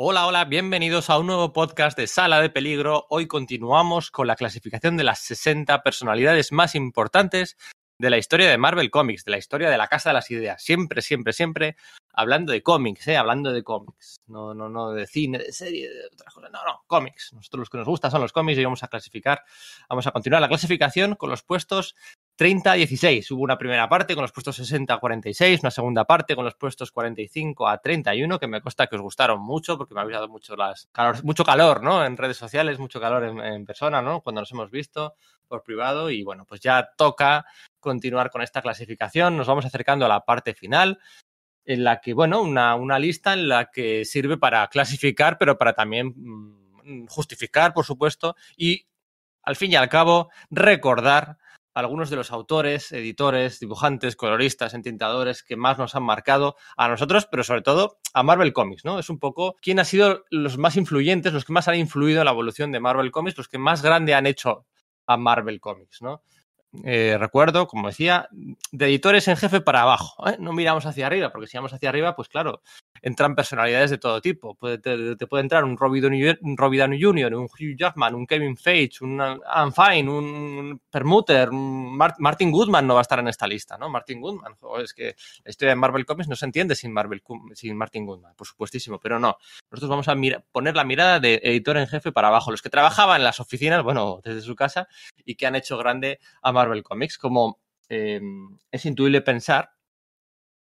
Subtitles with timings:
[0.00, 3.06] Hola, hola, bienvenidos a un nuevo podcast de Sala de Peligro.
[3.10, 7.56] Hoy continuamos con la clasificación de las 60 personalidades más importantes
[7.98, 10.62] de la historia de Marvel Comics, de la historia de la Casa de las Ideas.
[10.62, 11.74] Siempre, siempre, siempre
[12.12, 13.16] hablando de cómics, ¿eh?
[13.16, 14.18] Hablando de cómics.
[14.28, 16.52] No, no, no de cine, de serie, de otras cosas.
[16.52, 17.32] No, no, cómics.
[17.32, 19.42] Nosotros los que nos gustan son los cómics y vamos a clasificar,
[19.88, 21.96] vamos a continuar la clasificación con los puestos
[22.38, 23.32] 30 a 16.
[23.32, 26.54] Hubo una primera parte con los puestos 60 a 46, una segunda parte con los
[26.54, 30.28] puestos 45 a 31, que me consta que os gustaron mucho porque me habéis dado
[30.28, 32.04] mucho, las, calor, mucho calor, ¿no?
[32.04, 34.20] En redes sociales, mucho calor en, persona, ¿no?
[34.20, 35.16] Cuando nos hemos visto
[35.48, 37.44] por privado y bueno, pues ya toca
[37.80, 39.36] continuar con esta clasificación.
[39.36, 41.00] Nos vamos acercando a la parte final
[41.64, 45.72] en la que, bueno, una, una lista en la que sirve para clasificar, pero para
[45.72, 48.86] también mmm, justificar, por supuesto, y
[49.42, 51.38] al fin y al cabo recordar
[51.78, 57.28] algunos de los autores, editores, dibujantes, coloristas, entintadores que más nos han marcado a nosotros,
[57.30, 58.98] pero sobre todo a Marvel Comics, ¿no?
[58.98, 62.24] Es un poco quién ha sido los más influyentes, los que más han influido en
[62.24, 64.66] la evolución de Marvel Comics, los que más grande han hecho
[65.06, 66.22] a Marvel Comics, ¿no?
[66.84, 68.28] Eh, recuerdo, como decía,
[68.72, 70.28] de editores en jefe para abajo.
[70.28, 70.36] ¿eh?
[70.38, 72.62] No miramos hacia arriba, porque si vamos hacia arriba, pues claro,
[73.00, 74.54] entran personalidades de todo tipo.
[74.54, 79.20] Puede, te, puede entrar un Robbie Downey, Jr., un Hugh Jackman, un Kevin Feige, un
[79.20, 83.78] Anne Fine, un Permuter, un Mar Martin Goodman no va a estar en esta lista,
[83.78, 83.88] ¿no?
[83.88, 87.22] Martin Goodman, es que la historia de Marvel Comics no se entiende sin, Marvel,
[87.54, 89.38] sin Martin Goodman, por supuestísimo, pero no.
[89.70, 90.16] Nosotros vamos a
[90.52, 93.82] poner la mirada de editor en jefe para abajo, los que trabajaban en las oficinas,
[93.82, 94.88] bueno, desde su casa,
[95.24, 98.20] y que han hecho grande a Marvel Comics, como eh,
[98.70, 99.70] es intuible pensar,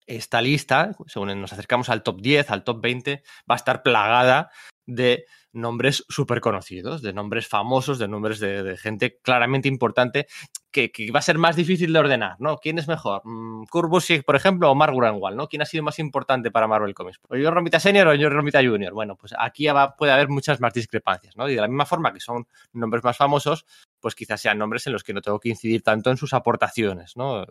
[0.06, 4.50] esta lista, según nos acercamos al top 10, al top 20, va a estar plagada
[4.88, 10.26] de nombres súper conocidos, de nombres famosos, de nombres de, gente claramente importante
[10.70, 12.58] que, va a ser más difícil de ordenar, ¿no?
[12.58, 13.22] ¿Quién es mejor?
[13.68, 15.48] Kurt Busiek, por ejemplo, o Mark Gruenwald, ¿no?
[15.48, 17.18] ¿Quién ha sido más importante para Marvel Comics?
[17.28, 18.92] ¿O John Romita Senior o John Romita Junior?
[18.92, 19.66] Bueno, pues aquí
[19.98, 21.48] puede haber muchas más discrepancias, ¿no?
[21.48, 23.66] Y de la misma forma que son nombres más famosos,
[24.00, 27.16] pues quizás sean nombres en los que no tengo que incidir tanto en sus aportaciones,
[27.16, 27.44] ¿no?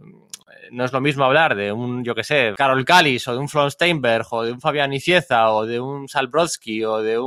[0.71, 3.49] No es lo mismo hablar de un, yo que sé, Carol Callis o de un
[3.49, 7.26] Flon Steinberg o de un Fabián Icieza o de un Sal Brodsky o de un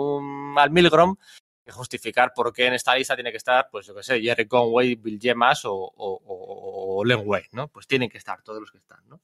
[0.57, 1.17] Al Milgrom
[1.65, 4.47] que justificar por qué en esta lista tiene que estar, pues yo que sé, Jerry
[4.47, 7.69] Conway, Bill Gemas o, o, Len Wayne, ¿no?
[7.69, 9.21] Pues tienen que estar todos los que están, ¿no?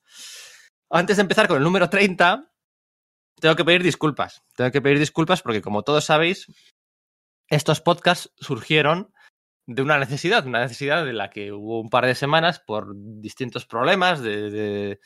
[0.90, 2.50] Antes de empezar con el número 30,
[3.40, 4.42] tengo que pedir disculpas.
[4.54, 6.46] Tengo que pedir disculpas porque, como todos sabéis,
[7.48, 9.12] estos podcasts surgieron
[9.66, 13.66] de una necesidad, una necesidad de la que hubo un par de semanas por distintos
[13.66, 14.98] problemas de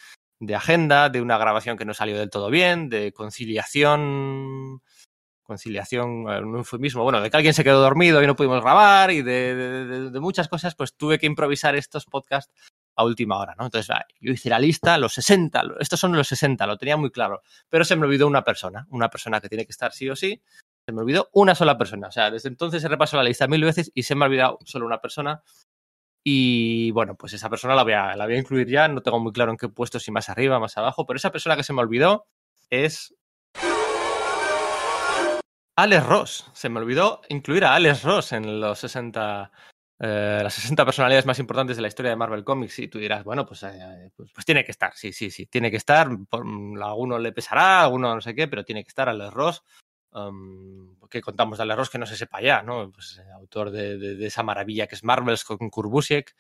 [0.55, 4.83] agenda, de una grabación que no salió del todo bien, de conciliación
[5.51, 9.21] conciliación, un eufemismo, bueno, de que alguien se quedó dormido y no pudimos grabar y
[9.23, 12.55] de, de, muchas cosas, pues tuve que improvisar estos podcasts
[12.95, 13.65] a última hora, ¿no?
[13.65, 17.43] Entonces, yo hice la lista, los 60, estos son los 60, lo tenía muy claro,
[17.69, 20.41] pero se me olvidó una persona, una persona que tiene que estar sí o sí,
[20.87, 23.65] se me olvidó una sola persona, o sea, desde entonces he repasado la lista mil
[23.65, 25.43] veces y se me ha olvidado solo una persona
[26.23, 29.19] y bueno, pues esa persona la voy, a, la voy a incluir ya, no tengo
[29.19, 31.73] muy claro en qué puesto, si más arriba, más abajo, pero esa persona que se
[31.73, 32.29] me olvidó
[32.71, 33.17] es
[35.77, 36.51] Alex Ross.
[36.53, 39.51] Se me olvidó incluir a Alex Ross en los 60,
[39.99, 42.79] eh, las 60 personalidades más importantes de la historia de Marvel Comics.
[42.79, 45.71] Y tú dirás, bueno, pues, eh, pues, pues, tiene que estar, sí, sí, sí, tiene
[45.71, 46.09] que estar.
[46.29, 49.33] Por, a alguno le pesará, a alguno no sé qué, pero tiene que estar Alex
[49.33, 49.63] Ross.
[50.13, 52.91] Um, que contamos de Alex Ross que no se sepa ya, ¿no?
[52.91, 56.35] Pues eh, autor de, de, de, esa maravilla que es Marvels con Kurbusiek,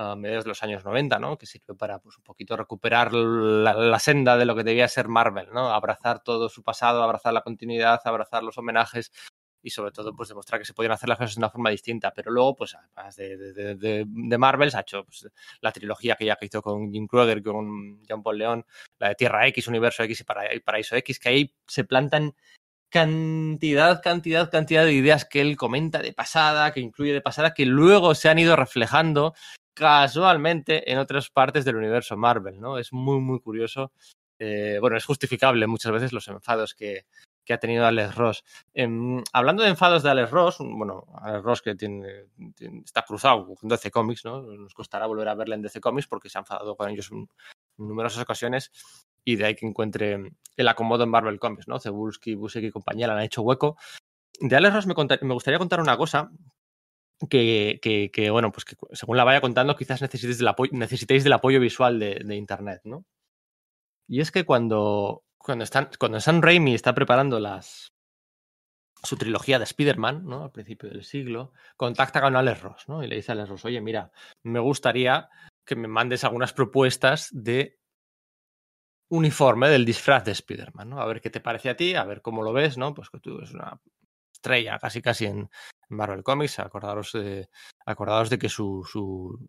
[0.00, 1.36] a mediados de los años 90, ¿no?
[1.36, 5.48] Que sirve para pues, un poquito recuperar la, senda de lo que debía ser Marvel,
[5.52, 5.70] ¿no?
[5.70, 9.12] Abrazar todo su pasado, abrazar la continuidad, abrazar los homenajes
[9.62, 12.12] y sobre todo pues demostrar que se podían hacer las cosas de una forma distinta.
[12.12, 15.28] Pero luego, pues además de, de, de, Marvel, se ha hecho pues,
[15.60, 18.66] la trilogía que ya hizo con Jim Krueger, con John Paul León,
[18.98, 22.34] la de Tierra X, Universo X y Paraíso X, que ahí se plantan
[22.88, 27.66] cantidad, cantidad, cantidad de ideas que él comenta de pasada, que incluye de pasada, que
[27.66, 29.34] luego se han ido reflejando
[29.80, 32.76] casualmente en otras partes del universo Marvel, ¿no?
[32.76, 33.92] Es muy, muy curioso.
[34.38, 37.06] Eh, bueno, es justificable muchas veces los enfados que,
[37.46, 38.44] que ha tenido Alex Ross.
[38.74, 38.86] Eh,
[39.32, 43.70] hablando de enfados de Alex Ross, bueno, Alex Ross que tiene, tiene, está cruzado con
[43.70, 44.42] DC Comics, ¿no?
[44.42, 47.26] Nos costará volver a verle en DC Comics porque se ha enfadado con ellos en,
[47.78, 48.70] numerosas ocasiones
[49.24, 51.80] y de ahí que encuentre el acomodo en Marvel Comics, ¿no?
[51.80, 53.78] Cebulski, Busek y compañía le han hecho hueco.
[54.40, 56.30] De Alex Ross me, me gustaría contar una cosa
[57.28, 57.78] que,
[58.12, 60.38] que, bueno, pues que según la vaya contando, quizás necesitéis
[61.24, 63.04] del apoyo, visual de, Internet, ¿no?
[64.08, 67.92] Y es que cuando, cuando, están, cuando Sam Raimi está preparando las,
[69.02, 70.44] su trilogía de Spider-Man, ¿no?
[70.44, 73.02] Al principio del siglo, contacta con Alex Ross, ¿no?
[73.02, 74.10] Y le dice a Alex Ross, oye, mira,
[74.42, 75.28] me gustaría
[75.64, 77.78] que me mandes algunas propuestas de
[79.10, 81.00] uniforme del disfraz de Spider-Man, ¿no?
[81.00, 82.94] A ver qué te parece a ti, a ver cómo lo ves, ¿no?
[82.94, 83.80] Pues que tú eres una
[84.40, 85.50] estrella casi casi en
[85.90, 87.48] Marvel Comics, acordaros de,
[88.30, 89.46] de que su, su,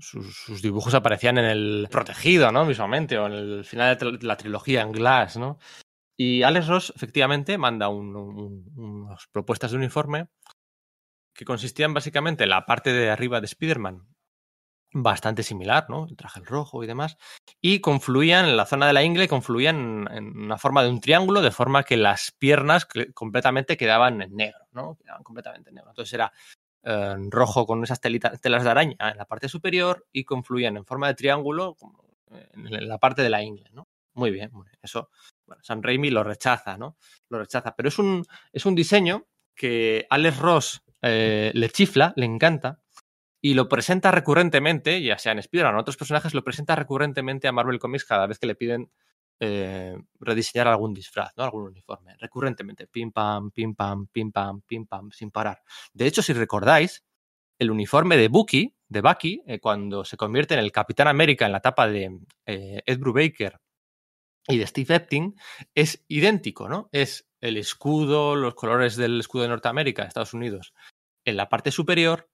[0.00, 2.66] sus, dibujos aparecían en el Protegido, ¿no?
[2.66, 5.58] Visualmente, o en el final de la trilogía en Glass, ¿no?
[6.16, 10.28] Y Alex Ross, efectivamente, manda unas propuestas de uniforme
[11.34, 14.11] que consistían básicamente en la parte de arriba de Spider-Man
[14.92, 16.06] bastante similar, ¿no?
[16.06, 17.16] El traje rojo y demás.
[17.60, 21.40] Y confluían en la zona de la ingle, confluían en una forma de un triángulo,
[21.40, 24.96] de forma que las piernas completamente quedaban en negro, ¿no?
[24.96, 25.90] Quedaban completamente en negro.
[25.90, 26.32] Entonces era
[26.84, 31.08] eh, rojo con esas telas de araña en la parte superior y confluían en forma
[31.08, 31.76] de triángulo
[32.54, 33.88] en la parte de la ingle, ¿no?
[34.14, 34.66] Muy bien, muy.
[34.82, 35.10] Eso,
[35.46, 36.96] bueno, Sam Raimi lo rechaza, ¿no?
[37.28, 37.74] Lo rechaza.
[37.74, 42.81] Pero es un, es un diseño que Alex Ross eh, le chifla, le encanta,
[43.44, 47.52] y lo presenta recurrentemente, ya sea en Spider-Man o otros personajes, lo presenta recurrentemente a
[47.52, 48.90] Marvel Comics cada vez que le piden
[49.40, 51.42] eh, rediseñar algún disfraz, ¿no?
[51.42, 52.14] Algún uniforme.
[52.18, 52.86] Recurrentemente.
[52.86, 55.60] Pim pam, pim pam, pim pam, pim pam, sin parar.
[55.92, 57.04] De hecho, si recordáis,
[57.58, 61.52] el uniforme de Bucky, de Bucky, eh, cuando se convierte en el Capitán América en
[61.52, 63.58] la etapa de eh, Ed Brubaker
[64.46, 65.34] y de Steve Epting,
[65.74, 66.88] es idéntico, ¿no?
[66.92, 70.72] Es el escudo, los colores del escudo de Norteamérica, Estados Unidos,
[71.24, 72.28] en la parte superior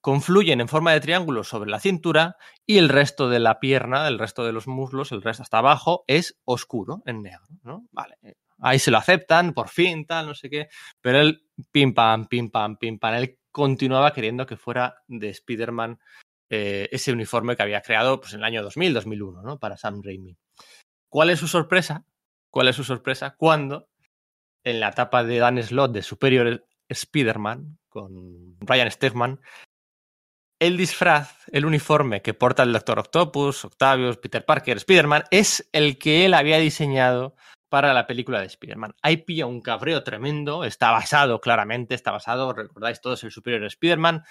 [0.00, 2.36] confluyen en forma de triángulo sobre la cintura
[2.66, 6.04] y el resto de la pierna, el resto de los muslos, el resto hasta abajo
[6.06, 7.84] es oscuro, en negro.
[7.90, 10.68] Vale, eh, ahí se lo aceptan, por fin, tal, no sé qué,
[11.00, 15.98] pero él pim pam, pim pam, pim pam, él continuaba queriendo que fuera de Spider-Man
[16.50, 19.58] eh, ese uniforme que había creado pues, en el año 2000, 2001, ¿no?
[19.58, 20.36] Para Sam Raimi.
[21.10, 22.04] ¿Cuál es su sorpresa?
[22.50, 23.34] ¿Cuál es su sorpresa?
[23.36, 23.88] Cuando
[24.64, 29.40] en la etapa de Dan Slott de Superior Spider-Man con Brian Stegman
[30.58, 35.98] el disfraz, el uniforme que porta el Doctor Octopus, Octavius, Peter Parker, Spider-Man, es el
[35.98, 37.36] que él había diseñado
[37.68, 38.94] para la película de Spider-Man.
[39.02, 44.24] Ahí pilla un cabreo tremendo, está basado claramente, está basado, recordáis todos, el superior Spider-Man,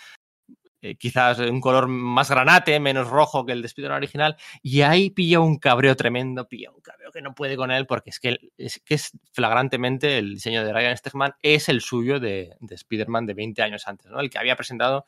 [0.81, 5.09] eh, quizás un color más granate, menos rojo que el de Spider-Man original, y ahí
[5.11, 8.37] pilla un cabreo tremendo, pilla un cabreo que no puede con él, porque es que
[8.57, 13.61] es, flagrantemente el diseño de Ryan Stegman es el suyo de, de Spider-Man de 20
[13.61, 14.19] años antes, ¿no?
[14.19, 15.05] el que había presentado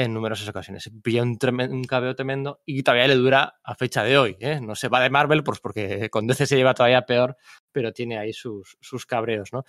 [0.00, 0.90] en numerosas ocasiones.
[1.02, 1.38] Pilla un,
[1.70, 4.34] un, cabeo tremendo y todavía le dura a fecha de hoy.
[4.40, 4.58] ¿eh?
[4.58, 7.36] No se va de Marvel pues porque con DC se lleva todavía peor,
[7.70, 9.52] pero tiene ahí sus, sus cabreos.
[9.52, 9.64] ¿no?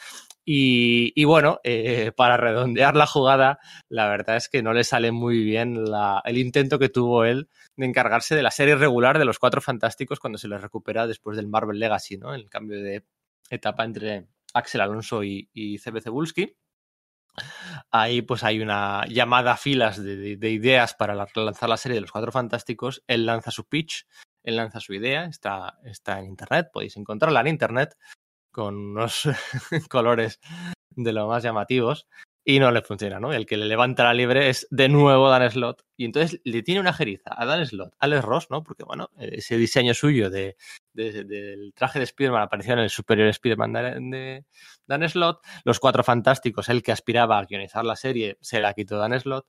[0.46, 5.44] Y, bueno, eh, para redondear la jugada, la verdad es que no le sale muy
[5.44, 5.78] bien
[6.24, 10.22] el intento que tuvo él de encargarse de la serie regular de los Cuatro Fantásticos
[10.22, 12.34] cuando se les recupera después del Marvel Legacy, ¿no?
[12.34, 13.04] el cambio de
[13.50, 16.00] etapa entre Axel Alonso y, y CB
[17.90, 22.12] Ahí pues hay una llamada a filas de, ideas para lanzar la serie de los
[22.12, 23.04] Cuatro Fantásticos.
[23.08, 24.06] Él lanza su pitch,
[24.44, 27.98] él lanza su idea, está, está en Internet, podéis encontrarla en Internet
[28.52, 29.24] con unos
[29.90, 30.40] colores
[30.90, 32.08] de lo más llamativos
[32.44, 33.34] y no le funciona, ¿no?
[33.34, 36.82] El que le levanta la libre es de nuevo Dan Slot y entonces le tiene
[36.82, 38.64] una jeriza a Dan Slot, a Alex Ross, ¿no?
[38.64, 40.56] Porque, bueno, ese diseño suyo de,
[40.94, 43.74] del traje de Spider-Man apareció en el superior Spider-Man
[44.12, 44.46] de,
[44.88, 48.98] Dan Slot, los Cuatro Fantásticos, el que aspiraba a guionizar la serie, se la quitó
[48.98, 49.46] Dan Slot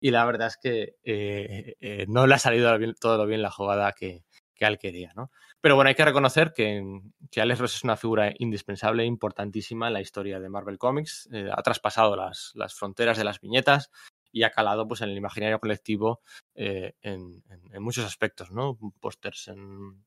[0.00, 3.50] y la verdad es que eh, eh, no le ha salido todo lo bien la
[3.50, 5.30] jugada que, que él quería, ¿no?
[5.60, 6.82] Pero bueno, hay que reconocer que,
[7.30, 11.28] que Alex Ross es una figura indispensable, importantísima en la historia de Marvel Comics.
[11.32, 13.90] Eh, ha traspasado las, las, fronteras de las viñetas
[14.30, 16.20] y ha calado pues, en el imaginario colectivo
[16.54, 18.78] eh, en, en, muchos aspectos, ¿no?
[19.00, 20.04] Pósters en,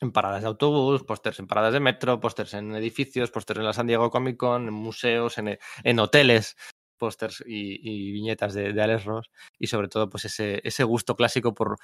[0.00, 3.72] en paradas de autobús, pósters en paradas de metro, pósters en edificios, pósters en la
[3.72, 6.56] San Diego Comic Con, en museos, en, en hoteles
[6.98, 11.16] pósters y, y, viñetas de, de, Alex Ross y sobre todo pues ese, ese gusto
[11.16, 11.76] clásico por,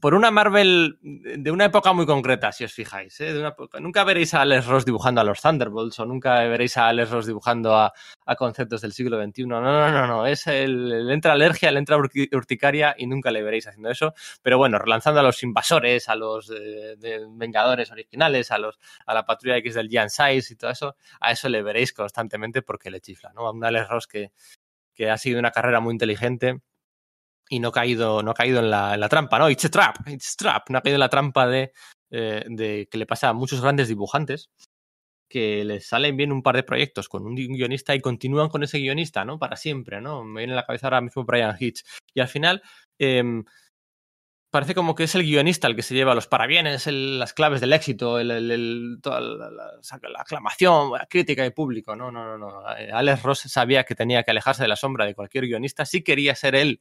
[0.00, 3.20] por una Marvel de una época muy concreta, si os fijáis.
[3.20, 3.34] ¿eh?
[3.80, 7.26] Nunca veréis a Alex Ross dibujando a los Thunderbolts o nunca veréis a Alex Ross
[7.26, 7.92] dibujando a,
[8.36, 9.46] conceptos del siglo XXI.
[9.46, 10.26] No, no, no, no.
[10.26, 14.14] Es el, el entra alergia, el entra urticaria y nunca le veréis haciendo eso.
[14.42, 16.52] Pero bueno, relanzando a los invasores, a los
[17.30, 21.32] Vengadores originales, a los a la patrulla X del Giant Size y todo eso, a
[21.32, 23.46] eso le veréis constantemente porque le chifla, ¿no?
[23.46, 26.60] A un Alex Ross que ha sido una carrera muy inteligente
[27.48, 29.48] y no ha caído, no ha caído en, la, trampa, ¿no?
[29.50, 30.70] It's a trap, it's a trap.
[30.70, 31.72] No ha caído en la trampa de,
[32.10, 34.50] eh, de que le pasa a muchos grandes dibujantes
[35.28, 38.78] que les salen bien un par de proyectos con un guionista y continúan con ese
[38.78, 39.38] guionista, ¿no?
[39.38, 40.24] Para siempre, ¿no?
[40.24, 41.82] Me viene a la cabeza ahora mismo Brian Hitch.
[42.14, 42.62] Y al final,
[42.98, 43.24] eh,
[44.56, 47.60] parece como que es el guionista el que se lleva los parabienes, el, las claves
[47.60, 49.72] del éxito, el, toda la, la,
[50.08, 51.94] la, aclamación, la crítica y público.
[51.94, 52.66] No, no, no, no.
[52.66, 56.34] Alex Ross sabía que tenía que alejarse de la sombra de cualquier guionista si quería
[56.34, 56.80] ser él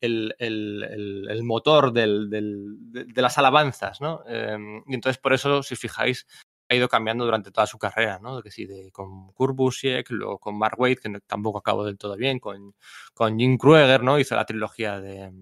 [0.00, 4.22] el, el, motor del, de, las alabanzas, ¿no?
[4.26, 6.26] Em, y entonces por eso, si fijáis,
[6.68, 8.42] ha ido cambiando durante toda su carrera, ¿no?
[8.42, 12.16] Que sí, de, con Kurt Busiek, luego con Mark Waid, que tampoco acabó del todo
[12.16, 12.74] bien, con,
[13.14, 14.18] con Jim Krueger, ¿no?
[14.18, 15.32] Hizo la trilogía de,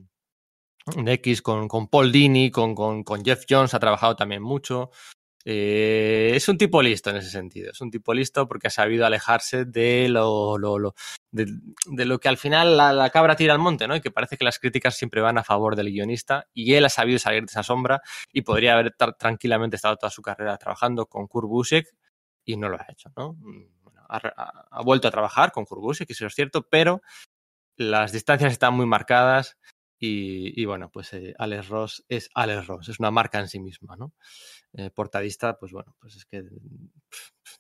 [0.97, 4.91] de X, con, con Paul Dini, con, con, con Jeff Jones, ha trabajado también mucho.
[5.47, 7.71] Eh, es un tipo listo en ese sentido.
[7.71, 10.95] Es un tipo listo porque ha sabido alejarse de lo, lo, lo
[11.31, 13.95] de, lo que al final la, cabra tira al monte, ¿no?
[13.95, 16.89] Y que parece que las críticas siempre van a favor del guionista y él ha
[16.89, 18.01] sabido salir de esa sombra
[18.33, 21.95] y podría haber tranquilamente estado toda su carrera trabajando con Kurt Busiek
[22.45, 23.37] y no lo ha hecho, ¿no?
[24.09, 24.21] Ha,
[24.71, 27.03] ha, vuelto a trabajar con Kurt Busiek, eso es cierto, pero
[27.77, 29.59] las distancias están muy marcadas
[29.99, 33.97] y, bueno, pues eh, Alex Ross es Alex Ross, es una marca en sí misma,
[33.97, 34.13] ¿no?
[34.73, 36.45] Eh, portadista, pues bueno, pues es que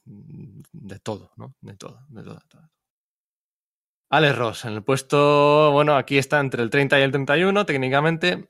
[0.04, 1.54] de todo, ¿no?
[1.60, 2.70] De todo, de todo, de todo.
[4.10, 8.48] Alex Ross, en el puesto, bueno, aquí está entre el 30 y el 31 técnicamente,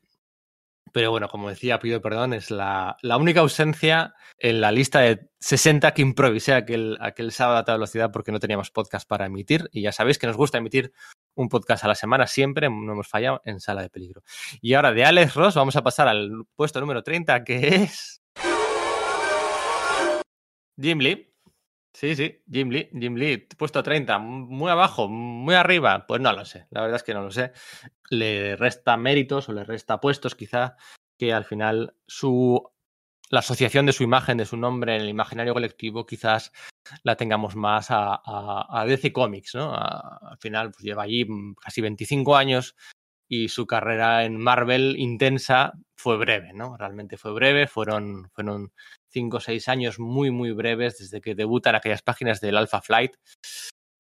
[0.93, 5.93] pero bueno, como decía, pido perdón, es la, única ausencia en la lista de 60
[5.93, 9.83] que improvisé aquel, aquel sábado a toda velocidad porque no teníamos podcast para emitir y
[9.83, 10.93] ya sabéis que nos gusta emitir
[11.35, 14.23] un podcast a la semana siempre, no hemos fallado en sala de peligro.
[14.61, 18.23] Y ahora de Alex Ross vamos a pasar al puesto número 30 que es...
[20.81, 21.34] Jim Lee.
[21.95, 26.45] Sí, sí, Jim Lee, Jim Lee, puesto 30, muy abajo, muy arriba, pues no lo
[26.45, 27.53] sé, la verdad es que no lo sé.
[28.11, 30.77] Le resta méritos o le resta puestos quizá
[31.17, 32.69] que al final su
[33.31, 36.53] la asociación de su imagen, de su nombre en el imaginario colectivo, quizás
[37.05, 39.75] la tengamos más a, DC Comics, ¿no?
[39.75, 41.27] Al final pues lleva allí
[41.61, 42.77] casi 25 años
[43.29, 46.77] y su carrera en Marvel intensa fue breve, ¿no?
[46.77, 48.73] Realmente fue breve, fueron, fueron
[49.15, 53.17] cinco o seis años muy, muy breves desde que debutan aquellas páginas del Alpha Flight,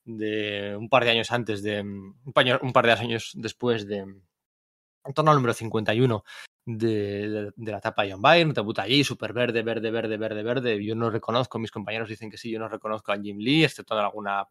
[0.04, 3.99] de un par de años antes de, un par, un par de años después de,
[3.99, 6.25] en torno al número 51
[6.66, 10.85] de, de, de la etapa John Byrne, debuta allí, súper verde, verde, verde, verde, verde.
[10.85, 13.94] Yo no reconozco, mis compañeros dicen que sí, yo no reconozco a Jim Lee, excepto
[13.94, 14.49] en alguna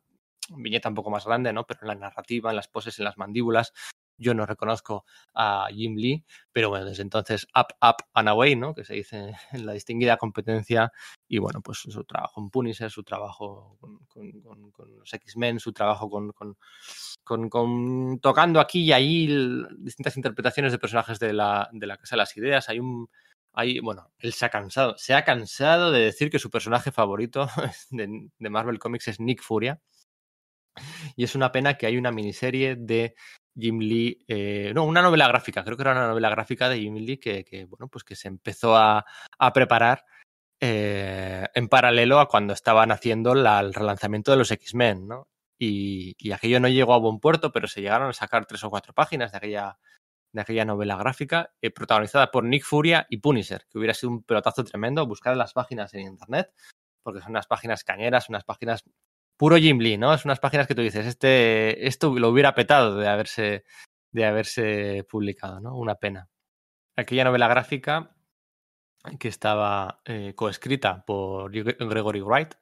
[0.55, 1.65] viñeta un poco más grande, ¿no?
[1.65, 3.73] Pero en la narrativa, en las poses, en las mandíbulas,
[4.17, 8.73] yo no reconozco a Jim Lee, pero bueno, desde entonces up, up and away, ¿no?
[8.73, 10.91] Que se dice en la distinguida competencia.
[11.27, 15.73] Y bueno, pues su trabajo en Punisher, su trabajo con, con, con, los X-Men, su
[15.73, 16.31] trabajo con,
[17.23, 19.27] con, tocando aquí y allí
[19.77, 22.69] distintas interpretaciones de personajes de la, de la Casa de las Ideas.
[22.69, 23.09] Hay un.
[23.55, 27.47] Hay, bueno, él se ha cansado, se ha cansado de decir que su personaje favorito
[27.91, 29.79] de, de Marvel Comics es Nick Furia.
[31.15, 33.15] Y es una pena que hay una miniserie de
[33.55, 36.95] Jim Lee, eh, no, una novela gráfica, creo que era una novela gráfica de Jim
[36.95, 39.05] Lee que, bueno, pues que se empezó a,
[39.53, 40.05] preparar
[40.59, 45.27] eh, en paralelo a cuando estaban haciendo el relanzamiento de los X-Men, ¿no?
[45.59, 48.69] Y, y, aquello no llegó a buen puerto, pero se llegaron a sacar tres o
[48.69, 49.77] cuatro páginas de aquella,
[50.33, 54.23] de aquella novela gráfica, eh, protagonizada por Nick Furia y Punisher, que hubiera sido un
[54.23, 55.05] pelotazo tremendo.
[55.05, 56.51] Buscar las páginas en internet,
[57.03, 58.83] porque son unas páginas cañeras, unas páginas
[59.37, 60.13] puro Jim Lee, ¿no?
[60.13, 63.63] Es unas páginas que tú dices, este, esto lo hubiera petado de haberse,
[64.11, 65.75] de haberse publicado, ¿no?
[65.75, 66.29] Una pena.
[66.95, 68.15] Aquella novela gráfica
[69.19, 72.53] que estaba eh, coescrita por Gregory Wright,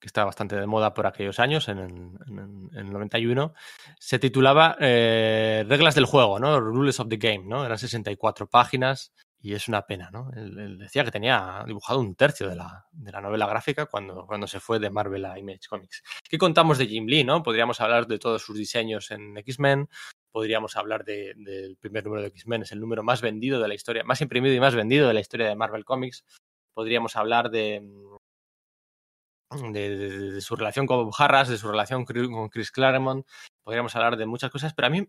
[0.00, 3.54] que estaba bastante de moda por aquellos años, en, en, en, el 91,
[4.00, 6.58] se titulaba eh, Reglas del juego, ¿no?
[6.58, 7.64] Rules of the Game, ¿no?
[7.64, 9.12] Eran 64 páginas
[9.44, 10.30] y es una pena, ¿no?
[10.36, 14.46] Él, decía que tenía dibujado un tercio de la, de la novela gráfica cuando, cuando,
[14.46, 16.04] se fue de Marvel a Image Comics.
[16.28, 17.42] ¿Qué contamos de Jim Lee, no?
[17.42, 19.88] Podríamos hablar de todos sus diseños en X-Men,
[20.30, 23.74] podríamos hablar del de, primer número de X-Men, es el número más vendido de la
[23.74, 26.24] historia, más imprimido y más vendido de la historia de Marvel Comics.
[26.72, 27.82] Podríamos hablar de,
[29.50, 33.26] de, de, de, su relación con Bob Harras, de su relación con Chris Claremont,
[33.64, 35.04] podríamos hablar de muchas cosas, pero a mí,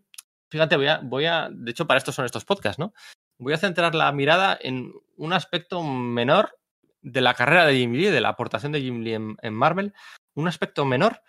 [0.50, 2.92] fíjate, voy a, voy a, de hecho, para esto son estos podcasts, ¿no?
[3.38, 6.58] Voy a centrar la mirada en un aspecto menor
[7.02, 9.92] de la carrera de Jim Lee, de la aportación de Jim Lee en, Marvel,
[10.34, 11.22] un aspecto menor,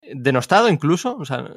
[0.00, 1.50] denostado incluso, o sea,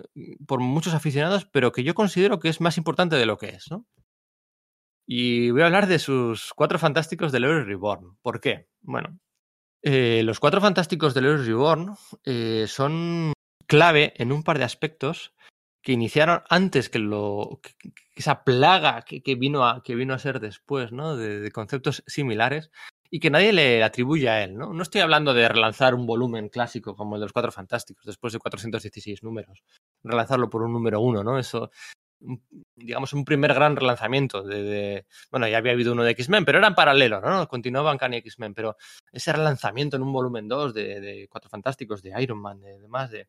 [0.48, 3.70] por muchos aficionados, pero que yo considero que es más importante de lo que es,
[3.70, 3.86] ¿no?
[5.06, 8.18] Y voy a hablar de sus cuatro fantásticos de Leroy Reborn.
[8.22, 8.68] ¿Por qué?
[8.82, 9.20] Bueno,
[9.84, 13.34] eh, los cuatro fantásticos de Leroy Reborn eh, son
[13.68, 15.34] clave en un par de aspectos
[15.82, 17.60] que iniciaron antes que lo
[18.16, 21.16] esa plaga que, que, vino a, que vino a ser después, ¿no?
[21.18, 22.72] De, conceptos similares
[23.10, 24.74] y que nadie le atribuye a él, ¿no?
[24.74, 28.32] No estoy hablando de relanzar un volumen clásico como el de los Cuatro Fantásticos después
[28.34, 29.64] de 416 números,
[30.04, 31.40] relanzarlo por un número uno, ¿no?
[31.40, 31.72] Eso,
[32.76, 36.60] digamos, un primer gran relanzamiento de, de bueno, ya había habido uno de X-Men, pero
[36.60, 37.48] era en paralelo, ¿no?
[37.48, 38.78] Continuaban Kanye X-Men, pero
[39.12, 43.10] ese relanzamiento en un volumen 2 de, de Cuatro Fantásticos, de Iron Man, de demás,
[43.12, 43.28] de,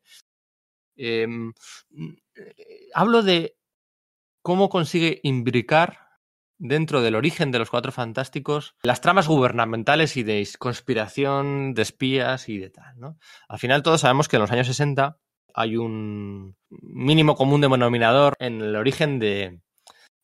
[0.97, 1.27] Eh,
[2.95, 3.57] hablo de
[4.43, 6.03] cómo consigue imbricar
[6.59, 12.49] dentro del origen de los Cuatro Fantásticos las tramas gubernamentales y de conspiración, de espías
[12.49, 13.19] y de tal, ¿no?
[13.49, 15.19] Al final todos sabemos que en los años 60
[15.55, 19.61] hay un mínimo común denominador en el origen de,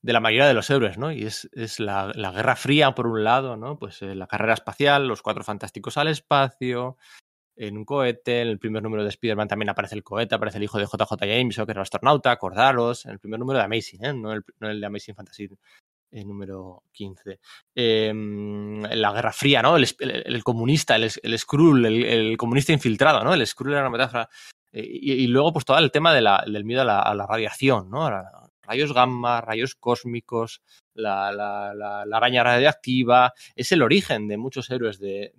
[0.02, 1.12] la mayoría de los héroes, ¿no?
[1.12, 1.48] Y es,
[1.80, 3.78] la, Guerra Fría, por un lado, ¿no?
[3.78, 6.96] Pues eh, la carrera espacial, los Cuatro Fantásticos al espacio,
[7.58, 10.64] en un cohete, en el primer número de Spider-Man también aparece el cohete, aparece el
[10.64, 14.04] hijo de JJ James, que era el astronauta, acordaros, en el primer número de Amazing,
[14.04, 14.14] ¿eh?
[14.14, 15.48] no, el, no el de Amazing Fantasy
[16.10, 17.40] el número 15.
[17.74, 19.76] Eh, la Guerra Fría, ¿no?
[19.76, 23.34] El, el, comunista, el, el Skrull, el, comunista infiltrado, ¿no?
[23.34, 24.28] El Skrull era una metáfora.
[24.72, 28.10] Eh, y, luego, pues todo el tema de la, del miedo a la, radiación, ¿no?
[28.62, 30.62] Rayos gamma, rayos cósmicos,
[30.94, 33.32] la, la, araña radiactiva.
[33.54, 35.32] Es el origen de muchos héroes de,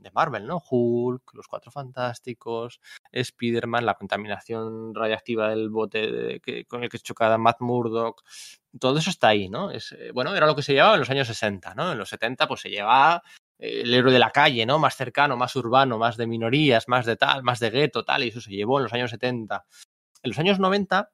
[0.00, 0.62] de Marvel, ¿no?
[0.68, 2.80] Hulk, los Cuatro Fantásticos,
[3.12, 8.22] Spider-Man, la contaminación radiactiva del bote de, que, con el que chocaba Matt Murdock
[8.78, 9.70] todo eso está ahí, ¿no?
[9.70, 11.92] Es, eh, bueno, era lo que se llevaba en los años 60, ¿no?
[11.92, 13.22] En los 70 pues se llevaba
[13.58, 14.78] eh, el héroe de la calle, ¿no?
[14.78, 18.28] Más cercano, más urbano, más de minorías, más de tal, más de gueto, tal, y
[18.28, 19.66] eso se llevó en los años 70.
[20.22, 21.10] En los años 90,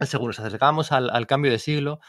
[0.00, 2.00] según nos acercábamos al cambio de siglo,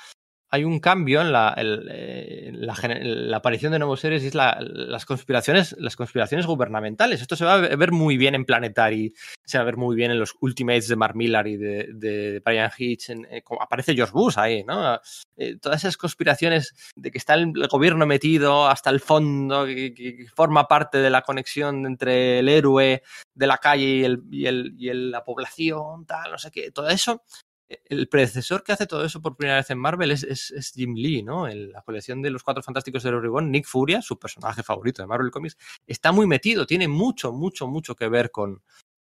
[0.54, 4.56] hay un cambio en la, el, la, la, aparición de nuevos seres y es la,
[4.62, 7.22] las conspiraciones, las conspiraciones gubernamentales.
[7.22, 10.12] Esto se va a ver muy bien en Planetary, se va a ver muy bien
[10.12, 13.10] en los Ultimates de Mark Millar y de, de Brian Hitch.
[13.10, 15.00] En, eh, aparece George Bush ahí, ¿no?
[15.38, 20.28] Eh, todas esas conspiraciones de que está el gobierno metido hasta el fondo, que, que,
[20.36, 23.02] forma parte de la conexión entre el héroe
[23.34, 26.70] de la calle y, el, y, el, y el, la población, tal, no sé qué.
[26.70, 27.24] Todo eso
[27.68, 31.48] el predecesor que hace todo eso por primera vez en Marvel es, Jim Lee, ¿no?
[31.48, 35.08] En la colección de los Cuatro Fantásticos de Reborn, Nick Furia, su personaje favorito de
[35.08, 38.62] Marvel Comics, está muy metido, tiene mucho, mucho, mucho que ver con,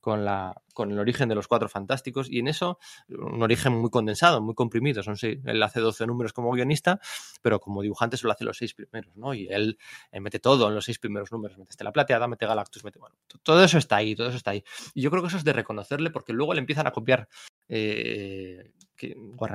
[0.07, 3.91] con, la, con el origen de los Cuatro Fantásticos y en eso un origen muy
[3.91, 5.03] condensado, muy comprimido.
[5.21, 7.01] Él hace 12 números como guionista,
[7.43, 9.35] pero como dibujante solo hace los seis primeros, ¿no?
[9.35, 9.79] Y él
[10.13, 13.01] eh, mete todo en los seis primeros números, mete Estela Plateada, mete Galactus, mete...
[13.01, 14.63] Bueno, todo eso está ahí, todo eso está ahí.
[14.95, 17.29] Y yo creo que eso es de reconocerle porque luego le empiezan a copiar
[17.69, 18.73] eh,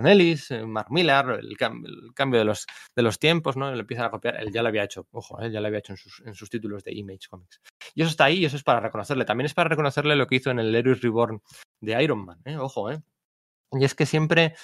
[0.06, 3.74] Ellis, eh, Mark Millar, el, cam el, cambio de los, de los tiempos, ¿no?
[3.74, 5.93] Le empiezan a copiar, él ya lo había hecho, ojo, él ya lo había hecho
[5.93, 7.62] en sus, en sus títulos de Image Comics.
[7.95, 9.26] Y eso está ahí y eso es para reconocerle.
[9.26, 11.41] También es para reconocerle lo que hizo en el Heroes Reborn
[11.82, 12.58] de Iron Man, ¿eh?
[12.58, 13.02] ojo, ¿eh?
[13.71, 14.56] Y es que siempre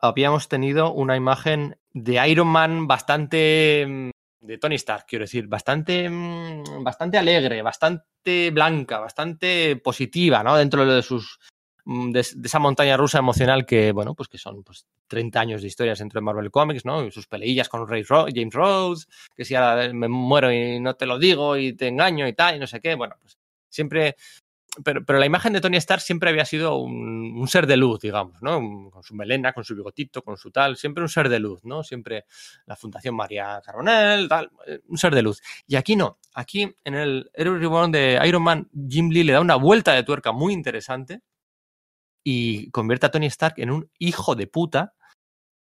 [0.00, 6.08] habíamos tenido una imagen de Iron Man bastante mm, de Tony Stark, quiero decir, bastante,
[6.08, 10.56] mm, bastante alegre, bastante blanca, bastante positiva, ¿no?
[10.56, 11.38] Dentro de sus
[11.86, 15.68] de, de, esa montaña rusa emocional que, bueno, pues que son pues, 30 años de
[15.68, 17.10] historias dentro de Marvel Comics, ¿no?
[17.12, 21.18] Sus peleillas con Ray James Rhodes, que si ahora me muero y no te lo
[21.18, 24.16] digo y te engaño y tal, y no sé qué, bueno, pues siempre
[24.84, 28.00] pero, pero, la imagen de Tony Stark siempre había sido un, un, ser de luz,
[28.00, 28.90] digamos, ¿no?
[28.90, 31.82] Con su melena, con su bigotito, con su tal, siempre un ser de luz, ¿no?
[31.82, 32.26] Siempre
[32.66, 35.40] la Fundación María Carbonell, tal, eh, un ser de luz.
[35.66, 39.40] Y aquí no, aquí en el Hero Reborn de Iron Man, Jim Lee le da
[39.40, 41.22] una vuelta de tuerca muy interesante
[42.28, 44.94] y convierte a Tony Stark en un hijo de puta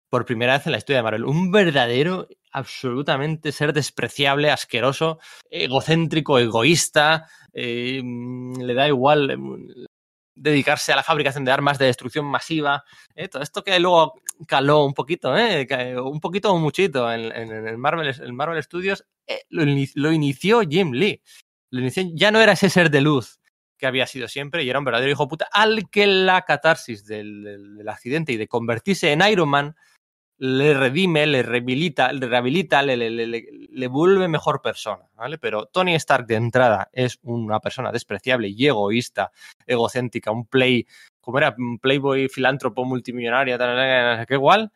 [0.09, 1.27] por primera vez en la historia de Marvel.
[1.27, 5.19] Un verdadero, absolutamente ser despreciable, asqueroso,
[5.51, 9.87] egocéntrico, egoísta, eh, le da igual eh,
[10.35, 12.83] dedicarse a la fabricación de armas de destrucción masiva.
[13.15, 14.15] Eh, todo esto que luego
[14.49, 19.05] caló un poquito, un poquito o muchito en, en, en, Marvel, en Marvel Studios,
[19.51, 19.65] lo,
[19.97, 21.21] lo, inició Jim Lee.
[21.71, 23.39] Lo inició, ya no era ese ser de luz
[23.77, 27.85] que había sido siempre y era un verdadero hijo puta al que la catarsis del,
[27.89, 29.77] accidente y de convertirse en Iron Man
[30.37, 35.39] le redime, le rehabilita, le, rehabilita le, le, le, le, vuelve mejor persona, ¿vale?
[35.39, 39.31] Pero Tony Stark de entrada es una persona despreciable y egoísta,
[39.65, 40.87] egocéntrica, un play,
[41.21, 44.73] como era, un playboy filántropo multimillonario, tal, tal, que igual,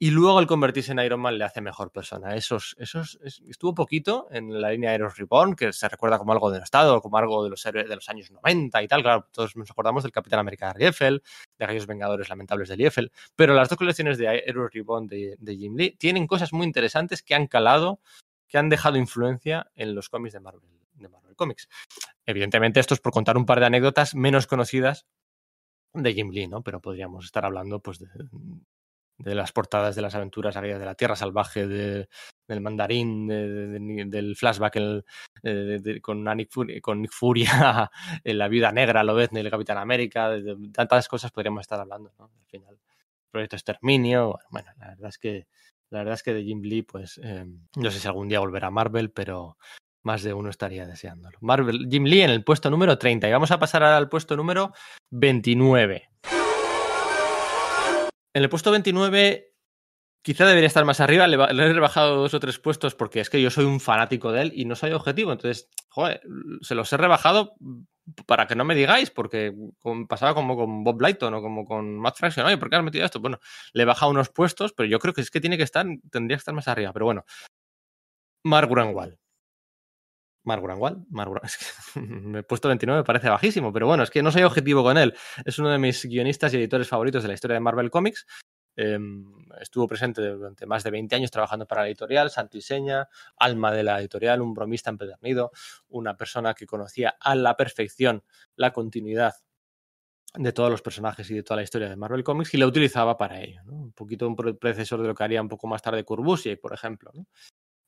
[0.00, 2.36] y luego el convertirse en Iron Man le hace mejor persona.
[2.36, 6.52] Esos, esos, es, estuvo poquito en la línea Heroes Reborn, que se recuerda como algo
[6.52, 9.02] denostado, como algo de los héroes de los años 90 y tal.
[9.02, 13.10] Claro, todos nos acordamos del Capitán América de de aquellos Vengadores Lamentables de Liefeld.
[13.34, 17.22] Pero las dos colecciones de Heroes Reborn de, de, Jim Lee tienen cosas muy interesantes
[17.22, 18.00] que han calado,
[18.46, 21.68] que han dejado influencia en los cómics de Marvel, de Marvel Comics.
[22.24, 25.06] Evidentemente, esto es por contar un par de anécdotas menos conocidas
[25.92, 26.62] de Jim Lee, ¿no?
[26.62, 28.08] Pero podríamos estar hablando, pues, de,
[29.18, 32.08] de las portadas de las aventuras de la Tierra Salvaje, de,
[32.46, 35.04] del mandarín, de, de, del flashback el,
[36.00, 37.12] con, Nick Furia, con Nick
[38.24, 42.12] en la vida negra, lo ves, el Capitán América, de, tantas cosas podríamos estar hablando,
[42.18, 42.26] ¿no?
[42.26, 42.78] Al final,
[43.30, 45.46] Proyecto Exterminio, bueno, la verdad es que
[45.90, 48.68] la verdad es que de Jim Lee, pues eh, no sé si algún día volverá
[48.68, 49.56] a Marvel, pero
[50.02, 51.38] más de uno estaría deseándolo.
[51.40, 54.36] Marvel, Jim Lee en el puesto número 30 y vamos a pasar ahora al puesto
[54.36, 54.72] número
[55.10, 56.10] 29.
[58.38, 59.52] En el puesto 29
[60.22, 63.42] quizá debería estar más arriba, le, he rebajado dos o tres puestos porque es que
[63.42, 66.20] yo soy un fanático de él y no soy objetivo, entonces, joder,
[66.60, 67.56] se los he rebajado
[68.26, 69.52] para que no me digáis, porque
[70.08, 73.04] pasaba como con Bob Lighton o como con Matt Fraction, oye, ¿por qué has metido
[73.04, 73.18] esto?
[73.18, 73.40] Bueno,
[73.72, 76.36] le he bajado unos puestos, pero yo creo que es que tiene que estar, tendría
[76.36, 77.24] que estar más arriba, pero bueno.
[78.44, 79.18] Mark Grunwald.
[80.44, 80.62] Mark
[81.42, 81.56] es
[81.94, 84.82] que me he puesto 29, me parece bajísimo, pero bueno, es que no soy objetivo
[84.82, 85.14] con él.
[85.44, 88.26] Es uno de mis guionistas y editores favoritos de la historia de Marvel Comics.
[88.76, 89.24] Em,
[89.60, 92.62] estuvo presente durante más de 20 años trabajando para la editorial, santo y
[93.38, 95.50] alma de la editorial, un bromista empedernido,
[95.88, 98.22] una persona que conocía a la perfección
[98.54, 99.34] la continuidad
[100.34, 103.16] de todos los personajes y de toda la historia de Marvel Comics y la utilizaba
[103.16, 103.62] para ello.
[103.66, 107.10] Un poquito un predecesor de lo que haría un poco más tarde Curbusier, por ejemplo.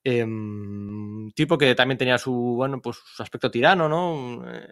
[0.03, 4.43] Em, tipo que también tenía su, bueno, pues su aspecto tirano, ¿no?
[4.51, 4.67] Eh,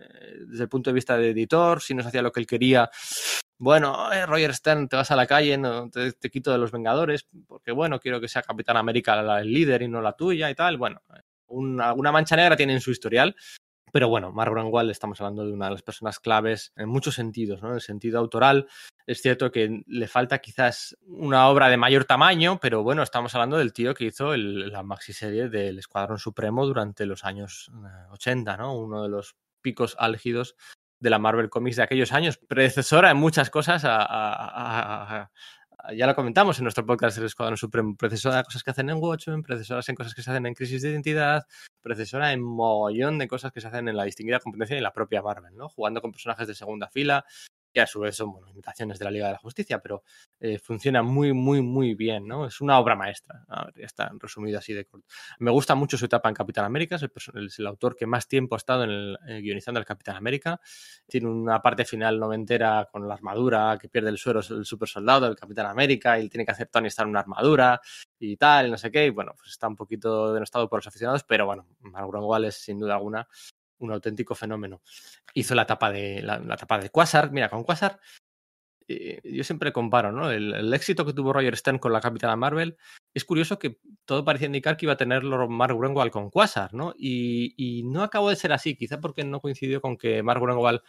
[0.47, 2.91] desde el punto de vista de editor, si no se hacía lo que él quería,
[3.61, 7.27] bueno, eh, Roger Stern, te vas a la calle, no, te, quito de los Vengadores,
[7.49, 10.77] porque bueno, quiero que sea Capitán América el líder y no la tuya y tal.
[10.79, 11.03] Bueno,
[11.81, 13.35] alguna mancha negra tiene en su historial,
[13.93, 17.63] pero bueno, Mark Grunwald estamos hablando de una de las personas claves en muchos sentidos,
[17.63, 17.69] ¿no?
[17.69, 18.69] En el sentido autoral,
[19.07, 23.57] es cierto que le falta quizás una obra de mayor tamaño, pero bueno, estamos hablando
[23.57, 27.71] del tío que hizo la maxi serie del Escuadrón Supremo durante los años
[28.11, 28.77] 80, eh, ¿no?
[28.77, 30.57] Uno de los picos álgidos
[31.01, 33.85] de la Marvel Comics de aquellos años, predecesora en muchas cosas
[35.97, 38.99] ya lo comentamos en nuestro podcast del Escuadrón Supremo, predecesora de cosas que hacen en
[38.99, 41.47] Watchmen, precesoras en cosas que se hacen en Crisis de Identidad,
[41.81, 44.93] predecesora en mogollón de cosas que se hacen en la distinguida competencia y en la
[44.93, 45.69] propia Marvel, ¿no?
[45.69, 47.25] Jugando con personajes de segunda fila,
[47.73, 50.03] que a su vez son bueno, imitaciones de la Liga de la Justicia, pero
[50.41, 52.47] eh, funciona muy, muy, muy bien, ¿no?
[52.47, 53.45] Es una obra maestra,
[53.77, 55.07] ya está resumido así de corto.
[55.39, 58.29] Me gusta mucho su etapa en Capitán América, es el, es el autor que más
[58.29, 60.61] tiempo ha estado en el, eh, guionizando el Capitán América,
[61.07, 65.27] tiene una parte final noventera con la armadura, que pierde el suero el super soldado
[65.27, 67.81] del Capitán América, y tiene que hacer Tony estar en una armadura
[68.19, 71.25] y tal, no sé qué, y bueno, pues está un poquito denostado por los aficionados,
[71.25, 73.27] pero bueno, Mark Grunwald es sin duda alguna
[73.79, 74.83] un auténtico fenómeno.
[75.35, 77.31] Hizo la tapa de la, tapa de Quasar.
[77.31, 78.01] Mira, con Quasar
[78.89, 80.31] eh, yo siempre comparo, ¿no?
[80.31, 82.77] El, éxito que tuvo Roger Stern con la Capitana Marvel.
[83.15, 86.95] Es curioso que todo parecía indicar que iba a tenerlo Mark Grunwald con Quasar, ¿no?
[86.97, 90.81] Y, no acabó de ser así, quizá porque no coincidió con que Mark Grunwald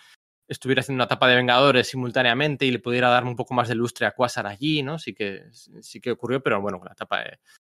[0.47, 3.75] estuviera haciendo una tapa de Vengadores simultáneamente y le pudiera dar un poco más de
[3.75, 4.97] lustre a Quasar allí, ¿no?
[4.97, 7.39] Sí que, sí que ocurrió, pero bueno, con la tapa de,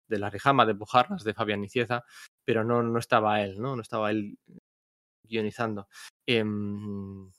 [0.10, 2.04] de la Rijama, de Bujarras, de Fabián Nicieza,
[2.44, 3.76] pero no, no estaba él, ¿no?
[3.76, 4.38] No estaba él
[5.30, 5.88] guionizando.
[6.26, 7.30] Em,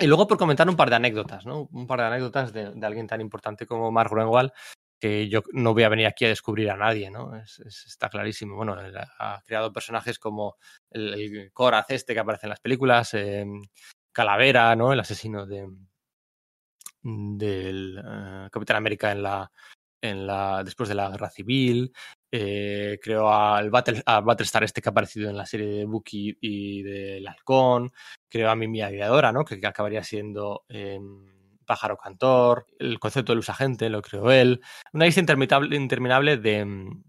[0.00, 1.68] y luego por comentar un par de anécdotas, ¿no?
[1.72, 4.52] Un par de anécdotas de, alguien tan importante como Mark Grunwald,
[5.00, 7.36] que yo no voy a venir aquí a descubrir a nadie, ¿no?
[7.36, 8.56] está clarísimo.
[8.56, 8.76] Bueno,
[9.18, 10.56] ha creado personajes como
[10.90, 13.62] el, el Koraz este que aparece en las películas, em,
[14.12, 14.92] Calavera, ¿no?
[14.92, 15.68] El asesino de
[17.02, 19.50] del eh, Capitán América en la,
[20.00, 21.92] en la después de la guerra civil,
[22.30, 26.82] eh, creo al Battle, Battlestar este que ha aparecido en la serie de Bucky y
[26.82, 27.92] del Halcón,
[28.28, 29.44] creo a Mimi Aviadora, ¿no?
[29.44, 34.60] que, acabaría siendo em, Pájaro Cantor, el concepto de luz agente lo creó él,
[34.92, 37.02] una lista interminable, em,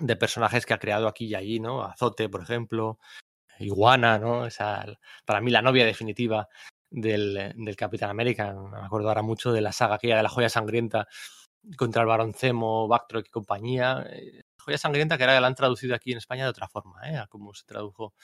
[0.00, 1.84] de, personajes que ha creado aquí y allí, ¿no?
[1.84, 2.98] Azote, por ejemplo,
[3.60, 4.46] Iguana, ¿no?
[4.46, 4.84] Esa,
[5.24, 6.48] para mí la novia definitiva
[6.90, 10.48] del, del Capitán América, me acuerdo ahora mucho de la saga aquella de la joya
[10.48, 11.06] sangrienta,
[11.76, 14.04] contra el Baroncemo, Backtrock y compañía.
[14.10, 17.16] Eh, Joya Sangrienta, que ahora la han traducido aquí en España de otra forma, ¿eh?
[17.16, 18.14] a como se tradujo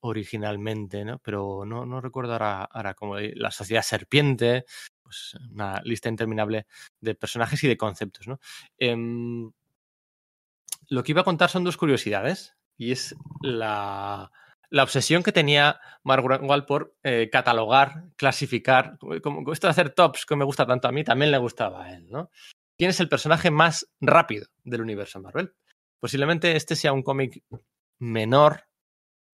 [0.00, 1.18] originalmente, ¿no?
[1.18, 4.64] Pero no, no recuerdo ahora, ahora como la Sociedad Serpiente,
[5.02, 6.66] pues una lista interminable
[7.00, 8.38] de personajes y de conceptos, ¿no?
[8.78, 9.50] Em,
[10.88, 14.32] lo que iba a contar son dos curiosidades, y es la,
[14.70, 20.24] la obsesión que tenía Mark Grunwald por eh, catalogar, clasificar, como esto de hacer tops
[20.24, 22.30] que me gusta tanto a mí, también le gustaba a él, ¿no?
[22.80, 25.52] ¿Quién es el personaje más rápido del universo Marvel?
[26.00, 27.44] Posiblemente este sea un cómic
[27.98, 28.68] menor,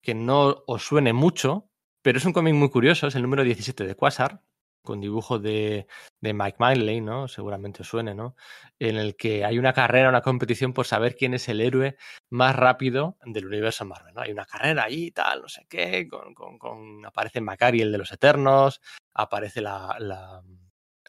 [0.02, 1.70] que no os suene mucho,
[2.02, 4.44] pero es un cómic muy curioso, es el número 17 de Quasar,
[4.82, 5.88] con dibujo de,
[6.22, 7.28] Mike Miley, ¿no?
[7.28, 8.38] Seguramente os suene, ¿no?
[8.80, 11.98] En el que hay una carrera, una competición por saber quién es el héroe
[12.30, 14.22] más rápido del universo Marvel, ¿no?
[14.22, 18.14] Hay una carrera ahí, tal, no sé qué, con, con, aparece Macari, el de los
[18.14, 18.80] Eternos,
[19.14, 20.42] aparece la,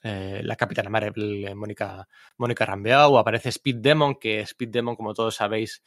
[0.06, 5.14] eh, la Capitana Marvel, eh, Mónica, Mónica Rambeau, aparece Speed Demon, que Speed Demon, como
[5.14, 5.82] todos sabéis,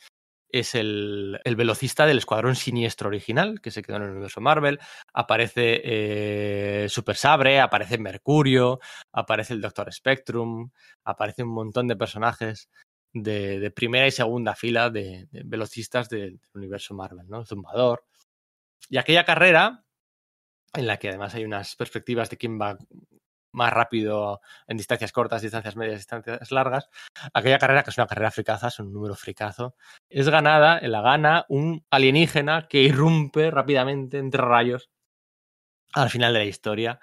[0.49, 4.79] es el, velocista del Escuadrón Siniestro original, que se quedó en el universo Marvel.
[5.13, 8.79] Aparece eh, Super Sabre, aparece Mercurio,
[9.11, 10.71] aparece el Doctor Spectrum,
[11.03, 12.69] aparece un montón de personajes
[13.13, 17.45] de, primera y segunda fila de, velocistas del, universo Marvel, ¿no?
[17.45, 18.03] Zumbador.
[18.89, 19.85] Y aquella carrera,
[20.73, 22.79] en la que además hay unas perspectivas de quién va
[23.57, 26.89] más rápido en distancias cortas, distancias medias, distancias largas.
[27.33, 29.75] Aquella carrera, que es una carrera fricaza, es un número fricazo,
[30.09, 34.89] es ganada, la gana un alienígena que irrumpe rápidamente entre rayos
[35.93, 36.99] al final de la historia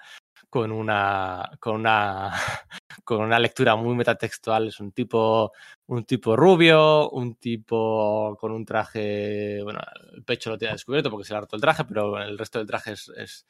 [0.54, 2.30] con una, con una,
[3.04, 4.68] con una lectura muy metatextual.
[4.68, 5.50] Es un tipo,
[5.86, 9.80] un tipo rubio, un tipo con un traje, bueno,
[10.14, 12.58] el pecho lo tiene descubierto porque se le ha roto el traje, pero el resto
[12.58, 13.46] del traje es,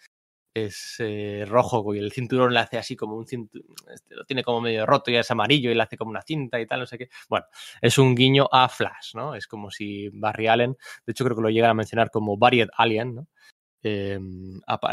[0.55, 4.45] es eh, rojo y el cinturón le hace así como un cinturón, este, lo tiene
[4.45, 6.87] como medio roto y es amarillo y le hace como una cinta y tal, no
[6.87, 7.09] sé qué.
[7.29, 7.47] Bueno,
[7.81, 9.35] es un guiño a Flash, ¿no?
[9.35, 12.69] Es como si Barry Allen, de hecho creo que lo llega a mencionar como Varied
[12.77, 13.27] Alien, ¿no?
[13.85, 14.19] eh,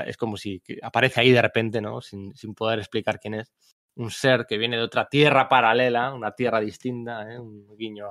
[0.05, 2.01] es como si aparece ahí de repente, ¿no?
[2.01, 3.51] Sin, sin, poder explicar quién es.
[3.95, 7.39] Un ser que viene de otra tierra paralela, una tierra distinta, ¿eh?
[7.39, 8.07] un guiño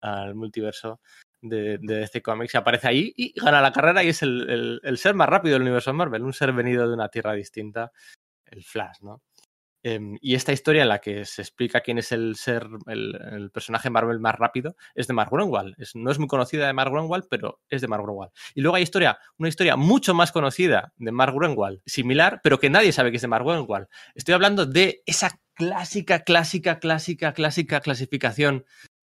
[0.00, 1.00] al multiverso
[1.40, 2.54] de, de DC Comics.
[2.54, 5.92] Aparece ahí y gana la carrera y es el, el, ser más rápido del universo
[5.92, 7.92] Marvel, un ser venido de una tierra distinta,
[8.46, 9.22] el Flash, ¿no?
[9.84, 13.90] Eh, y esta historia en la que se explica quién es el ser, el, personaje
[13.90, 15.74] Marvel más rápido, es de Mark Grunwald.
[15.78, 18.32] Es, no es muy conocida de Mark Grunwald, pero es de Mark Grunwald.
[18.54, 22.70] Y luego hay historia, una historia mucho más conocida de Mark Grunwald, similar, pero que
[22.70, 23.86] nadie sabe que es de Mark Grunwald.
[24.14, 28.64] Estoy hablando de esa clásica, clásica, clásica, clásica clasificación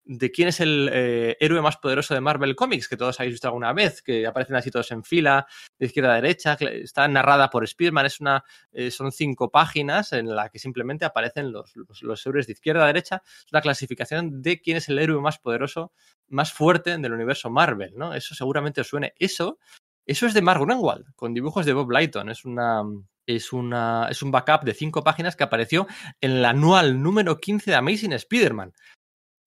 [0.06, 3.48] de quién es el eh, héroe más poderoso de Marvel Comics, que todos habéis visto
[3.48, 5.48] alguna vez, que aparecen así todos en fila,
[5.80, 10.36] de izquierda a derecha, está narrada por Spearman, es una, eh, son cinco páginas en
[10.36, 14.42] la que simplemente aparecen los, los, los, héroes de izquierda a derecha, es una clasificación
[14.42, 15.94] de quién es el héroe más poderoso,
[16.28, 18.13] más fuerte del universo Marvel, ¿no?
[18.13, 19.13] Eso seguramente os suene.
[19.18, 19.60] Eso,
[20.06, 22.84] eso es de Mark Grunwald, con dibujos de Bob Lighton, es una...
[23.26, 25.88] Es, una, es un backup de cinco páginas que apareció
[26.20, 28.74] en el anual número 15 de Amazing Spider-Man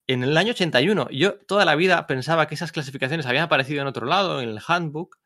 [0.07, 1.09] en el año 81.
[1.11, 4.59] Yo toda la vida pensaba que esas clasificaciones habían aparecido en otro lado, en el
[4.65, 5.17] handbook,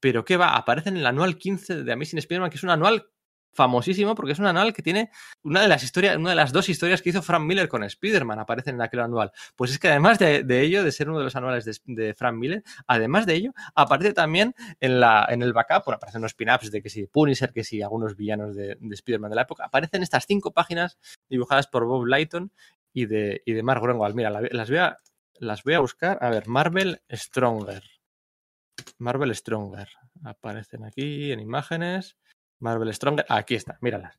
[0.00, 0.56] pero ¿qué va?
[0.56, 3.06] Aparecen en el anual 15 de Amazing Spider-Man, que es un anual
[3.52, 5.10] famosísimo porque es un anual que tiene
[5.42, 8.38] una de las historias, una de las dos historias que hizo Frank Miller con Spider-Man,
[8.38, 9.32] aparecen en aquel anual.
[9.56, 12.36] Pues es que además de, de, ello, de ser uno de los anuales de, Frank
[12.36, 16.70] Miller, además de ello, aparece también en, la, en el backup, bueno, aparecen unos pin-ups
[16.70, 20.02] de que si Punisher, que si algunos villanos de, de Spider-Man de la época, aparecen
[20.02, 20.98] estas cinco páginas
[21.28, 22.52] dibujadas por Bob Lighton
[22.92, 24.14] y de, y de Mark Grunwald.
[24.14, 24.96] Mira, las voy, a,
[25.34, 26.18] las voy a buscar.
[26.20, 27.82] A ver, Marvel Stronger.
[28.98, 29.88] Marvel Stronger.
[30.24, 32.16] Aparecen aquí en imágenes.
[32.58, 33.26] Marvel Stronger.
[33.28, 34.18] Aquí está, míralas.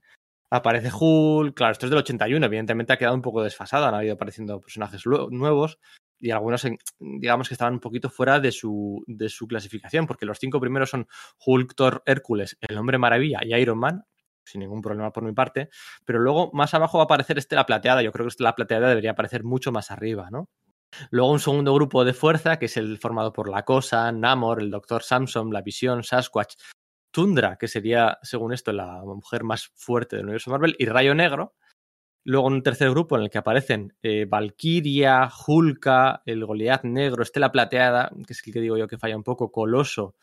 [0.49, 1.55] Aparece Hulk.
[1.55, 2.45] Claro, esto es del 81.
[2.45, 3.85] Evidentemente ha quedado un poco desfasado.
[3.85, 5.79] Han habido apareciendo personajes nuevos.
[6.19, 6.67] Y algunos,
[6.99, 10.91] digamos que estaban un poquito fuera de su, de su clasificación, porque los cinco primeros
[10.91, 11.07] son
[11.43, 14.05] Hulk, Thor, Hércules, El Hombre Maravilla y Iron Man
[14.51, 15.69] sin ningún problema por mi parte.
[16.05, 18.01] Pero luego más abajo va a aparecer Estela Plateada.
[18.01, 20.49] Yo creo que Estela Plateada debería aparecer mucho más arriba, ¿no?
[21.09, 24.71] Luego un segundo grupo de fuerza, que es el formado por La Cosa, Namor, el
[24.71, 26.55] Doctor Samson, La Visión, Sasquatch,
[27.11, 31.55] Tundra, que sería, según esto, la mujer más fuerte del universo Marvel, y Rayo Negro.
[32.23, 37.51] Luego un tercer grupo en el que aparecen eh, Valkyria, Hulka, el Goliath Negro, Estela
[37.51, 40.15] Plateada, que es el que digo yo que falla un poco, Coloso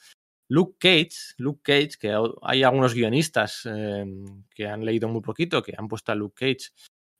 [0.48, 4.04] Luke Cage, Luke Cage, que hay algunos guionistas eh,
[4.50, 6.70] que han leído muy poquito, que han puesto a Luke Cage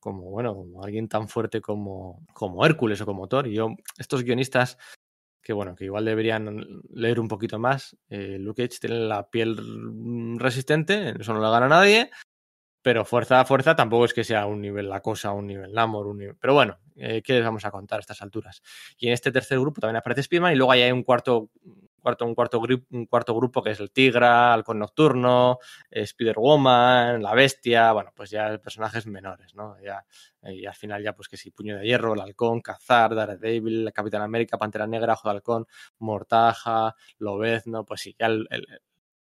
[0.01, 3.47] como, bueno, como alguien tan fuerte como, como Hércules o como Thor.
[3.47, 4.79] Y yo, estos guionistas,
[5.43, 10.38] que bueno, que igual deberían leer un poquito más, eh, Luke Cage tiene la piel
[10.38, 12.11] resistente, eso no le gana nadie,
[12.83, 16.07] pero fuerza a fuerza tampoco es que sea un nivel la cosa, un nivel Namor,
[16.07, 16.37] un nivel...
[16.41, 18.62] Pero bueno, eh, ¿qué les vamos a contar a estas alturas?
[18.97, 21.51] Y en este tercer grupo también aparece Spiderman y luego hay un cuarto
[22.09, 22.25] cuarto,
[22.61, 25.59] un, cuarto grupo que es el Tigra, Halcón Nocturno,
[25.90, 29.77] eh, Spider-Woman, La Bestia, bueno, pues ya personajes menores, ¿no?
[29.81, 30.05] Ya,
[30.42, 34.23] y al final ya pues que si Puño de Hierro, el Halcón, Cazar, Daredevil, Capitán
[34.23, 35.66] América, Pantera Negra, Ojo Halcón,
[35.99, 38.49] Mortaja, Lobezno, pues sí, ya el,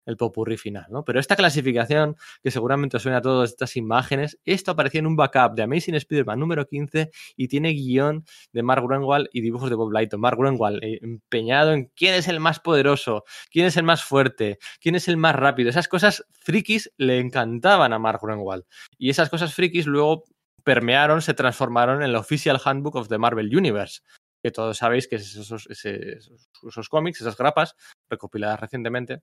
[0.06, 1.04] el popurrí final, ¿no?
[1.04, 5.16] Pero esta clasificación, que seguramente os suena a todas estas imágenes, esto aparecía en un
[5.16, 9.76] backup de Amazing Spider-Man número 15 y tiene guion de Mark Grunwald y dibujos de
[9.76, 10.20] Bob Lighton.
[10.20, 14.58] Mark Grunwald eh, empeñado en quién es el más poderoso, quién es el más fuerte,
[14.80, 15.70] quién es el más rápido.
[15.70, 18.64] Esas cosas frikis le encantaban a Mark Grunwald.
[18.98, 20.24] Y esas cosas frikis luego
[20.64, 24.00] permearon, se transformaron en el Official Handbook of the Marvel Universe,
[24.42, 27.76] que todos sabéis que es esos, esos cómics, esas grapas
[28.08, 29.22] recopiladas recientemente,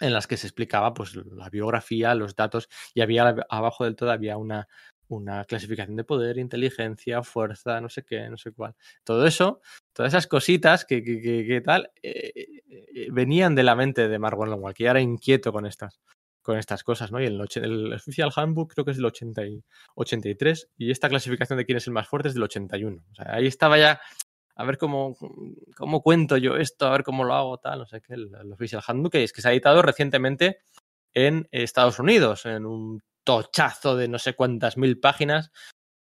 [0.00, 4.10] en las que se explicaba pues la biografía, los datos y había abajo del todo
[4.10, 4.68] había una,
[5.08, 8.74] una clasificación de poder, inteligencia, fuerza, no sé qué, no sé cuál.
[9.04, 9.60] Todo eso,
[9.92, 14.74] todas esas cositas que, que, tal, eh, eh, venían de la mente de Mark Warnwell,
[14.74, 16.00] que era inquieto con estas,
[16.42, 17.20] con estas cosas, ¿no?
[17.20, 21.58] Y el, el Official Handbook creo que es del 80 y, 83 y esta clasificación
[21.58, 23.04] de quién es el más fuerte es del 81.
[23.10, 24.00] O sea, ahí estaba ya
[24.56, 25.16] a ver cómo,
[25.76, 28.82] cómo cuento yo esto, a ver cómo lo hago, tal, no sé qué, el, Official
[28.86, 30.60] Handbook, que es que se ha editado recientemente
[31.14, 35.52] en Estados Unidos, en un tochazo de no sé cuántas mil páginas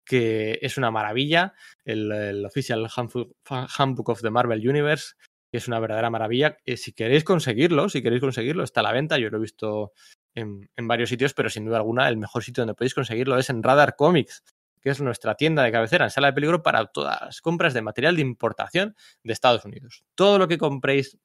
[0.06, 5.16] que es una maravilla, el, el Official Handbook of the Marvel Universe,
[5.52, 6.58] que es una verdadera maravilla.
[6.76, 9.94] Si queréis conseguirlo, si queréis conseguirlo, está a la venta, yo lo he visto
[10.36, 13.64] en, varios sitios, pero sin duda alguna el mejor sitio donde podéis conseguirlo es en
[13.64, 14.44] Radar Comics,
[14.86, 17.82] que es nuestra tienda de cabecera en sala de peligro para todas las compras de
[17.82, 20.06] material de importación de Estados Unidos.
[20.14, 21.18] Todo lo que compréis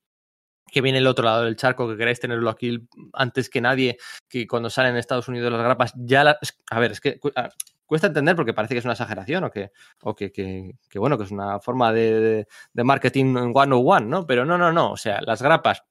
[0.73, 3.99] que viene el otro lado del charco, que queráis tenerlo aquí antes que nadie,
[4.31, 6.39] que cuando salen en Estados Unidos las grapas, ya las...
[6.71, 7.21] A ver, es que
[7.85, 9.73] cuesta entender porque parece que es una exageración o que,
[10.05, 14.27] o que, que, bueno, que es una forma de, marketing one on one, ¿no?
[14.27, 14.93] Pero no, no, no.
[14.93, 15.83] O sea, las grapas.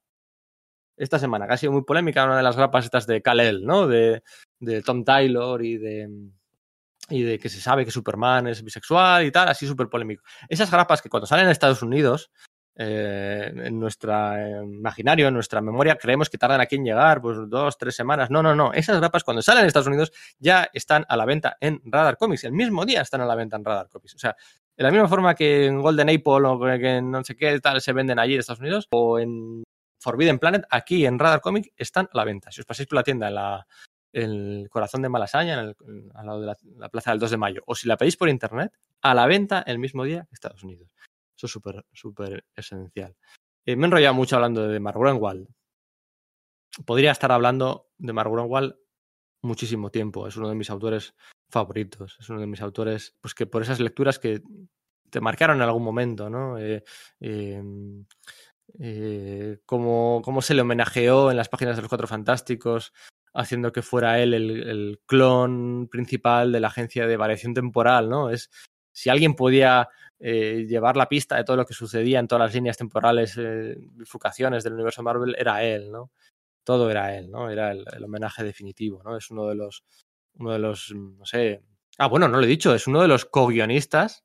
[0.97, 3.86] Esta semana que ha sido muy polémica una de las grapas estas de Kal-El, ¿no?
[3.86, 4.23] De,
[4.60, 6.10] de Tom Taylor y de
[7.10, 10.24] y de que se sabe que Superman es bisexual y tal, así súper polémico.
[10.48, 12.32] Esas grapas que cuando salen en Estados Unidos
[12.82, 17.38] eh, en nuestro eh, imaginario, en nuestra memoria, creemos que tardan aquí en llegar, pues
[17.48, 18.32] dos, tres semanas.
[18.32, 18.72] No, no, no.
[18.72, 22.45] Esas grapas cuando salen en Estados Unidos ya están a la venta en Radar Comics.
[22.45, 24.15] El mismo día están a la venta en Radar Comics.
[24.15, 24.34] O sea,
[24.78, 27.82] de la misma forma que en Golden Apple o que en no sé qué tal
[27.82, 29.62] se venden allí en Estados Unidos o en
[30.00, 32.50] Forbidden Planet, aquí en Radar Comics están a la venta.
[32.50, 33.67] Si os pasáis por la tienda en la,
[34.12, 37.38] el corazón de Malasaña, en el, al lado de la, la, plaza del 2 de
[37.38, 40.63] mayo, o si la pedís por internet, a la venta el mismo día que Estados
[40.63, 40.89] Unidos.
[41.38, 43.15] Eso es súper, súper esencial.
[43.65, 45.48] Eh, me he enrollado mucho hablando de Mark Grunwald.
[46.86, 48.76] Podría estar hablando de Mark Grunwald
[49.41, 50.28] muchísimo tiempo.
[50.28, 51.13] Es uno de mis autores
[51.50, 52.17] favoritos.
[52.19, 54.41] Es uno de mis autores, pues que por esas lecturas que
[55.10, 56.58] te marcaron en algún momento, ¿no?
[56.58, 56.84] Eh,
[57.19, 57.63] eh,
[58.80, 62.93] eh, cómo, se le homenajeó en las páginas de los Cuatro Fantásticos,
[63.34, 68.30] haciendo que fuera él el, el, clon principal de la agencia de variación temporal, ¿no?
[68.30, 68.50] Es
[68.92, 69.89] si alguien podía
[70.20, 73.76] eh, llevar la pista de todo lo que sucedía en todas las líneas temporales, eh,
[73.92, 76.12] bifurcaciones del universo Marvel, era él, ¿no?
[76.63, 77.50] Todo era él, ¿no?
[77.50, 79.15] Era el, el, homenaje definitivo, ¿no?
[79.15, 79.84] Es uno de los,
[80.36, 81.63] uno de los, no sé...
[81.98, 84.24] Ah, bueno, no lo he dicho, es uno de los co-guionistas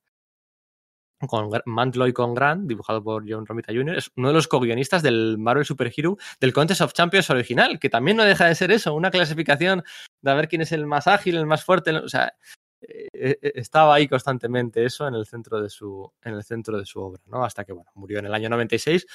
[1.27, 5.03] con Mantlo y con Grant, dibujado por John Romita Jr., es uno de los co-guionistas
[5.03, 8.73] del Marvel Super Hero del Contest of Champions original, que también no deja de ser
[8.73, 9.83] eso, una clasificación
[10.23, 12.35] de a ver quién es el más ágil, el más fuerte, o sea,
[12.81, 17.01] eh, estaba ahí constantemente eso en el centro de su, en el centro de su
[17.01, 17.45] obra, ¿no?
[17.45, 19.07] Hasta que, bueno, murió en el año 96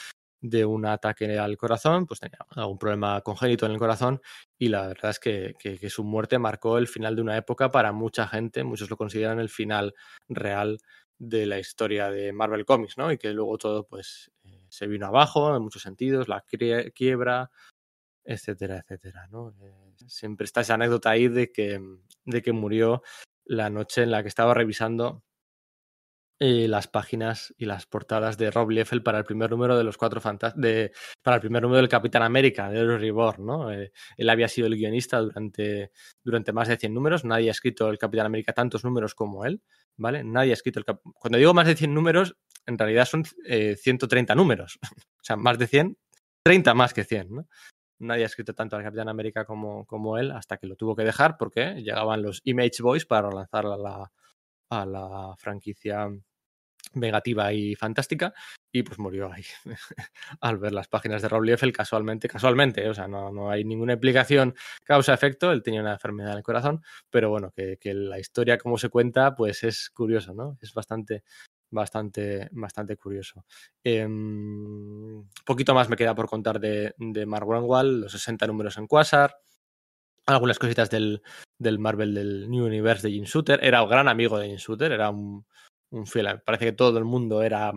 [0.42, 4.22] de un ataque al corazón, pues tenía algún problema congénito en el corazón
[4.58, 7.92] y la verdad es que, que, su muerte marcó el final de una época para
[7.92, 9.94] mucha gente, muchos lo consideran el final
[10.30, 10.80] real
[11.20, 13.12] de la historia de Marvel Comics, ¿no?
[13.12, 16.44] Y que luego todo pues eh, se vino abajo en muchos sentidos, la
[16.96, 17.52] quiebra,
[18.24, 19.54] etcétera, etcétera, ¿no?
[19.62, 21.82] Eh, siempre está esa anécdota ahí de que,
[22.26, 23.04] de que murió
[23.46, 25.24] la noche en la que estaba revisando
[26.42, 29.98] eh, las páginas y las portadas de Rob Liefeld para el primer número de los
[29.98, 30.22] cuatro
[30.56, 33.74] de, para el primer número del Capitán América, de Reborn, ¿no?
[33.74, 35.92] Eh, él había sido el guionista durante,
[36.24, 39.62] durante más de 100 números, nadie ha escrito el Capitán América tantos números como él,
[39.98, 40.24] ¿vale?
[40.24, 43.76] Nadie ha escrito el Cap Cuando digo más de 100 números, en realidad son eh,
[43.76, 45.98] 130 números, o sea, más de 100,
[46.42, 47.48] 30 más que 100, ¿no?
[48.02, 51.04] nadie ha escrito tanto al Capitán América como, como, él hasta que lo tuvo que
[51.04, 54.10] dejar porque llegaban los Image Boys para lanzar la,
[54.70, 56.08] a la franquicia
[56.94, 58.34] negativa y fantástica
[58.72, 59.44] y pues murió ahí
[60.42, 63.94] al ver las páginas de Rob Liefeld casualmente, casualmente, o sea, no, no hay ninguna
[63.94, 68.58] explicación causa-efecto, él tenía una enfermedad en el corazón, pero bueno, que, que, la historia
[68.58, 70.58] como se cuenta pues es curioso, ¿no?
[70.62, 71.24] Es bastante,
[71.72, 73.46] bastante, bastante curioso.
[73.84, 74.08] Eh,
[75.46, 79.38] poquito más me queda por contar de, de Mark Grunwald, los 60 números en Quasar,
[80.26, 81.22] algunas cositas del,
[81.58, 83.60] del Marvel del New Universe de Jim Shooter.
[83.64, 85.46] Era un gran amigo de Jim Shooter, era un,
[85.92, 86.42] un fiel.
[86.46, 87.72] Parece que todo el mundo era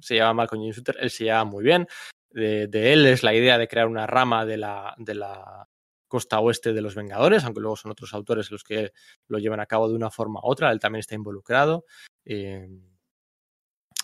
[0.00, 1.86] se llevaba mal con Jim Shooter, él se llevaba muy bien.
[2.30, 5.68] De, él es la idea de crear una rama de la, de la
[6.08, 8.92] costa oeste de los Vengadores, aunque luego son otros autores los que
[9.28, 11.84] lo llevan a cabo de una forma u otra, él también está involucrado.
[12.24, 12.68] Eh,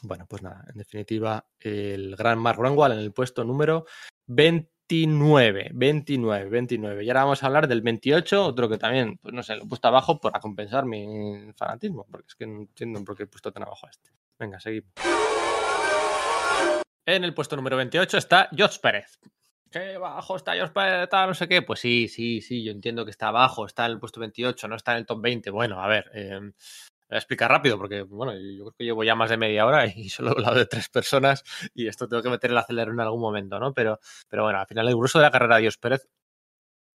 [0.03, 3.85] bueno, pues nada, en definitiva, el gran Mark Grunwald en el puesto número
[4.91, 7.05] 29, 29, 29.
[7.05, 9.67] Y ahora vamos a hablar del 28, otro que también, pues no sé, lo he
[9.67, 13.53] puesto abajo para compensar mi fanatismo, porque es que no entiendo por qué he puesto
[13.53, 14.11] tan abajo a este.
[14.39, 14.91] Venga, seguimos.
[17.05, 19.19] En el puesto número 28 está George Pérez.
[19.71, 21.09] ¿Qué bajo está George Pérez?
[21.13, 21.61] No sé qué.
[21.61, 24.77] Pues sí, sí, sí, yo entiendo que está abajo, está en el puesto 28, no
[24.77, 25.51] está en el top 20.
[25.51, 26.41] Bueno, a ver, eh,
[27.09, 29.87] voy a explicar rápido porque, bueno, yo creo que llevo ya más de media hora
[29.87, 31.43] y solo he hablado de tres personas
[31.75, 33.73] y esto tengo que meter el acelerador en algún momento, ¿no?
[33.73, 33.99] Pero,
[34.29, 36.07] pero bueno, al final el grueso de la carrera de Dios Pérez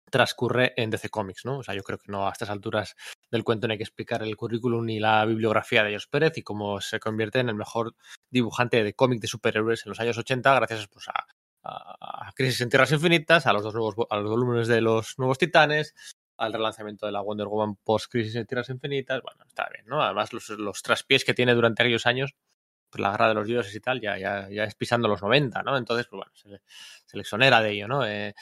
[0.09, 1.59] transcurre en DC Comics, ¿no?
[1.59, 2.95] O sea, yo creo que no a estas alturas
[3.29, 6.41] del cuento no hay que explicar el currículum ni la bibliografía de Dios Pérez y
[6.41, 7.95] cómo se convierte en el mejor
[8.29, 11.27] dibujante de cómic de superhéroes en los años 80 gracias pues, a,
[11.63, 15.37] a, Crisis en Tierras Infinitas, a los dos nuevos a los volúmenes de los nuevos
[15.37, 15.93] Titanes,
[16.39, 19.21] al relanzamiento de la Wonder Woman post Crisis en Tierras Infinitas.
[19.21, 20.01] Bueno, está bien, ¿no?
[20.01, 22.33] Además, los, los traspiés que tiene durante aquellos años,
[22.89, 25.61] pues la guerra de los dioses y tal, ya, ya, ya es pisando los 90,
[25.63, 25.77] ¿no?
[25.77, 26.31] Entonces, pues bueno,
[27.05, 28.05] se le, exonera de ello, ¿no?
[28.05, 28.33] Eh,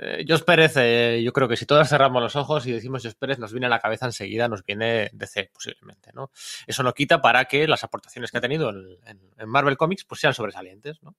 [0.00, 3.38] eh, Pérez, eh, yo creo que si todos cerramos los ojos y decimos Jos Pérez,
[3.38, 6.30] nos viene a la cabeza enseguida, nos viene DC, posiblemente, ¿no?
[6.66, 10.04] Eso no quita para que las aportaciones que ha tenido en, en, en Marvel Comics
[10.04, 11.16] pues sean sobresalientes, ¿no?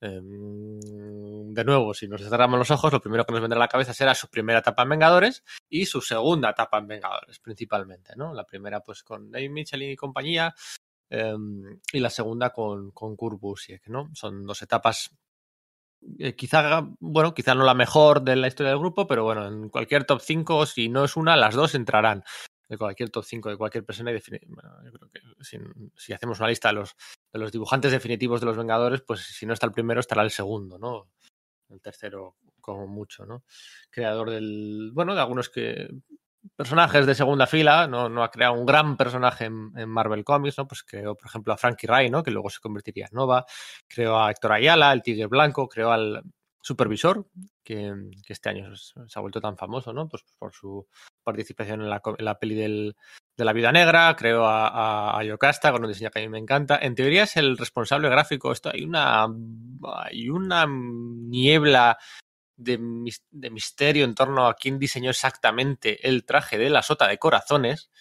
[0.00, 3.68] Eh, de nuevo, si nos cerramos los ojos, lo primero que nos vendrá a la
[3.68, 8.34] cabeza será su primera etapa en Vengadores y su segunda etapa en Vengadores, principalmente, ¿no?
[8.34, 10.54] La primera, pues, con Dave Mitchell y compañía,
[11.10, 11.34] eh,
[11.92, 14.10] y la segunda con, con Kurt Busiek, ¿no?
[14.14, 15.10] Son dos etapas
[16.18, 19.68] eh, quizá, bueno, quizá no la mejor de la historia del grupo, pero bueno, en
[19.68, 22.24] cualquier top 5, si no es una, las dos entrarán.
[22.68, 24.10] De cualquier top 5 de cualquier persona.
[24.10, 25.20] Y bueno, yo creo que
[25.96, 26.96] si, hacemos una lista de los,
[27.32, 30.30] de los dibujantes definitivos de los Vengadores, pues si no está el primero, estará el
[30.30, 31.08] segundo, ¿no?
[31.68, 33.44] El tercero, como mucho, ¿no?
[33.90, 34.90] Creador del.
[34.92, 35.88] Bueno, de algunos que
[36.54, 40.58] personajes de segunda fila, no, no ha creado un gran personaje en, en, Marvel Comics,
[40.58, 40.68] ¿no?
[40.68, 42.22] Pues creó, por ejemplo, a Frankie Ray, ¿no?
[42.22, 43.44] Que luego se convertiría en Nova,
[43.88, 46.22] creó a Héctor Ayala, el Tigre Blanco, creó al
[46.66, 47.28] Supervisor,
[47.62, 47.94] que,
[48.26, 50.08] este año se ha vuelto tan famoso, ¿no?
[50.08, 50.84] Pues por su
[51.22, 52.96] participación en la, peli del,
[53.36, 56.76] de la Vida Negra, creo a, Yocasta, con un diseño que a mí me encanta.
[56.82, 58.50] En teoría es el responsable gráfico.
[58.50, 59.28] Esto hay una,
[59.84, 61.98] hay una niebla
[62.56, 62.80] de,
[63.30, 67.92] de, misterio en torno a quién diseñó exactamente el traje de la sota de corazones.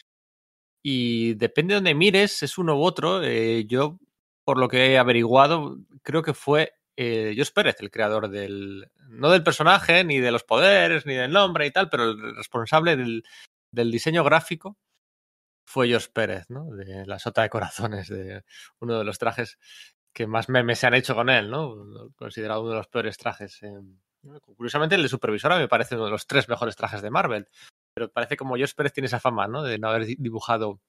[0.81, 3.21] Y depende de donde mires, es uno u otro.
[3.21, 3.99] Eh, yo,
[4.43, 8.91] por lo que he averiguado, creo que fue eh, Jos Pérez, el creador del.
[9.09, 12.95] No del personaje, ni de los poderes, ni del nombre y tal, pero el responsable
[12.95, 13.23] del,
[13.71, 14.77] del diseño gráfico
[15.65, 16.65] fue Jos Pérez, ¿no?
[16.75, 18.43] De la sota de corazones, de
[18.79, 19.57] uno de los trajes
[20.13, 22.11] que más memes se han hecho con él, ¿no?
[22.15, 23.59] Considerado uno de los peores trajes.
[24.55, 27.47] Curiosamente, el de Supervisora me parece uno de los tres mejores trajes de Marvel.
[27.93, 29.63] Pero parece como Josh Pérez tiene esa fama, ¿no?
[29.63, 30.79] De no haber dibujado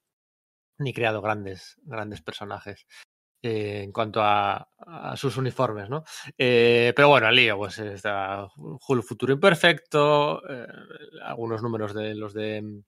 [0.77, 2.85] ni creado grandes, grandes personajes.
[3.43, 4.67] Eh, en cuanto a,
[5.15, 6.03] sus uniformes, ¿no?
[6.37, 8.47] Eh, pero bueno, el lío, pues está
[8.79, 10.65] Futuro Imperfecto, eh,
[11.23, 12.83] algunos números de los de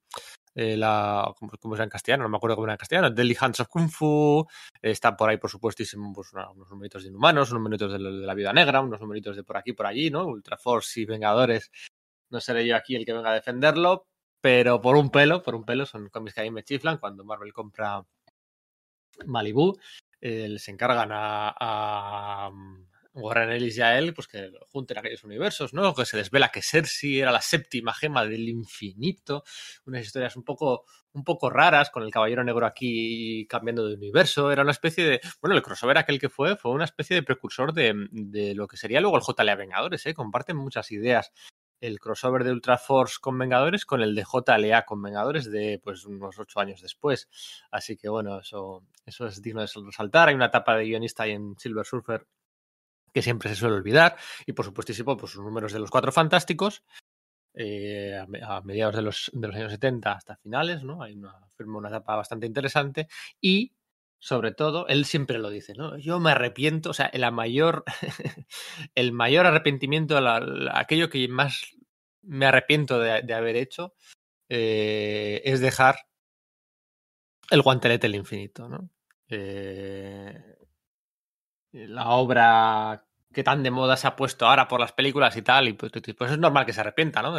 [0.55, 2.23] eh, la, ¿cómo, ¿cómo, era en castellano?
[2.23, 4.45] No me acuerdo cómo era en castellano, Deadly Hands of Kung Fu,
[4.81, 8.51] está por ahí, por supuestísimo, pues, unos numeritos de Inhumanos, unos numeritos de, la Vida
[8.53, 10.25] Negra, unos numeritos de por aquí, por allí, ¿no?
[10.25, 11.71] Ultra Force y Vengadores,
[12.29, 14.07] no seré yo aquí el que venga a defenderlo,
[14.41, 17.23] pero por un pelo, por un pelo, son cómics que a mí me chiflan cuando
[17.23, 18.03] Marvel compra
[19.25, 19.77] Malibu,
[20.21, 22.51] eh, les encargan a, a
[23.13, 25.93] Warren Ellis y a él, pues que junten aquellos universos, ¿no?
[25.93, 29.43] Que se desvela que Cersei era la séptima gema del infinito,
[29.85, 34.51] unas historias un poco, un poco raras, con el Caballero Negro aquí cambiando de universo,
[34.51, 37.73] era una especie de, bueno, el crossover aquel que fue, fue una especie de precursor
[37.73, 40.13] de, de lo que sería luego el JLA Vengadores, ¿eh?
[40.13, 41.31] Comparten muchas ideas
[41.81, 46.05] el crossover de Ultra Force con Vengadores con el de JLA con Vengadores de pues
[46.05, 47.29] unos ocho años después.
[47.71, 50.29] Así que bueno, eso, eso es digno de resaltar.
[50.29, 52.27] Hay una etapa de guionista ahí en Silver Surfer
[53.13, 54.17] que siempre se suele olvidar.
[54.45, 56.83] Y por supuestísimo, pues sus números de los cuatro fantásticos.
[57.55, 61.01] Eh, a, mediados de los, de los, años 70 hasta finales, ¿no?
[61.01, 63.07] Hay una, una etapa bastante interesante.
[63.41, 63.73] Y
[64.19, 65.97] sobre todo, él siempre lo dice, ¿no?
[65.97, 67.85] Yo me arrepiento, o sea, la mayor,
[68.95, 71.75] el mayor arrepentimiento, la, la, aquello que más
[72.21, 73.95] me arrepiento de, haber hecho,
[74.49, 75.99] eh, es dejar
[77.49, 78.89] el guantelete del infinito, ¿no?
[79.29, 80.57] Eh,
[81.71, 85.67] la obra que tan de moda se ha puesto ahora por las películas y tal,
[85.67, 87.35] y pues, pues es normal que se arrepienta, ¿no?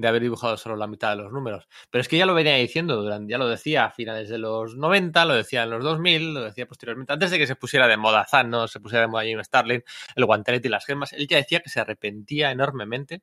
[0.00, 1.68] De, haber dibujado solo la mitad de los números.
[1.90, 4.76] Pero es que ya lo venía diciendo, durante, ya lo decía a finales de los
[4.76, 7.96] 90, lo decía en los 2000, lo decía posteriormente, antes de que se pusiera de
[7.96, 8.68] moda ¿no?
[8.68, 9.84] Se pusiera de moda Jim Starlin,
[10.14, 13.22] el guantelete y las gemas, él ya decía que se arrepentía enormemente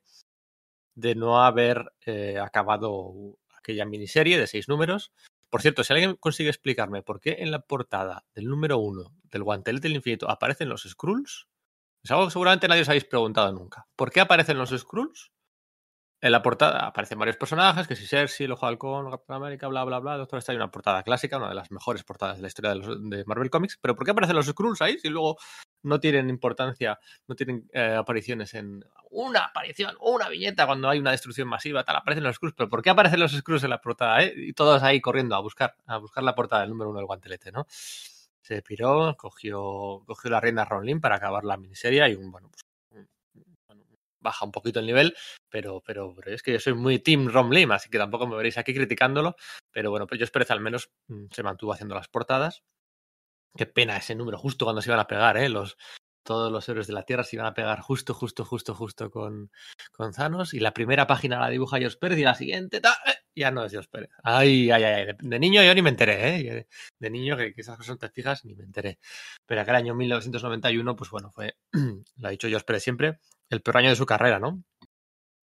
[0.96, 5.12] de no haber eh, acabado aquella miniserie de seis números.
[5.50, 9.44] Por cierto, si alguien consigue explicarme por qué en la portada del número uno del
[9.44, 11.48] guantelete del infinito aparecen los Skrulls,
[12.04, 13.88] es algo que seguramente nadie os habéis preguntado nunca.
[13.96, 15.32] ¿Por qué aparecen los Skrulls?
[16.20, 19.68] En la portada aparecen varios personajes, que si Cersei, el Ojo de Halcón, Capitán América,
[19.68, 20.18] bla, bla, bla.
[20.18, 23.28] Doctor Strange, una portada clásica, una de las mejores portadas de la historia de, los,
[23.28, 23.78] Marvel Comics.
[23.80, 25.38] Pero ¿por qué aparecen los Skrulls ahí si luego
[25.84, 31.12] no tienen importancia, no tienen eh, apariciones en una aparición, una viñeta cuando hay una
[31.12, 32.56] destrucción masiva, tal, aparecen los Skrulls?
[32.58, 34.34] Pero ¿por qué aparecen los Skrulls en la portada, eh?
[34.36, 37.52] Y todos ahí corriendo a buscar, a buscar la portada del número uno del guantelete,
[37.52, 37.68] ¿no?
[37.70, 42.50] Se piró, cogió, cogió la reina Ron Lin para acabar la miniserie y un, bueno,
[42.50, 42.67] pues
[44.20, 45.16] baja un poquito el nivel,
[45.50, 48.36] pero, pero, pero, es que yo soy muy Team Rom Lim, así que tampoco me
[48.36, 49.36] veréis aquí criticándolo,
[49.72, 52.64] pero bueno, pues yo que al menos mm, se mantuvo haciendo las portadas.
[53.56, 55.50] Qué pena ese número, justo cuando se iban a pegar, ¿eh?
[55.50, 55.78] Los,
[56.28, 59.50] todos los héroes de la Tierra se iban a pegar justo, justo, justo, justo con,
[59.94, 60.54] con Thanos.
[60.54, 63.72] Y la primera página la dibuja George Pérez y la siguiente eh, ya no es
[63.72, 64.10] George Pérez.
[64.24, 65.06] Ay, ay, ay.
[65.18, 66.68] De, niño yo ni me enteré, ¿eh?
[67.00, 69.00] De niño, que, esas cosas te fijas, ni me enteré.
[69.46, 71.56] Pero aquel año 1991, pues bueno, fue,
[72.18, 74.64] lo ha dicho George Pérez siempre, el peor año de su carrera, ¿no?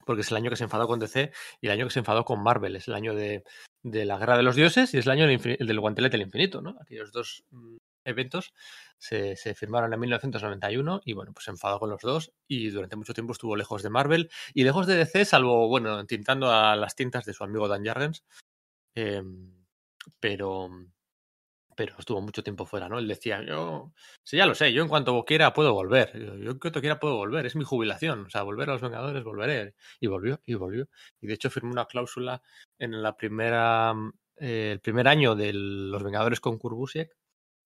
[0.04, 2.24] Porque es el año que se enfadó con DC y el año que se enfadó
[2.24, 2.76] con Marvel.
[2.76, 3.44] Es el año de,
[3.82, 6.62] de la Guerra de los Dioses y es el año del, del Guantelete del Infinito,
[6.62, 6.76] ¿no?
[6.80, 8.52] Aquellos dos mm, eventos
[8.98, 13.14] se, firmaron en 1991 y bueno, pues se enfadó con los dos y durante mucho
[13.14, 17.24] tiempo estuvo lejos de Marvel y lejos de DC, salvo, bueno, tintando a las tintas
[17.24, 18.24] de su amigo Dan Jargens,
[18.94, 19.54] em,
[20.20, 20.68] pero,
[21.80, 22.98] pero estuvo mucho tiempo fuera, ¿no?
[22.98, 26.58] Él decía, yo, sí, ya lo sé, yo en cuanto quiera puedo volver, yo en
[26.58, 29.74] cuanto quiera puedo volver, es mi jubilación, o sea, volver a los Vengadores, volveré.
[29.98, 30.88] Y volvió, y volvió.
[31.22, 32.42] Y de hecho firmó una cláusula
[32.78, 33.94] en la primera,
[34.36, 37.16] eh, el primer año de los Vengadores con Kurbusiek,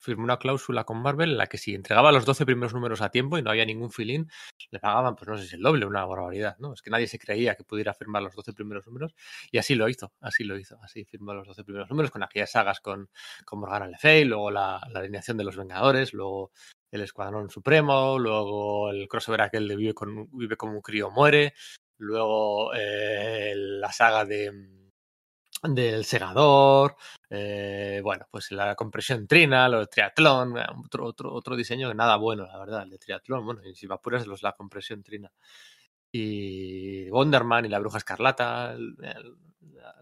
[0.05, 3.11] firmó una cláusula con Marvel en la que si entregaba los 12 primeros números a
[3.11, 4.31] tiempo y no había ningún filín,
[4.71, 6.75] le pagaban, pues no sé si el doble, una barbaridad, ¿no?
[6.75, 9.15] Es que nadie se creía que pudiera firmar los 12 primeros números
[9.51, 12.51] y así lo hizo, así lo hizo, así firmó los 12 primeros números con aquellas
[12.53, 13.09] sagas con,
[13.45, 16.53] con Morgana Le Fay, luego la, alineación de los Vengadores, luego
[16.91, 21.55] el Escuadrón Supremo, luego el crossover aquel de Vive, con, vive como un crío muere,
[21.99, 24.84] luego eh, la saga de
[25.69, 26.97] del segador,
[27.31, 30.55] eh, bueno, pues la compresión trina, lo de triatlón,
[30.85, 33.87] otro, otro, otro diseño que nada bueno, la verdad, el de triatlón, bueno, y si
[33.89, 35.33] me apuras, los, la compresión trina.
[36.12, 38.97] Y Wonderman y la bruja escarlata, el,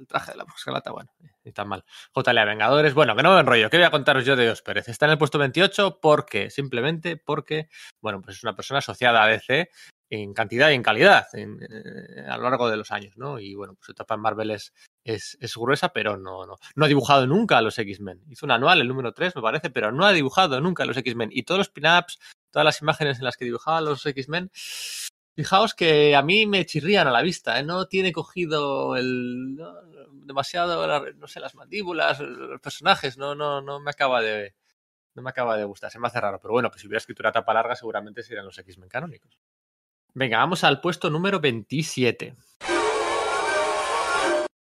[0.07, 1.11] traje de la bruja escarlata, bueno,
[1.45, 1.85] ni tan mal.
[2.15, 4.89] JLA Vengadores, bueno, que no me enrollo, ¿qué voy a contaros yo de Dios Pérez?
[4.89, 7.69] Está en el puesto 28 porque, simplemente porque,
[8.01, 9.71] bueno, pues es una persona asociada a DC
[10.13, 11.47] en cantidad y en calidad eh,
[12.29, 13.41] a lo largo de los años, ¿no?
[13.41, 16.89] Y bueno, pues su etapa en Marvel es, es, gruesa, pero no, no, no ha
[16.89, 18.23] dibujado nunca a los X-Men.
[18.29, 20.99] Hizo un anual, el número 3, me parece, pero no ha dibujado nunca a los
[20.99, 21.31] X-Men.
[21.33, 22.19] Y todos los pin-ups,
[22.51, 24.51] todas las imágenes en las que dibujaba a los X-Men,
[25.35, 27.63] fijaos que a mí me chirrían a la vista, ¿eh?
[27.63, 29.57] No tiene cogido el...
[30.27, 34.55] demasiado, no sé, las mandíbulas, los personajes, no, no, no me acaba de...
[35.15, 37.33] No me acaba de gustar, se me hace raro, pero bueno, que si hubiera escritura
[37.33, 39.39] tapa larga seguramente serían los X-Men canónicos.
[40.15, 42.35] Venga, vamos al puesto número 27.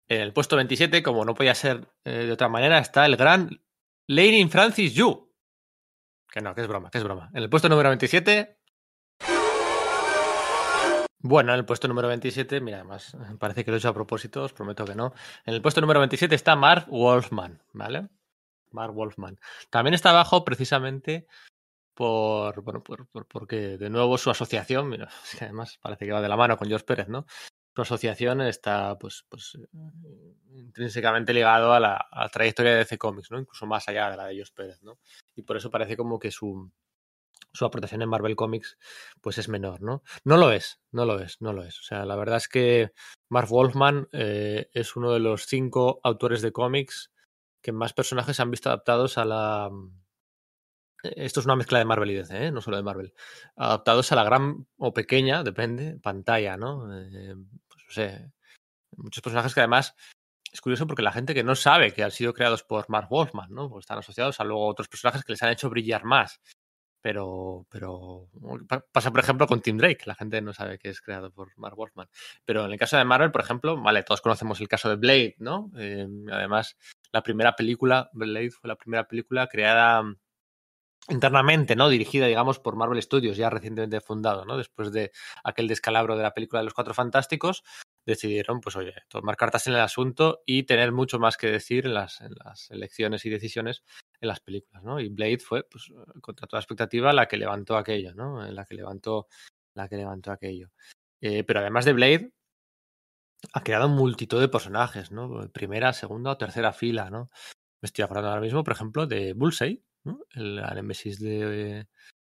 [0.10, 3.62] En el puesto 27, como no podía ser eh, de otra manera, está el gran
[4.08, 5.32] Lady Francis Yu.
[6.32, 7.30] Que no, que es broma, que es broma.
[7.34, 8.58] En el puesto número 27.
[11.20, 14.44] Bueno, en el puesto número 27, mira, además, parece que lo he hecho a propósito,
[14.44, 15.14] os prometo que no.
[15.46, 18.08] En el puesto número 27 está Mark Wolfman, ¿vale?
[18.72, 19.40] Mark Wolfman.
[19.70, 21.28] También está abajo precisamente
[21.98, 25.10] por, bueno, por, porque de nuevo su asociación, mira,
[25.41, 27.26] además parece que va de la mano con George Pérez, ¿no?
[27.76, 29.58] Su asociación está pues, pues
[30.54, 33.39] intrínsecamente ligado a la, trayectoria de DC Comics, ¿no?
[33.39, 35.00] Incluso más allá de la de George Pérez, ¿no?
[35.36, 36.72] Y por eso parece como que su,
[37.52, 38.78] su aportación en Marvel Comics
[39.20, 40.04] pues es menor, ¿no?
[40.24, 41.80] No lo es, no lo es, no lo es.
[41.80, 42.91] O sea, la verdad es que
[43.28, 47.12] Mark Wolfman eh, es uno de los cinco autores de cómics
[47.60, 49.72] que más personajes han visto adaptados a la
[51.04, 52.52] esto es una mezcla de Marvel y DC, ¿eh?
[52.52, 53.14] no solo de Marvel.
[53.56, 56.91] Adaptados a la gran o pequeña, depende, pantalla, ¿no?
[56.93, 57.36] Eh,
[57.68, 58.32] pues no sé.
[58.95, 59.95] Muchos personajes que además
[60.52, 63.52] es curioso porque la gente que no sabe que han sido creados por Mark Wolfman,
[63.52, 63.70] ¿no?
[63.70, 66.41] Pues están asociados a luego otros personajes que les han hecho brillar más.
[67.02, 68.28] Pero, pero
[68.91, 70.04] pasa, por ejemplo, con Tim Drake.
[70.06, 72.10] La gente no sabe que es creado por Mark Wolfman.
[72.43, 75.36] Pero en el caso de Marvel, por ejemplo, vale, todos conocemos el caso de Blade,
[75.38, 75.70] ¿no?
[75.78, 76.76] Eh, además,
[77.12, 80.04] la primera película, Blade fue la primera película creada
[81.10, 81.89] internamente, ¿no?
[81.89, 84.58] Dirigida, digamos, por Marvel Studios, ya recientemente fundado, ¿no?
[84.58, 85.12] Después de
[85.43, 87.64] aquel descalabro de la película de los Cuatro Fantásticos,
[88.05, 91.93] decidieron, pues oye, tomar cartas en el asunto y tener mucho más que decir en
[91.93, 93.84] las, en las elecciones y decisiones
[94.20, 94.99] en las películas, ¿no?
[94.99, 95.91] Y Blade fue, pues,
[96.22, 98.41] contra toda expectativa, la que levantó aquello, ¿no?
[98.51, 99.28] La que levantó,
[99.76, 100.72] la que levantó aquello.
[101.22, 102.32] Eh, pero además de Blade,
[103.53, 105.49] ha creado multitud de personajes, ¿no?
[105.51, 107.30] Primera, segunda o tercera fila, ¿no?
[107.82, 109.84] Me estoy acordando ahora mismo, por ejemplo, de Bullseye,
[110.36, 111.88] el, Nemesis de,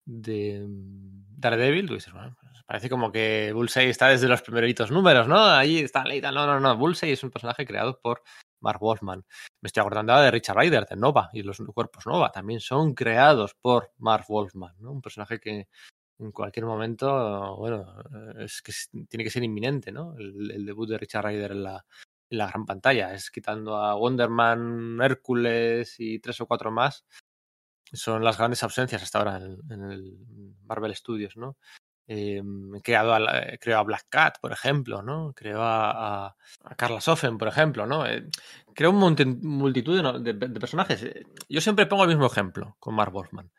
[0.05, 2.11] de Daredevil, pues
[2.67, 5.45] parece como que Bullseye está desde los primeritos números, ¿no?
[5.45, 6.31] Ahí está Leita.
[6.31, 6.77] No, no, no.
[6.77, 8.23] Bullseye es un personaje creado por
[8.61, 9.25] Mark Wolfman.
[9.61, 13.55] Me estoy acordando de Richard Ryder, de Nova, y los cuerpos Nova también son creados
[13.61, 14.93] por Mark Wolfman, ¿no?
[14.93, 15.69] Un personaje que
[16.21, 17.93] en cualquier momento, bueno,
[18.39, 18.73] es que
[19.09, 20.15] tiene que ser inminente, ¿no?
[20.17, 21.85] El, debut de Richard Ryder en la,
[22.29, 23.15] en la gran pantalla.
[23.15, 27.05] Es quitando a Wonderman, Hércules y tres o cuatro más
[27.93, 30.19] son las grandes ausencias hasta ahora en, el
[30.65, 31.57] Marvel Studios, ¿no?
[32.07, 32.43] Eh,
[32.83, 33.21] creado a,
[33.61, 35.33] creo a Black Cat, por ejemplo, ¿no?
[35.33, 38.05] Creo a, a, Carla Soffen, por ejemplo, ¿no?
[38.05, 38.27] Eh,
[38.75, 41.03] creo un multitud de, personajes.
[41.05, 43.51] Eh, yo siempre pongo el mismo ejemplo con Mark Wolfman.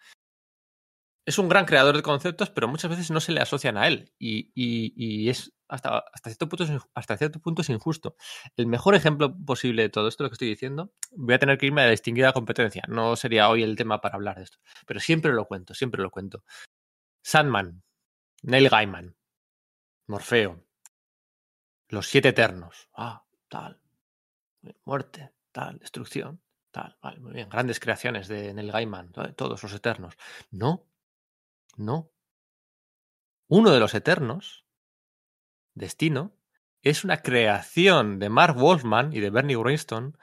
[1.25, 4.11] Es un gran creador de conceptos, pero muchas veces no se le asocian a él.
[4.17, 8.15] Y, es hasta, cierto punto, hasta cierto punto es injusto.
[8.57, 11.67] El mejor ejemplo posible de todo esto, lo que estoy diciendo, voy a tener que
[11.67, 12.83] irme a la distinguida competencia.
[12.87, 14.57] No sería hoy el tema para hablar de esto.
[14.85, 16.43] Pero siempre lo cuento, siempre lo cuento.
[17.23, 17.83] Sandman,
[18.41, 19.15] Neil Gaiman,
[20.07, 20.65] Morfeo,
[21.89, 22.89] Los Siete Eternos.
[22.95, 23.79] Ah, tal.
[24.85, 26.41] Muerte, tal, destrucción,
[26.71, 26.97] tal.
[27.01, 27.49] Vale, muy bien.
[27.49, 30.15] Grandes creaciones de Neil Gaiman, todos los Eternos.
[30.49, 30.90] No,
[31.77, 32.11] no.
[33.47, 34.65] Uno de los Eternos,
[35.73, 36.33] Destino,
[36.81, 40.17] es una creación de Mark Wolfman y de Bernie Wrightson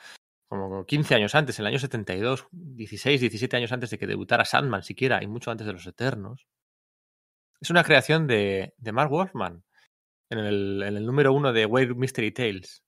[0.49, 4.47] como 15 años antes, en el año 72, 16, 17 años antes de que debutara
[4.47, 6.49] Sandman siquiera, y mucho antes de Los Eternos.
[7.61, 9.63] Es una creación de, Mark Wolfman
[10.31, 12.83] en el, número uno de Weird Mystery Tales.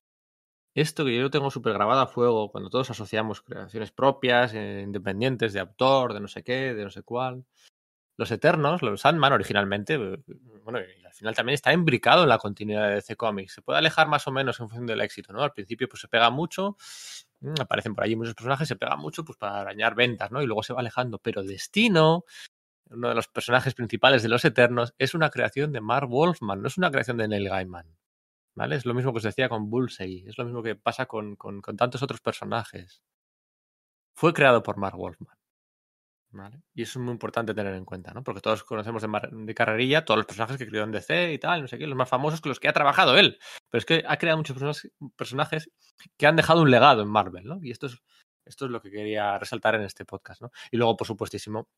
[0.75, 5.53] Esto que yo tengo súper grabado a fuego, cuando todos asociamos creaciones propias, eh, independientes,
[5.53, 7.45] de autor, de no sé qué, de no sé cuál.
[8.17, 10.19] Los Eternos, los Sandman originalmente, eh,
[10.63, 13.55] bueno, y al final también está imbricado en la continuidad de DC Comics.
[13.55, 15.43] Se puede alejar más o menos en función del éxito, ¿no?
[15.43, 16.77] Al principio pues se pega mucho,
[17.41, 20.43] mm, aparecen por allí muchos personajes, se pega mucho pues para arañar ventas, ¿no?
[20.43, 21.19] Y luego se va alejando.
[21.19, 22.25] Pero Destino,
[22.91, 26.69] uno de los personajes principales de Los Eternos, es una creación de Mark Wolfman, no
[26.69, 27.97] es una creación de Neil Gaiman.
[28.55, 28.77] ¿Vale?
[28.77, 31.63] Es lo mismo que os decía con Bullseye, es lo mismo que pasa con, con,
[31.63, 33.03] con tantos otros personajes.
[34.15, 35.40] Fue creado por Mark Wolfman.
[36.75, 38.23] Y eso es muy importante tener en cuenta, ¿no?
[38.23, 41.69] Porque todos conocemos de, carrerilla todos los personajes que creó en DC y tal, no
[41.69, 43.39] sé qué, los más famosos que los que ha trabajado él.
[43.69, 45.71] Pero es que ha creado muchos personajes
[46.17, 47.59] que han dejado un legado en Marvel, ¿no?
[47.63, 47.99] Y esto es,
[48.45, 50.51] esto es lo que quería resaltar en este podcast, ¿no?
[50.71, 51.69] Y luego, por supuestísimo,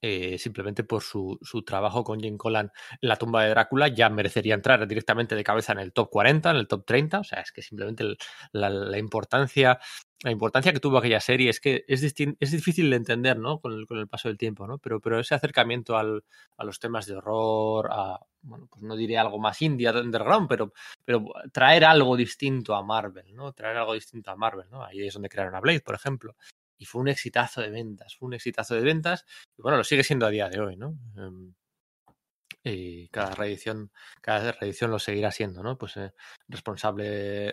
[0.00, 2.70] eh, simplemente por su, su, trabajo con Jim Collan
[3.00, 6.50] en la tumba de Drácula, ya merecería entrar directamente de cabeza en el top 40,
[6.50, 7.20] en el top 30.
[7.20, 8.04] O sea, es que simplemente
[8.52, 9.80] la, la, importancia
[10.22, 13.60] la importancia que tuvo aquella serie es que es, es difícil de entender, ¿no?
[13.60, 14.78] Con el, con el, paso del tiempo, ¿no?
[14.78, 16.24] Pero, pero ese acercamiento al,
[16.56, 20.72] a los temas de horror, a, bueno, pues no diré algo más indie, underground, pero,
[21.04, 23.52] pero traer algo distinto a Marvel, ¿no?
[23.52, 24.84] Traer algo distinto a Marvel, ¿no?
[24.84, 26.34] Ahí es donde crearon a Blade, por ejemplo.
[26.78, 29.24] Y fue un exitazo de ventas, fue un exitazo de ventas,
[29.56, 30.96] y bueno, lo sigue siendo a día de hoy, ¿no?
[31.16, 31.54] Um,
[32.64, 35.78] y cada reedición, cada reedición lo seguirá siendo, ¿no?
[35.78, 36.12] Pues eh,
[36.48, 37.04] responsable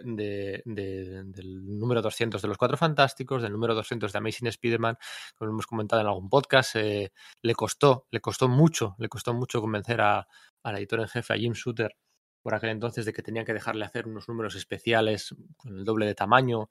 [0.04, 4.98] de, de, del número 200 de los Cuatro Fantásticos, del número 200 de Amazing Spider-Man,
[5.36, 7.12] como hemos comentado en algún podcast, eh,
[7.42, 10.28] le costó, le costó mucho, le costó mucho convencer a,
[10.64, 11.96] al editor en jefe, a Jim Shooter,
[12.42, 16.06] por aquel entonces de que tenían que dejarle hacer unos números especiales con el doble
[16.06, 16.70] de tamaño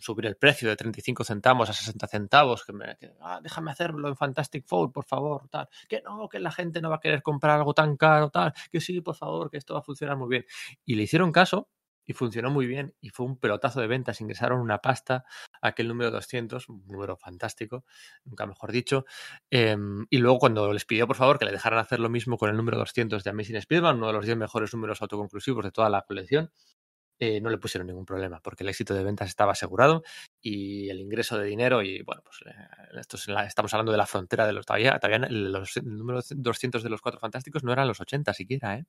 [0.00, 4.08] subir el precio de 35 centavos a 60 centavos, que, me, que ah, déjame hacerlo
[4.08, 7.22] en Fantastic Four, por favor, tal, que no, que la gente no va a querer
[7.22, 10.28] comprar algo tan caro, tal, que sí, por favor, que esto va a funcionar muy
[10.28, 10.44] bien.
[10.84, 11.68] Y le hicieron caso
[12.06, 15.24] y funcionó muy bien y fue un pelotazo de ventas, ingresaron una pasta
[15.60, 17.84] aquel número 200, un número fantástico,
[18.24, 19.04] nunca mejor dicho,
[19.50, 19.76] eh,
[20.08, 22.56] y luego cuando les pidió por favor que le dejaran hacer lo mismo con el
[22.56, 26.02] número 200 de Amazing Spider-Man, uno de los 10 mejores números autoconclusivos de toda la
[26.02, 26.50] colección,
[27.18, 30.02] eh, no le pusieron ningún problema porque el éxito de ventas estaba asegurado
[30.40, 34.06] y el ingreso de dinero y bueno, pues eh, esto la, estamos hablando de la
[34.06, 37.88] frontera de los todavía, todavía los, el número 200 de los Cuatro Fantásticos no eran
[37.88, 38.86] los 80 siquiera, ¿eh?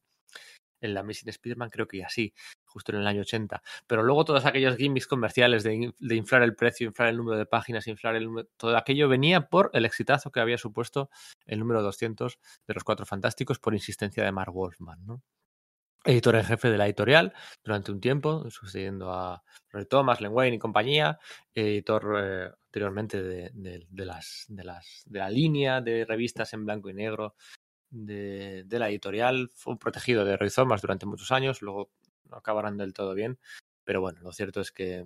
[0.82, 2.34] En la Missing Spider-Man creo que ya sí,
[2.66, 3.64] justo en el año 80.
[3.88, 7.48] Pero luego todos aquellos gimmicks comerciales de, de inflar el precio, inflar el número de
[7.48, 11.10] páginas, inflar el todo aquello venía por el exitazo que había supuesto
[11.46, 15.24] el número 200 de los Cuatro Fantásticos por insistencia de Mark Wolfman, ¿no?
[16.08, 17.34] Editor en jefe de la editorial
[17.64, 21.20] durante un tiempo, sucediendo a Roy Thomas, Len y compañía,
[21.54, 26.94] editor eh, anteriormente de, las, de, las, de la línea de revistas en blanco y
[26.94, 27.36] negro
[27.90, 31.92] de, la editorial, fue protegido de Roy Thomas durante muchos años, luego
[32.30, 33.38] no acabaron del todo bien,
[33.84, 35.06] pero bueno, lo cierto es que,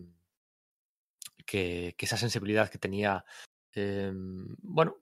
[1.45, 3.25] que, esa sensibilidad que tenía
[3.73, 4.97] eh, bueno,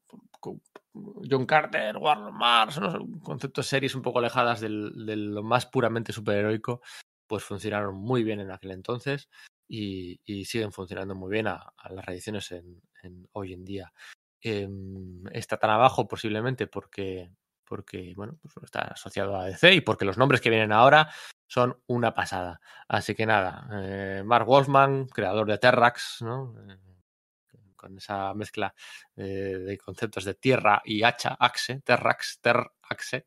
[1.29, 2.79] John Carter, Warren Mars,
[3.23, 6.81] conceptos series un poco alejadas del, de lo más puramente superheroico,
[7.27, 9.29] pues funcionaron muy bien en aquel entonces
[9.67, 12.81] y, siguen funcionando muy bien a, las reediciones en,
[13.33, 13.93] hoy en día.
[14.41, 14.67] Eh,
[15.31, 17.31] está tan abajo posiblemente porque,
[17.65, 21.11] porque bueno, pues está asociado a DC y porque los nombres que vienen ahora
[21.47, 22.61] son una pasada.
[22.87, 26.55] Así que nada, eh, Mark Wolfman, creador de Terrax, ¿no?
[26.67, 26.77] Eh,
[27.79, 28.73] con esa mezcla
[29.15, 33.25] eh, de conceptos de tierra y hacha, axe, terrax, terraxe,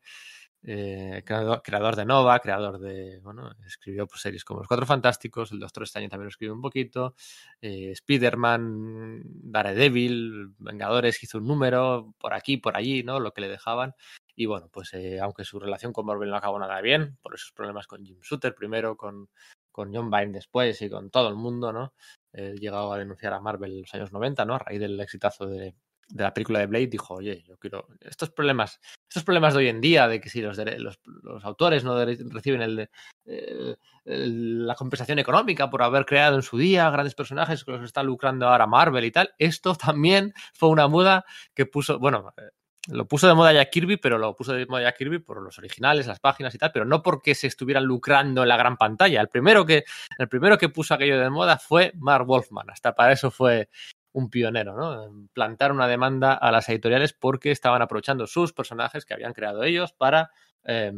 [0.65, 5.51] eh, creador, creador, de Nova, creador de, bueno, escribió pues, series como Los Cuatro Fantásticos,
[5.51, 7.15] el Doctor Extraño también lo escribió un poquito,
[7.61, 13.19] eh, Spider-Man, Daredevil, Vengadores, hizo un número por aquí, por allí, ¿no?
[13.19, 13.93] Lo que le dejaban.
[14.35, 17.51] Y bueno, pues eh, aunque su relación con Marvel no acabó nada bien, por esos
[17.51, 19.29] problemas con Jim Shooter primero, con,
[19.73, 21.93] con John Byrne después y con todo el mundo, ¿no?
[22.31, 24.55] Él llegado a denunciar a Marvel en los años 90, ¿no?
[24.55, 25.75] A raíz del exitazo de,
[26.09, 29.67] de la película de Blade dijo, oye, yo quiero estos problemas, estos problemas de hoy
[29.67, 32.89] en día, de que si los, los, los autores no reciben el,
[33.25, 38.03] el, la compensación económica por haber creado en su día grandes personajes que los está
[38.03, 42.49] lucrando ahora Marvel y tal, esto también fue una muda que puso, bueno, eh,
[42.87, 45.57] lo puso de moda Jack Kirby, pero lo puso de moda Jack Kirby por los
[45.57, 49.21] originales, las páginas y tal, pero no porque se estuvieran lucrando en la gran pantalla.
[49.21, 49.85] El primero que,
[50.17, 52.69] el primero que puso aquello de moda fue Mark Wolfman.
[52.69, 53.69] Hasta para eso fue
[54.11, 55.27] un pionero, ¿no?
[55.33, 59.93] Plantar una demanda a las editoriales porque estaban aprovechando sus personajes que habían creado ellos
[59.93, 60.31] para
[60.63, 60.91] eh,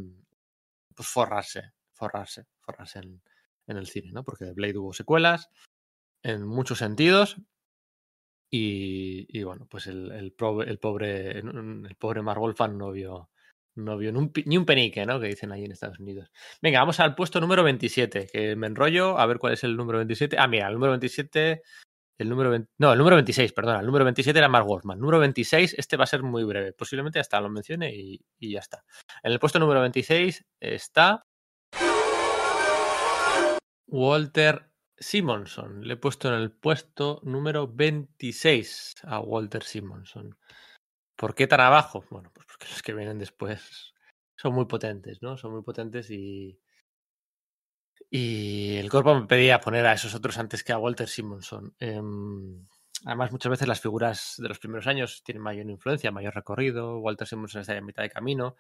[0.96, 3.22] pues forrarse, forrarse, forrarse en,
[3.68, 4.24] en, el cine, ¿no?
[4.24, 5.50] Porque de Blade hubo secuelas
[6.24, 7.38] en muchos sentidos
[8.50, 13.30] y, bueno, pues el, pobre, el, pobre, el pobre Wolfman no vio,
[13.76, 15.20] no vio ni un, ni un, penique, ¿no?
[15.20, 16.32] Que dicen ahí en Estados Unidos.
[16.62, 19.98] Venga, vamos al puesto número 27, que me enrollo a ver cuál es el número
[20.00, 20.38] 27.
[20.40, 21.62] Ah, mira, el número 27
[22.18, 23.82] el número 20, no, el número 26, perdona.
[23.82, 24.98] El número 27 era Mark Wolfman.
[25.00, 26.72] Número 26, este va a ser muy breve.
[26.72, 28.86] Posiblemente hasta lo mencione y ya está.
[29.22, 31.26] En el puesto número 26 está
[33.88, 35.86] Walter Simonson.
[35.88, 40.38] Le he puesto en el puesto número 26 a Walter Simonson.
[41.16, 42.04] ¿Por qué tan abajo?
[42.10, 43.94] Bueno, pues porque los que vienen después
[44.36, 45.38] son muy potentes, ¿no?
[45.38, 46.60] Son muy potentes y,
[48.10, 51.74] y el cuerpo me pedía poner a esos otros antes que a Walter Simonson.
[51.80, 52.02] Eh,
[53.06, 57.00] además, muchas veces las figuras de los primeros años tienen mayor influencia, mayor recorrido.
[57.00, 58.56] Walter Simonson está en mitad de camino.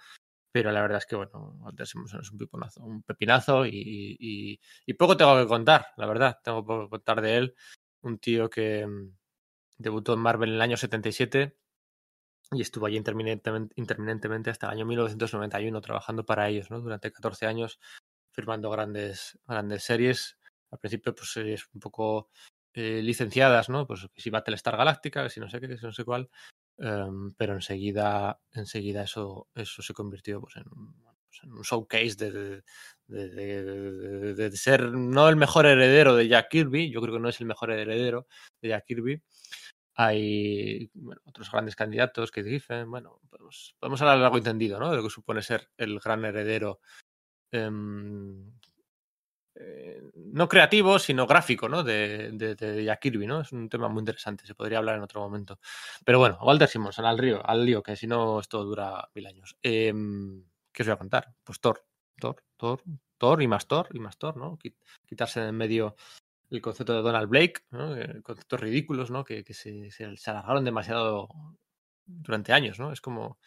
[0.55, 4.57] Pero la verdad es que, bueno, es un, piponazo, un pepinazo y,
[4.97, 6.39] poco tengo que contar, la verdad.
[6.41, 7.55] Tengo poco que contar de él.
[8.03, 8.87] Un tío que
[9.77, 11.57] debutó en Marvel en el año 77
[12.53, 16.79] y estuvo allí interminentemente, hasta el año 1991 trabajando para ellos, ¿no?
[16.79, 17.77] Durante 14 años
[18.31, 20.37] firmando grandes, grandes series.
[20.71, 22.29] Al principio, pues series un poco
[22.73, 23.85] eh, licenciadas, ¿no?
[23.85, 26.29] Pues si Battlestar Galáctica, que si no sé qué, si no sé cuál.
[26.77, 32.63] Um, pero enseguida, enseguida eso, eso se convirtió pues, en, pues, en un showcase de,
[33.07, 37.29] de, de, de, ser no el mejor heredero de Jack Kirby, yo creo que no
[37.29, 38.27] es el mejor heredero
[38.61, 39.21] de Jack Kirby.
[39.97, 44.89] Hay bueno, otros grandes candidatos que dicen, bueno, pues podemos hablar largo entendido, ¿no?
[44.91, 46.81] De lo que supone ser el gran heredero
[47.53, 47.71] eh,
[49.57, 51.83] eh, no creativo, sino gráfico, ¿no?
[51.83, 53.41] De, de, de, Jack Kirby, ¿no?
[53.41, 55.59] Es un tema muy interesante, se podría hablar en otro momento.
[56.03, 59.57] Pero bueno, Walter Simonson, al río, al lío, que si no esto dura mil años.
[59.63, 59.93] Eh,
[60.71, 61.33] ¿Qué os voy a contar?
[61.43, 61.85] Pues Thor,
[62.19, 62.81] Thor, Thor,
[63.17, 64.59] Thor y más Thor y más Thor, ¿no?
[65.05, 65.95] Quitarse de en medio
[66.49, 67.95] el concepto de Donald Blake, ¿no?
[67.95, 69.23] Eh, conceptos ridículos, ¿no?
[69.23, 71.29] Que, que se, se, se, alargaron demasiado
[72.05, 72.91] durante años, ¿no?
[72.91, 73.39] Es como.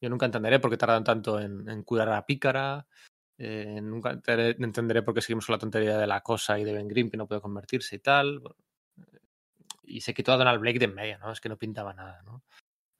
[0.00, 2.86] Yo nunca entenderé por qué tardan tanto en, en curar a Pícara,
[3.36, 6.88] eh, nunca entenderé por qué seguimos con la tontería de la cosa y de Ben
[6.88, 8.42] Grimm que no puede convertirse y tal.
[9.82, 11.32] Y se quitó a Donald Blake de en medio, ¿no?
[11.32, 12.42] Es que no pintaba nada, ¿no?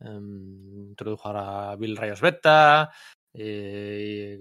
[0.01, 2.91] Um, introdujo a Bill Rayos Beta.
[3.33, 4.39] Eh,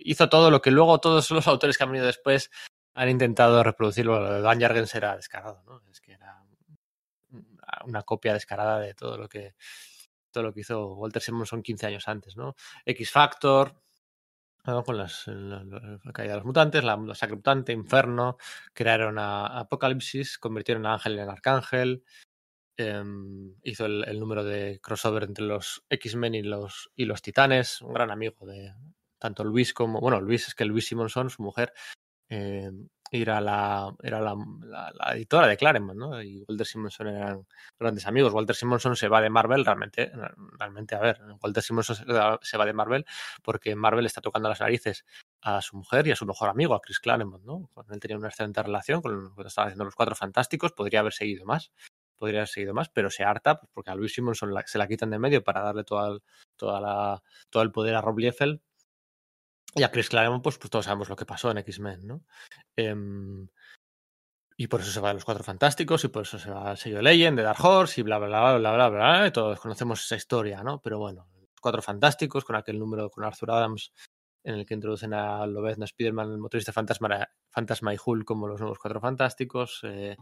[0.00, 2.50] hizo todo lo que luego todos los autores que han venido después
[2.94, 4.20] han intentado reproducirlo.
[4.20, 5.80] Lo de Dan Jargens era descarado, ¿no?
[5.90, 6.44] Es que era
[7.84, 9.54] una copia descarada de todo lo que
[10.32, 12.54] todo lo que hizo Walter Simonson 15 años antes, ¿no?
[12.84, 13.74] X Factor,
[14.62, 18.36] con las, la, la, caída de los mutantes, la, sacra mutante, Inferno,
[18.72, 22.04] crearon a, Apocalipsis, convirtieron a Ángel en Arcángel,
[22.76, 23.02] eh,
[23.62, 27.92] hizo el, el, número de crossover entre los X-Men y los, y los Titanes, un
[27.92, 28.72] gran amigo de
[29.18, 31.72] tanto Luis como, bueno, Luis es que Luis Simonson, su mujer,
[32.30, 32.70] eh,
[33.10, 36.22] era la, era la, la, la, editora de Claremont, ¿no?
[36.22, 37.46] Y Walter Simonson eran
[37.78, 38.32] grandes amigos.
[38.32, 40.12] Walter Simonson se va de Marvel, realmente,
[40.58, 41.96] realmente, a ver, Walter Simonson
[42.40, 43.04] se va de Marvel
[43.42, 45.04] porque Marvel está tocando las narices
[45.42, 47.68] a su mujer y a su mejor amigo, a Chris Claremont, ¿no?
[47.74, 51.12] Con él tenía una excelente relación, con cuando estaba haciendo los Cuatro Fantásticos, podría haber
[51.12, 51.72] seguido más,
[52.16, 55.18] podría haber seguido más, pero se harta porque a Luis Simonson se la quitan de
[55.18, 56.20] medio para darle toda
[56.60, 58.60] la, todo el poder a Rob Liefeld
[59.74, 62.22] y a Chris Claremont, pues, pues todos sabemos lo que pasó en X-Men, ¿no?
[62.76, 62.94] Eh,
[64.60, 66.76] y por eso se va a los Cuatro Fantásticos, y por eso se va al
[66.76, 70.04] sello Legend, de Dark Horse, y bla, bla, bla, bla, bla, bla, y todos conocemos
[70.04, 70.82] esa historia, ¿no?
[70.82, 71.28] Pero bueno,
[71.62, 73.92] Cuatro Fantásticos, con aquel número con Arthur Adams,
[74.44, 78.60] en el que introducen a Lobezna, Spiderman, el motorista fantasma, fantasma y Hulk como los
[78.60, 80.16] nuevos Cuatro Fantásticos, eh,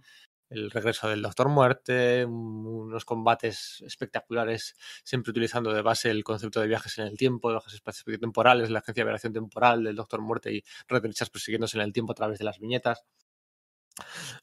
[0.51, 4.75] el regreso del Doctor Muerte, unos combates espectaculares,
[5.05, 8.79] siempre utilizando de base el concepto de viajes en el tiempo, de viajes espaciotemporales, la
[8.79, 12.17] agencia de variación temporal del Doctor Muerte y Red Richards persiguiéndose en el tiempo a
[12.17, 13.05] través de las viñetas.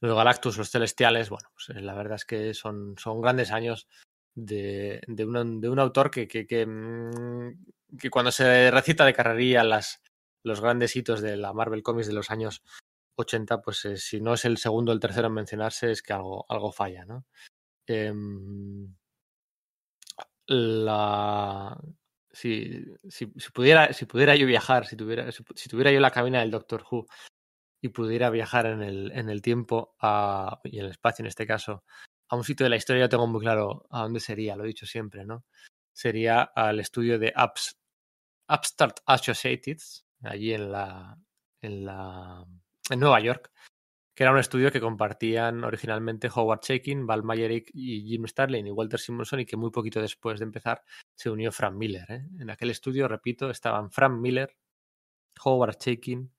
[0.00, 3.88] Los Galactus, los Celestiales, bueno, pues la verdad es que son, son grandes años
[4.34, 6.66] de, de, un, de un autor que, que, que,
[7.98, 10.02] que, cuando se recita de carrería las,
[10.44, 12.62] los grandes hitos de la Marvel Comics de los años
[13.22, 16.12] 80, pues eh, si no es el segundo o el tercero en mencionarse, es que
[16.12, 17.26] algo, algo falla, ¿no?
[17.86, 18.12] Eh,
[20.46, 21.78] la...
[22.30, 26.50] Si, si, pudiera, si pudiera yo viajar, si tuviera, si, tuviera yo la cabina del
[26.50, 27.06] Doctor Who
[27.80, 29.96] y pudiera viajar en el, en el tiempo
[30.64, 31.82] y en el espacio en este caso,
[32.28, 34.68] a un sitio de la historia, yo tengo muy claro a dónde sería, lo he
[34.68, 35.46] dicho siempre, ¿no?
[35.94, 37.78] Sería al estudio de Ups,
[38.50, 41.18] Upstart Associates, allí en la,
[41.62, 42.44] en la
[42.90, 43.50] en Nueva York,
[44.14, 48.70] que era un estudio que compartían originalmente Howard Chaykin, Val Mayerick y Jim Starlin y
[48.70, 50.82] Walter Simonson y que muy poquito después de empezar
[51.14, 52.10] se unió Frank Miller.
[52.10, 52.26] ¿eh?
[52.38, 54.56] En aquel estudio, repito, estaban Frank Miller,
[55.44, 56.32] Howard Chaykin,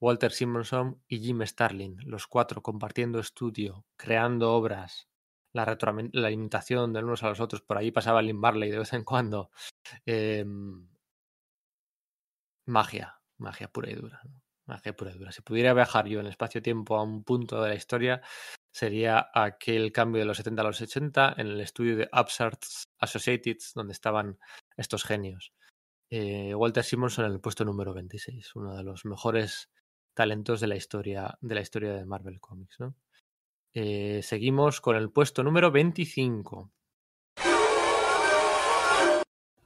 [0.00, 5.08] Walter Simonson y Jim Starlin, los cuatro compartiendo estudio, creando obras,
[5.52, 7.62] la, imitación de unos a los otros.
[7.62, 9.50] Por ahí pasaba Lynn Barley de vez en cuando.
[10.06, 10.86] Em,
[12.66, 14.22] magia, magia pura y dura.
[15.16, 15.32] Dura.
[15.32, 18.20] Si pudiera viajar yo en espacio-tiempo a un punto de la historia,
[18.70, 22.62] sería aquel cambio de los 70 a los 80 en el estudio de Upstart
[23.00, 24.38] Associated, donde estaban
[24.76, 25.52] estos genios.
[26.10, 29.70] Eh, Walter Simonson en el puesto número 26, uno de los mejores
[30.14, 32.78] talentos de la historia de la historia de Marvel Comics.
[33.74, 36.72] Eh, seguimos con el puesto número 25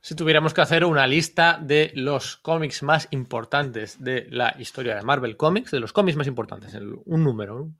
[0.02, 5.02] si tuviéramos que hacer una lista de los cómics más importantes de la historia de
[5.02, 7.70] Marvel Comics, de los cómics más importantes, un número,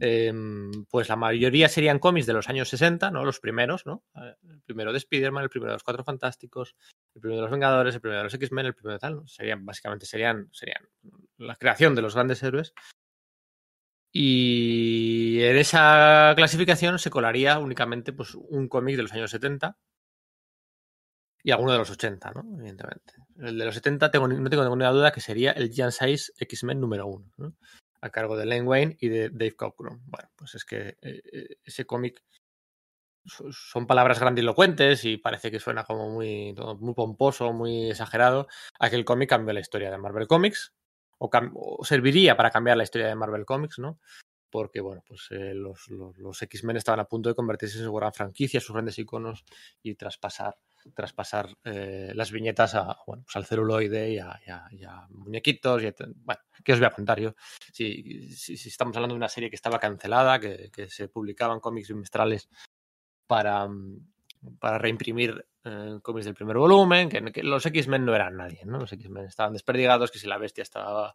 [0.00, 3.24] em, pues la mayoría serían cómics de los años 60, ¿no?
[3.24, 4.02] Los primeros, ¿no?
[4.16, 6.74] El primero de Spider-Man, el primero de los Cuatro Fantásticos,
[7.14, 9.64] el primero de los Vengadores, el primero de los X-Men, el primero de tal, Serían,
[9.64, 10.88] básicamente serían, serían
[11.36, 12.74] la creación de los grandes héroes.
[14.10, 19.76] Y en esa clasificación se colaría únicamente pues, un cómic de los años 70,
[21.42, 22.58] y alguno de los 80, ¿no?
[22.58, 23.14] Evidentemente.
[23.38, 26.80] El de los 70 tengo, no tengo ninguna duda que sería el Giant Size X-Men
[26.80, 27.54] número 1, ¿no?
[28.00, 30.00] a cargo de Len Wayne y de Dave Cockrum.
[30.06, 32.22] Bueno, pues es que eh, eh, ese cómic
[33.24, 38.48] son palabras grandilocuentes y parece que suena como muy, muy pomposo, muy exagerado.
[38.78, 40.72] Aquel cómic cambió la historia de Marvel Comics
[41.18, 43.98] o, o, serviría para cambiar la historia de Marvel Comics, ¿no?
[44.50, 48.12] porque bueno, pues eh, los, los, X-Men estaban a punto de convertirse en su gran
[48.12, 49.44] franquicia, sus grandes iconos
[49.82, 50.56] y traspasar,
[50.94, 55.82] traspasar eh, las viñetas a, bueno, pues al celuloide y a, muñequitos.
[55.82, 55.92] Y
[56.24, 57.34] bueno, ¿qué os voy a contar yo?
[57.72, 58.28] Si,
[58.66, 62.48] estamos hablando de una serie que estaba cancelada, que, se publicaban cómics bimestrales
[63.26, 63.68] para,
[64.58, 68.78] para reimprimir eh, cómics del primer volumen, que, que los X-Men no eran nadie, ¿no?
[68.78, 71.14] Los X-Men estaban desperdigados, que si la bestia estaba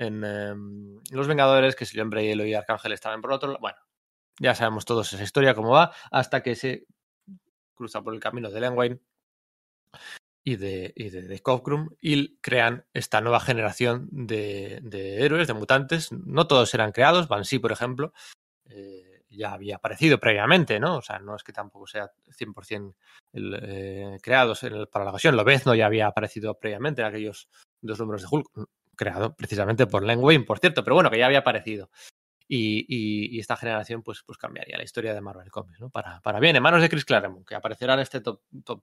[0.00, 3.60] en em, Los Vengadores, que si el hombre hielo y Arcángel estaban por otro lado.
[3.60, 3.78] Bueno,
[4.40, 6.86] ya sabemos todos esa historia, cómo va, hasta que se
[7.80, 9.00] cruza por el camino de Len
[10.44, 11.42] y de, y de,
[12.00, 14.82] y crean esta nueva generación de,
[15.18, 16.12] héroes, de mutantes.
[16.12, 18.12] No todos eran creados, Banshee, por ejemplo,
[18.68, 20.98] eh, ya había aparecido previamente, ¿no?
[20.98, 22.94] O sea, no es que tampoco sea 100%
[23.32, 24.60] el, eh, creados
[24.92, 25.36] para la ocasión.
[25.36, 27.48] no ya había aparecido previamente en aquellos
[27.80, 31.24] dos números de Hulk creado precisamente por Len Wayne, por cierto, pero bueno, que ya
[31.24, 31.88] había aparecido.
[32.52, 35.90] Y, esta generación pues, pues cambiaría la historia de Marvel Comics, ¿no?
[35.90, 38.82] Para, bien, en manos de Chris Claremont, que aparecerá en este top, top,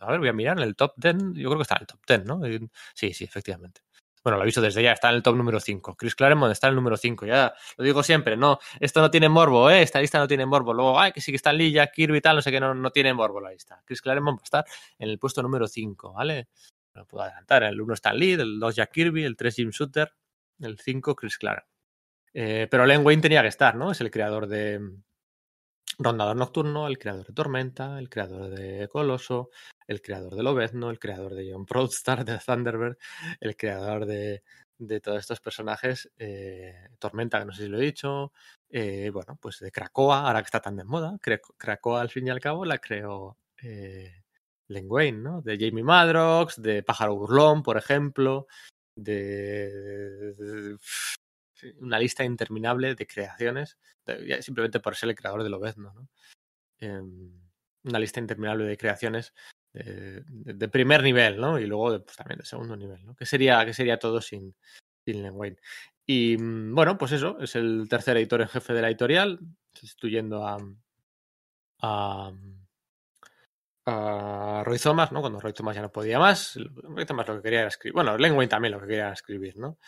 [0.00, 1.86] a ver, voy a mirar en el top 10, yo creo que está en el
[1.86, 2.40] top 10, ¿no?
[2.94, 3.82] Sí, sí, efectivamente.
[4.24, 5.94] Bueno, lo aviso desde ya, está en el top número 5.
[5.94, 9.28] Chris Claremont está en el número 5, ya lo digo siempre, no, esto no tiene
[9.28, 9.82] morbo, ¿eh?
[9.82, 10.72] Esta lista no tiene morbo.
[10.72, 12.74] Luego, ay, que sí que está Lee, Jack Kirby y tal, no sé qué, no,
[12.74, 13.80] no tiene morbo la lista.
[13.84, 14.64] Chris Claremont va a estar
[14.98, 16.48] en el puesto número 5, ¿vale?
[16.96, 17.62] lo puedo adelantar.
[17.62, 20.12] El 1 está Lee, el 2 Jack Kirby, el 3 Jim Shooter,
[20.60, 21.66] el 5 Chris Clark.
[22.38, 23.90] Eh, pero Len Wayne tenía que estar, ¿no?
[23.92, 24.78] Es el creador de
[25.98, 29.48] Rondador Nocturno, el creador de Tormenta, el creador de Coloso,
[29.86, 32.98] el creador de Lobezno, el creador de John Proudstar, de Thunderbird,
[33.40, 34.42] el creador de,
[35.02, 36.12] todos estos personajes.
[36.18, 38.34] Eh, Tormenta, que no sé si lo he dicho.
[38.68, 41.18] Eh, bueno, pues de Krakoa, ahora que está tan de moda.
[41.56, 45.40] Krakoa, al fin y al cabo, la creó Len Wayne, ¿no?
[45.40, 48.46] De Jamie Madrox, de Pájaro Burlón, por ejemplo,
[48.94, 50.76] de,
[51.80, 53.78] una lista interminable de creaciones,
[54.40, 56.08] simplemente por ser el creador de Lobezno, ¿no?
[56.78, 57.32] Em,
[57.84, 59.32] una lista interminable de creaciones
[59.72, 61.58] de, primer nivel, ¿no?
[61.58, 63.14] Y luego pues, también de segundo nivel, ¿no?
[63.14, 64.54] ¿Qué sería, qué sería todo sin,
[65.04, 65.58] sin Len Wayne?
[66.06, 69.38] Y mm, bueno, pues eso, es el tercer editor en jefe de la editorial,
[69.74, 70.58] sustituyendo a,
[71.82, 72.32] a
[73.86, 75.20] a Roy Thomas, ¿no?
[75.20, 78.18] Cuando Roy Thomas ya no podía más, Roy Thomas lo que quería era escribir, bueno,
[78.18, 79.78] Len Wayne también lo que quería era escribir, ¿no?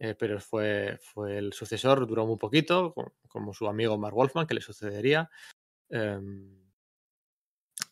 [0.00, 2.94] Eh, pero fue, fue el sucesor, duró muy poquito,
[3.28, 5.28] como su amigo Mark Wolfman, que le sucedería.
[5.90, 6.68] Em,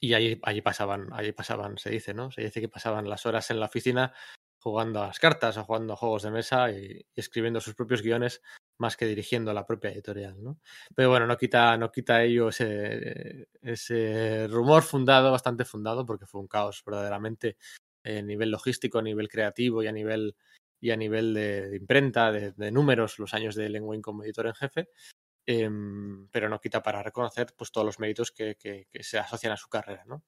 [0.00, 2.30] y allí, allí pasaban, allí pasaban, se dice, ¿no?
[2.30, 4.12] Se dice que pasaban las horas en la oficina
[4.58, 8.42] jugando a las cartas o jugando a juegos de mesa y, escribiendo sus propios guiones
[8.78, 10.60] más que dirigiendo la propia editorial, ¿no?
[10.94, 16.40] Pero bueno, no quita, no quita ello ese, ese rumor fundado, bastante fundado, porque fue
[16.40, 17.56] un caos verdaderamente
[18.04, 20.36] a nivel logístico, a nivel creativo y a nivel
[20.80, 24.88] y a nivel de, imprenta, de, números, los años de Len como editor en jefe,
[25.46, 28.56] em, pero no quita para reconocer pues, todos los méritos que,
[29.00, 30.04] se asocian a su carrera.
[30.06, 30.24] ¿no?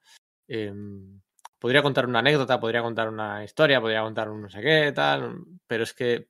[0.47, 1.21] Em,
[1.59, 5.45] podría contar una anécdota, podría contar una historia, podría contar un no sé qué, tal,
[5.67, 6.29] pero es que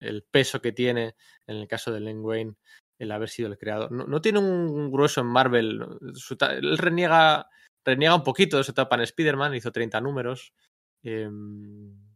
[0.00, 2.54] el peso que tiene en el caso de Len Wayne
[2.98, 3.92] el haber sido el creador.
[3.92, 5.86] No, tiene un grueso en Marvel.
[6.50, 7.48] él reniega,
[7.84, 10.52] reniega un poquito de su etapa en Spider-Man, hizo 30 números.
[11.02, 12.07] Em,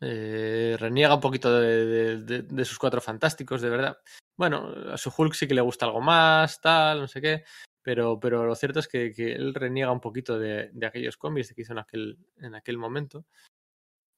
[0.00, 3.98] eh, reniega un poquito de, sus cuatro fantásticos, de verdad.
[4.36, 7.44] Bueno, a su Hulk sí que le gusta algo más, tal, no sé qué.
[7.82, 11.72] Pero, pero lo cierto es que, él reniega un poquito de, aquellos cómics que hizo
[11.72, 13.24] en aquel, en aquel momento.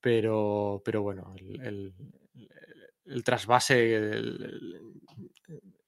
[0.00, 1.94] Pero, pero bueno, el,
[3.24, 3.76] trasvase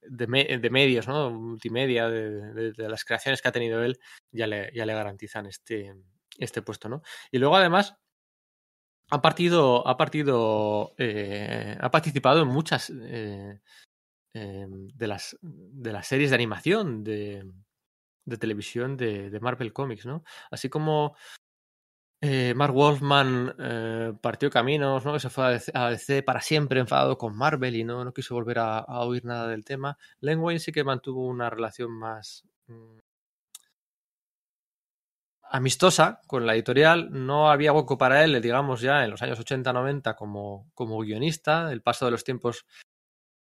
[0.01, 0.27] de,
[0.69, 1.31] medios, ¿no?
[1.31, 3.99] Multimedia, de, las creaciones que ha tenido él,
[4.31, 5.93] ya le, ya le garantizan este,
[6.37, 7.01] este puesto, ¿no?
[7.31, 7.95] Y luego, además,
[9.11, 13.59] ha partido, ha partido, eh, ha participado en muchas eh,
[14.33, 15.37] em, de, las,
[16.03, 17.43] series de animación de,
[18.25, 20.23] de televisión de, Marvel Comics, ¿no?
[20.49, 21.17] Así como
[22.21, 25.13] eh, Mark Wolfman partió caminos, ¿no?
[25.13, 28.59] Que se fue a DC, para siempre enfadado con Marvel y no, no quiso volver
[28.59, 29.97] a, a, oír nada del tema.
[30.21, 33.00] Len Wayne sí que mantuvo una relación más mm,
[35.51, 37.09] amistosa con la editorial.
[37.11, 41.71] No había hueco para él, digamos, ya en los años 80-90 como, como guionista.
[41.71, 42.65] El paso de los tiempos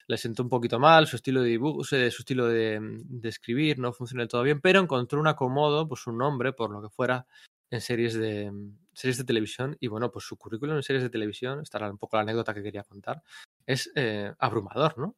[0.08, 2.82] le sentó un poquito mal, su estilo de dibujo, su estilo de,
[3.24, 6.90] escribir no funcionó todo bien, pero encontró un acomodo, pues un nombre, por lo que
[6.90, 7.28] fuera,
[7.70, 8.52] en series de,
[8.94, 9.78] series de televisión.
[9.80, 12.56] Y bueno, pues su currículum en series de televisión, esta era un poco la anécdota
[12.56, 13.22] que quería contar,
[13.68, 15.16] es eh, abrumador, ¿no?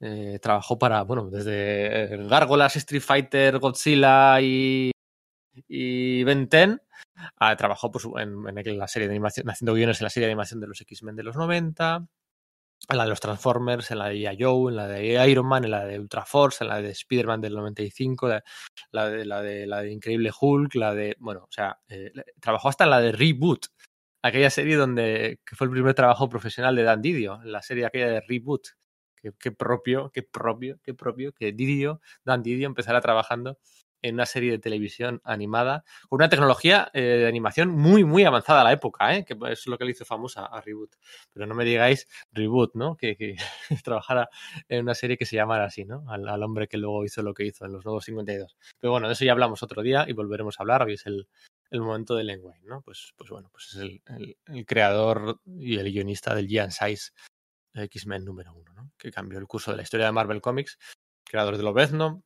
[0.00, 4.92] Eh, trabajó para, bueno, desde Gárgolas, Street Fighter, Godzilla y
[5.66, 6.80] y Ben Ten
[7.36, 10.32] ah, trabajó pues, en, en, la serie de animación, haciendo guiones en la serie de
[10.32, 12.06] animación de los X-Men de los 90,
[12.88, 15.70] en la de los Transformers, en la de Joe, en la de Iron Man, en
[15.70, 18.28] la de Ultra Force, en la de Spider-Man del 95,
[18.92, 21.16] la de, la de la de Increíble Hulk, la de.
[21.18, 23.66] Bueno, o sea, eh, trabajó hasta en la de Reboot,
[24.22, 28.08] aquella serie donde que fue el primer trabajo profesional de Dan Didio, la serie aquella
[28.08, 28.68] de Reboot.
[29.20, 33.58] Qué, propio, qué propio, qué propio que Didio, Dan Didio empezara trabajando
[34.02, 38.60] en una serie de televisión animada con una tecnología eh, de animación muy, muy avanzada
[38.60, 39.24] a la época, ¿eh?
[39.24, 40.96] que es lo que le hizo famosa a Reboot.
[41.32, 42.96] Pero no me digáis Reboot, ¿no?
[42.96, 43.36] Que,
[43.84, 44.28] trabajara
[44.68, 46.04] en una serie que se llamara así, ¿no?
[46.08, 48.56] Al, hombre que luego hizo lo que hizo en los nuevos 52.
[48.78, 50.82] Pero bueno, de eso ya hablamos otro día y volveremos a hablar.
[50.82, 51.28] Hoy es el,
[51.70, 52.82] el momento de Len ¿no?
[52.82, 54.02] Pues, pues bueno, pues es el,
[54.46, 57.10] el, creador y el guionista del Giant Size
[57.74, 58.92] X-Men número uno, ¿no?
[58.96, 60.78] Que cambió el curso de la historia de Marvel Comics,
[61.24, 62.22] creador de Lobezno,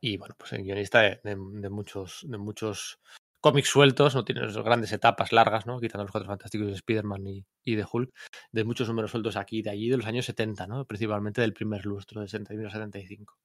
[0.00, 3.00] y bueno, pues el guionista de, muchos, de muchos
[3.40, 5.80] cómics sueltos, no tiene grandes etapas largas, ¿no?
[5.80, 7.26] Quitando los cuatro fantásticos de Spider-Man
[7.64, 8.10] y, de Hulk,
[8.52, 10.84] de muchos números sueltos aquí y de allí de los años 70, ¿no?
[10.84, 13.36] Principalmente del primer lustro, de 61 a 75.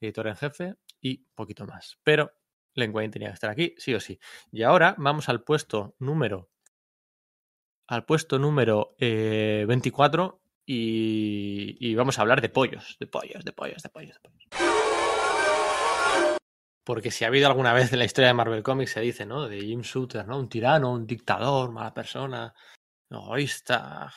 [0.00, 1.98] Editor en jefe y poquito más.
[2.02, 2.32] Pero
[2.74, 4.18] Len tenía que estar aquí, sí o sí.
[4.52, 6.50] Y ahora vamos al puesto número.
[7.86, 13.52] Al puesto número 24 eh, y, y vamos a hablar de pollos, de pollos, de
[13.52, 14.69] pollos, de pollos, de pollos.
[16.90, 19.46] Porque si ha habido alguna vez en la historia de Marvel Comics, se dice, ¿no?
[19.48, 20.40] De Jim Shooter, ¿no?
[20.40, 22.52] Un tirano, un dictador, mala persona,
[23.08, 24.12] egoísta,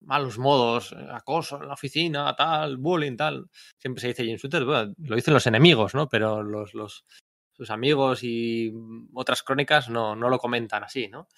[0.00, 3.50] malos modos, acoso en la oficina, tal, bullying, tal.
[3.76, 6.08] Siempre se dice Jim Shooter, lo dicen los enemigos, ¿no?
[6.08, 7.04] Pero los, los,
[7.52, 8.72] sus amigos y
[9.12, 11.28] otras crónicas no, no lo comentan así, ¿no?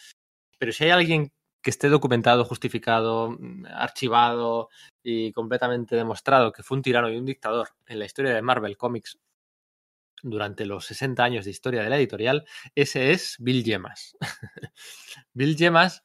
[0.56, 3.36] Pero si hay alguien que esté documentado, justificado,
[3.74, 4.68] archivado
[5.02, 8.76] y completamente demostrado que fue un tirano y un dictador en la historia de Marvel
[8.76, 9.18] Comics
[10.22, 14.16] durante los 60 años de historia de la editorial, ese es Bill Gemas.
[15.32, 16.04] Bill Gemas,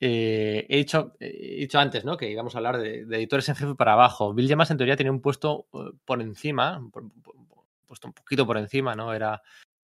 [0.00, 2.16] eh, he, dicho, dicho, antes ¿no?
[2.16, 4.34] que íbamos a hablar de, editores en jefe para abajo.
[4.34, 6.80] Bill Gemas en teoría tenía un puesto eh, por encima,
[7.86, 9.12] puesto un poquito por encima, ¿no?
[9.12, 9.42] Era,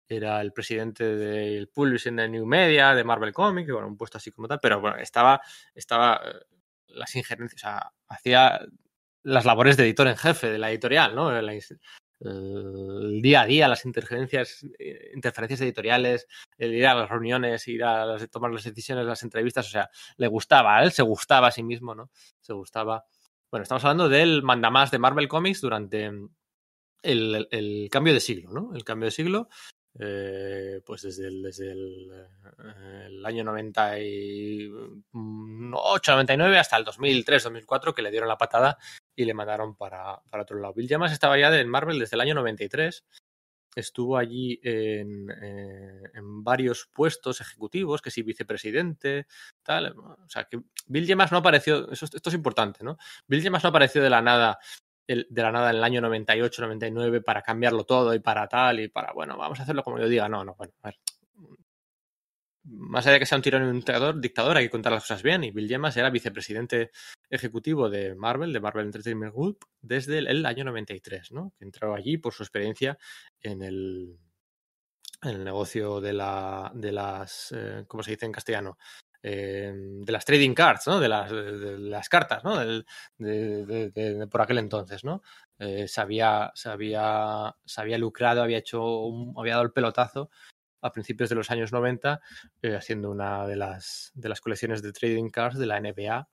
[0.07, 4.31] era el presidente del Publishing de New Media, de Marvel Comics, bueno, un puesto así
[4.31, 5.41] como tal, pero bueno, estaba,
[5.75, 6.33] estaba eh,
[6.87, 8.59] las injerencias, o sea, hacía
[9.23, 11.29] las labores de editor en jefe de la editorial, ¿no?
[12.19, 17.83] El día a día, las interferencias, eh, interferencias editoriales, el ir a las reuniones, ir
[17.83, 21.51] a tomar las decisiones, las entrevistas, o sea, le gustaba, a él se gustaba a
[21.51, 22.09] sí mismo, ¿no?
[22.41, 23.05] Se gustaba.
[23.51, 26.11] Bueno, estamos hablando del mandamás de Marvel Comics durante
[27.03, 28.75] el, cambio de siglo, ¿no?
[28.75, 29.49] El cambio de siglo,
[29.99, 32.27] eh, pues desde el, desde el, eh,
[33.25, 38.77] año 98, 99 hasta el 2003, 2004, que le dieron la patada
[39.15, 40.73] y le mandaron para, para otro lado.
[40.73, 43.03] Bill Jamas estaba ya en Marvel desde el año 93
[43.77, 49.27] estuvo allí en, eh, en, varios puestos ejecutivos, que sí, vicepresidente,
[49.61, 49.93] tal.
[49.97, 52.97] O sea, que Bill Gemas no apareció, eso, esto es importante, ¿no?
[53.27, 54.57] Bill Gemas no apareció de la nada
[55.07, 58.79] el, de la nada en el año 98, 99 para cambiarlo todo y para tal
[58.81, 60.29] y para, bueno, vamos a hacerlo como yo diga.
[60.29, 60.97] No, no, bueno, a ver.
[62.69, 65.03] Más allá de que sea un tirano y un dictador, dictador, hay que contar las
[65.03, 65.43] cosas bien.
[65.45, 66.91] Y Bill Gemas era vicepresidente
[67.29, 71.53] ejecutivo de Marvel, de Marvel Entertainment Group, desde el, el año 93, ¿no?
[71.57, 72.97] Que entró allí por su experiencia
[73.39, 74.19] en el,
[75.23, 78.77] en el negocio de, la, de las, eh, ¿cómo se dice en castellano?
[79.23, 80.99] Eh, de las trading cards, ¿no?
[80.99, 82.57] De las, las cartas, ¿no?
[83.17, 85.21] De, por aquel entonces, ¿no?
[85.59, 90.29] Eh, se, había, se, había, se había lucrado, había hecho un, había dado el pelotazo
[90.81, 92.21] a principios de los años 90
[92.61, 96.27] eh, haciendo una de las, de las colecciones de trading cards de la NBA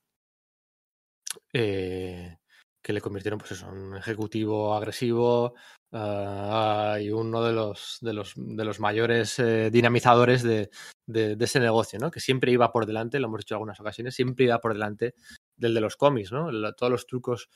[1.53, 2.37] eh,
[2.85, 5.55] que le convirtieron pues en un ejecutivo agresivo
[5.91, 10.69] uh, y uno de los, de los, de los mayores eh, dinamizadores de,
[11.07, 12.11] de, de, ese negocio, ¿no?
[12.11, 15.15] que siempre iba por delante, lo hemos dicho en algunas ocasiones, siempre iba por delante
[15.57, 16.51] del de los cómics, ¿no?
[16.75, 17.49] todos los trucos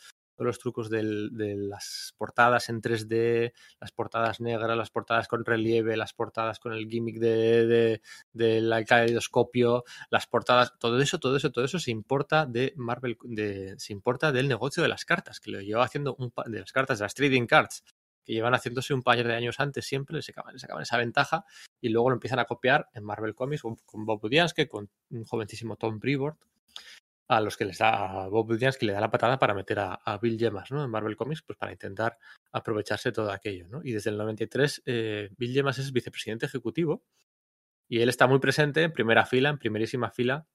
[0.45, 6.13] los trucos de las portadas en 3D, las portadas negras, las portadas con relieve, las
[6.13, 8.01] portadas con el gimmick de,
[8.33, 13.17] de, caleidoscopio, las portadas, todo eso, todo eso, todo eso se importa de Marvel,
[13.77, 16.99] se importa del negocio de las cartas, que lo lleva haciendo un de las cartas,
[16.99, 17.83] de las trading cards,
[18.23, 21.45] que llevan haciéndose un par de años antes siempre, les sacaban esa ventaja
[21.81, 25.25] y luego lo empiezan a copiar en Marvel Comics con, con Bob Budiansky, con un
[25.25, 26.39] jovencísimo Tom Brevoort,
[27.29, 29.79] a los que les da a Bob Williams que le da la patada para meter
[29.79, 30.83] a, Bill Gemas ¿no?
[30.83, 32.17] en Marvel Comics pues para intentar
[32.51, 33.81] aprovecharse todo aquello ¿no?
[33.83, 37.03] y desde el 93 eh, Bill Gemas es vicepresidente ejecutivo
[37.87, 40.47] y él está muy presente en primera fila en primerísima fila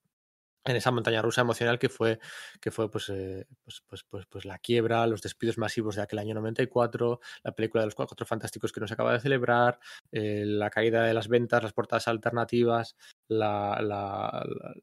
[0.64, 2.18] en esa montaña rusa emocional que fue
[2.60, 6.18] que fue pues, eh, pues, pues, pues, pues la quiebra, los despidos masivos de aquel
[6.18, 9.78] año 94, la película de los cuatro fantásticos que no se acaba de celebrar,
[10.12, 12.96] eh, la caída de las ventas, las portadas alternativas,
[13.28, 14.74] la, la, la,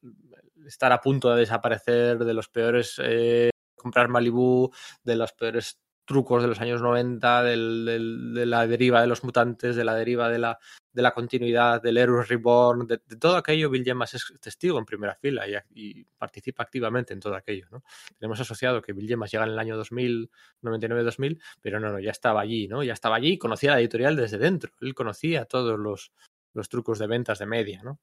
[0.65, 4.71] estar a punto de desaparecer de los peores eh, comprar Malibu,
[5.03, 9.75] de los peores trucos de los años 90, del, de la deriva de los mutantes,
[9.75, 10.59] de la deriva de la,
[10.93, 15.15] de la continuidad, del Heroes Reborn, de, todo aquello, Bill Gemas es testigo en primera
[15.15, 17.67] fila y, participa activamente en todo aquello.
[17.71, 17.83] ¿no?
[18.19, 20.29] Tenemos asociado que Bill Gemas llega en el año 2000,
[20.61, 22.83] 99-2000, pero no, no, ya estaba allí, ¿no?
[22.83, 24.71] Ya estaba allí y conocía la editorial desde dentro.
[24.81, 27.99] Él conocía todos los trucos de ventas de media, ¿no?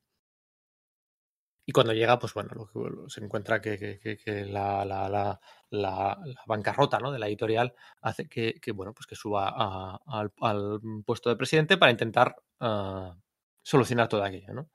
[1.69, 5.39] Y cuando llega, pues bueno, lo, se encuentra que, que, que la, la, la,
[5.69, 7.12] la, bancarrota ¿no?
[7.12, 11.29] de la editorial hace que, que bueno, pues que suba a, a, al, al, puesto
[11.29, 13.12] de presidente para intentar uh,
[13.62, 14.55] solucionar todo aquello.
[14.55, 14.71] ¿no?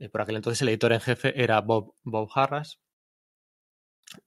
[0.00, 2.80] Eh, por aquel entonces el editor en jefe era Bob, Bob Harras.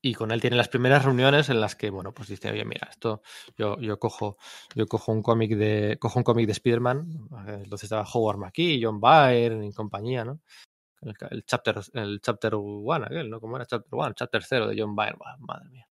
[0.01, 2.87] Y con él tiene las primeras reuniones en las que, bueno, pues dice, oye, mira,
[2.89, 3.21] esto,
[3.57, 4.37] yo, yo cojo,
[4.75, 9.01] yo cojo un cómic de, cojo un cómic de Spider-Man, entonces estaba Howard McKee, John
[9.01, 10.39] Byrne y compañía, ¿no?
[11.01, 13.39] El, chapter el chapter one aquel, ¿no?
[13.39, 14.13] ¿Cómo era chapter one?
[14.15, 15.87] Chapter 0 de John Byrne, madre mía.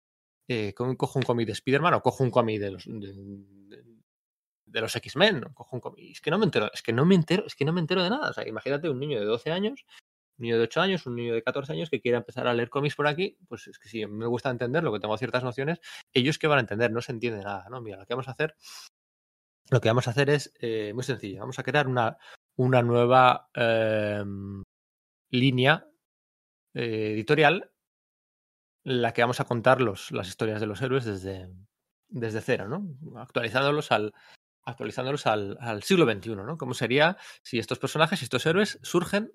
[0.47, 5.41] Eh, cojo un cómic de Spider-Man o cojo un cómic de los de, los X-Men,
[5.55, 6.11] cojo un cómic.
[6.11, 8.03] Es que no me entero, es que no me entero, es que no me entero
[8.03, 8.31] de nada.
[8.31, 9.87] O sea, imagínate un niño de 12 años,
[10.37, 12.69] un niño de 8 años, un niño de 14 años que quiera empezar a leer
[12.69, 15.81] cómics por aquí, pues es que si me gusta entenderlo, que tengo ciertas nociones,
[16.13, 17.81] ellos que van a entender, no se entiende nada, ¿no?
[17.81, 18.57] Mira, lo que vamos a hacer,
[19.71, 22.19] lo que vamos a hacer es eh, muy sencillo, vamos a crear una,
[22.57, 24.25] una nueva eh,
[25.35, 25.87] línea
[26.75, 27.71] eh, editorial
[28.85, 31.51] la que vamos a contar los, las historias de los héroes desde,
[32.09, 33.19] desde cero, ¿no?
[33.19, 34.13] Actualizándolos al,
[34.65, 36.59] actualizándolos al, al siglo XXI, ¿no?
[36.59, 39.31] ¿Cómo sería si estos personajes, si estos héroes surgen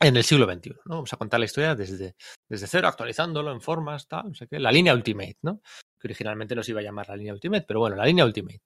[0.00, 0.96] en el siglo XXI, ¿no?
[0.96, 2.14] Vamos a contar la historia desde,
[2.48, 4.60] desde cero, actualizándolo en formas, tal, no sé qué.
[4.60, 5.60] La línea Ultimate, ¿no?
[5.98, 8.62] Que originalmente no se iba a llamar la línea Ultimate, pero bueno, la línea Ultimate.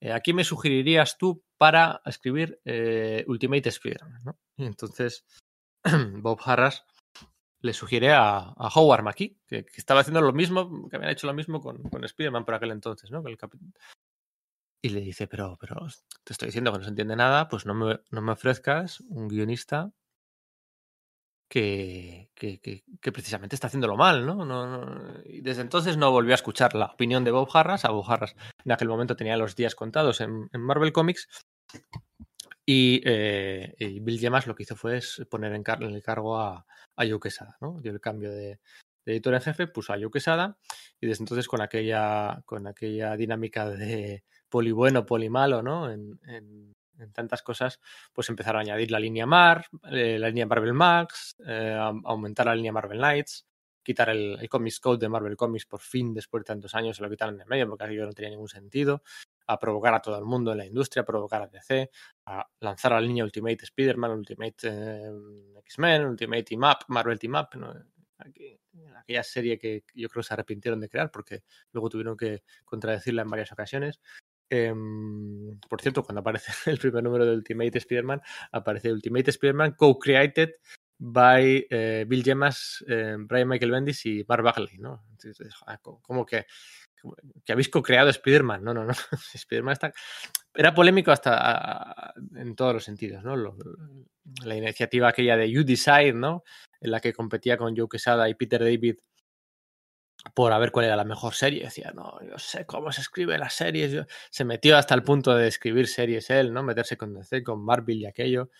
[0.00, 4.38] Eh, ¿A quién me sugerirías tú para escribir eh, Ultimate Spider-Man, ¿no?
[4.56, 5.24] Entonces,
[6.22, 6.84] Bob Harras
[7.60, 11.60] le sugiere a, Howard McKee, que, estaba haciendo lo mismo, que habían hecho lo mismo
[11.60, 13.22] con, con Spider-Man por aquel entonces, ¿no?
[14.82, 15.86] Y le dice, pero, pero
[16.24, 19.28] te estoy diciendo que no se entiende nada, pues no me, no me ofrezcas un
[19.28, 19.92] guionista
[21.48, 25.22] que, que, precisamente está haciéndolo mal, ¿no?
[25.24, 27.86] Y desde entonces no volvió a escuchar la opinión de Bob Harras.
[27.86, 31.28] A Bob Harras en aquel momento tenía los días contados en, en Marvel Comics
[32.66, 36.66] y, eh, y, Bill Gemas lo que hizo fue poner en, car el cargo a,
[36.96, 37.80] a Joe Quesada, ¿no?
[37.80, 38.60] Dio el cambio de,
[39.04, 40.56] de, editor en jefe, puso a Joe Quesada
[41.00, 45.90] y desde entonces con aquella, con aquella dinámica de poli bueno, poli malo, ¿no?
[45.90, 46.18] En,
[47.12, 47.80] tantas cosas,
[48.12, 52.54] pues empezaron a añadir la línea Mar, eh, la línea Marvel Max, eh, aumentar la
[52.54, 53.46] línea Marvel Knights,
[53.82, 57.02] quitar el, el, Comics Code de Marvel Comics por fin después de tantos años, se
[57.02, 59.02] lo quitaron en medio porque aquello no tenía ningún sentido,
[59.46, 61.90] a provocar a todo el mundo en la industria, a provocar a DC,
[62.26, 65.10] a lanzar la línea Ultimate Spider-Man, Ultimate eh,
[65.60, 67.74] X-Men, Ultimate Team Up, Marvel Team Up, ¿no?
[68.96, 71.42] Aquella serie que yo creo que se arrepintieron de crear porque
[71.72, 74.00] luego tuvieron que contradecirla en varias ocasiones.
[74.50, 74.72] Eh,
[75.68, 78.22] por cierto, cuando aparece el primer número de Ultimate Spider-Man,
[78.52, 80.50] aparece Ultimate Spider-Man co-created
[80.98, 85.04] by eh, Bill Gemas, eh, Brian Michael Bendis y Mark Bagley, ¿no?
[85.10, 85.54] Entonces,
[86.02, 86.46] como que,
[87.44, 88.62] que habéis co-creado Spider-Man.
[88.62, 88.92] No, no, no.
[89.34, 89.92] Spider-Man está...
[90.54, 93.36] Era polémico hasta en todos los sentidos, ¿no?
[93.36, 93.56] Lo,
[94.44, 96.44] la iniciativa aquella de You Decide, ¿no?
[96.80, 98.96] En la que competía con Joe Quesada y Peter David
[100.32, 101.64] por a ver cuál era la mejor serie.
[101.64, 103.92] Decía, no, yo sé cómo se escribe las series.
[103.92, 104.04] Yo...
[104.30, 106.62] Se metió hasta el punto de escribir series él, ¿no?
[106.62, 108.50] Meterse con DC, con Marvel y aquello.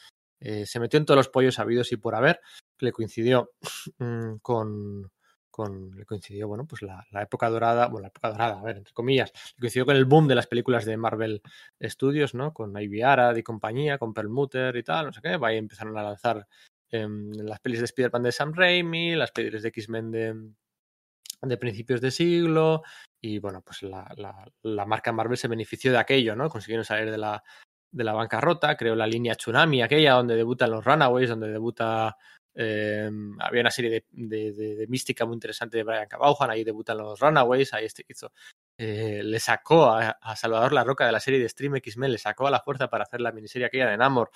[0.41, 2.41] Eh, se metió en todos los pollos habidos y por haber.
[2.79, 3.53] Le coincidió
[3.99, 5.11] mmm, con,
[5.55, 8.93] con, le coincidió, bueno, pues la, época dorada, bueno, la época dorada, a ver, entre
[8.93, 11.43] comillas, le coincidió con el boom de las películas de Marvel
[11.81, 12.53] Studios, ¿no?
[12.53, 16.03] Con Ivy Arad y compañía, con Perlmutter y tal, no sé qué, ahí empezaron a
[16.03, 16.49] lanzar
[16.91, 22.11] eh, las pelis de Spider-Man de Sam Raimi, las pelis de X-Men de, principios de
[22.11, 22.83] siglo
[23.21, 26.49] y bueno, pues la, la, la, marca Marvel se benefició de aquello, ¿no?
[26.49, 27.45] Consiguieron salir de la,
[27.93, 32.17] de la bancarrota, creó la línea Tsunami, aquella donde debutan los Runaways, donde debuta...
[32.55, 33.11] Eh,
[33.41, 37.73] había una serie de, de, mística muy interesante de Brian Cabaujan, ahí debutan los Runaways,
[37.75, 38.33] ahí este hizo...
[38.77, 42.19] Eh, le sacó a, a, Salvador La Roca de la serie de Stream X-Men, le
[42.19, 44.31] sacó a la fuerza para hacer la miniserie aquella de Namor,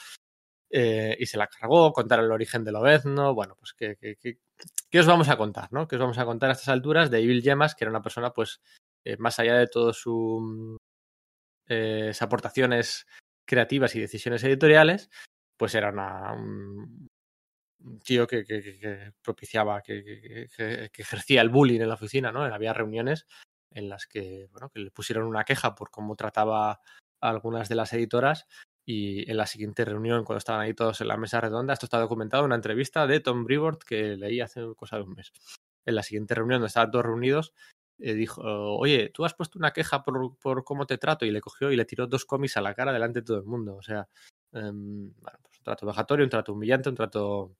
[0.70, 4.38] eh, y se la cargó, contar el origen de Lobezno, bueno, pues que, que, que,
[4.90, 5.72] ¿qué os vamos a contar?
[5.72, 5.88] ¿no?
[5.88, 8.32] ¿Qué os vamos a contar a estas alturas de Evil Gemas, que era una persona,
[8.32, 8.60] pues,
[9.04, 10.76] eh, más allá de todas sus
[11.68, 13.06] eh, aportaciones
[13.46, 15.10] creativas y decisiones editoriales,
[15.56, 17.07] pues era una, un,
[17.84, 20.48] un tío que, que propiciaba, que,
[20.96, 22.42] ejercía el bullying en la oficina, ¿no?
[22.42, 23.26] Había reuniones
[23.70, 26.80] en las que, bueno, que le pusieron una queja por cómo trataba a
[27.20, 28.46] algunas de las editoras
[28.90, 31.98] y en la siguiente reunión, cuando estaban ahí todos en la mesa redonda, esto está
[31.98, 35.30] documentado en una entrevista de Tom Brevoort que leí hace cosa de un mes.
[35.84, 37.52] En la siguiente reunión, donde estaban todos reunidos,
[37.98, 41.42] eh, dijo, oye, tú has puesto una queja por, por, cómo te trato y le
[41.42, 43.76] cogió y le tiró dos cómics a la cara delante de todo el mundo.
[43.76, 44.08] O sea,
[44.52, 47.56] bueno, pues un trato vejatorio, un trato humillante, un trato...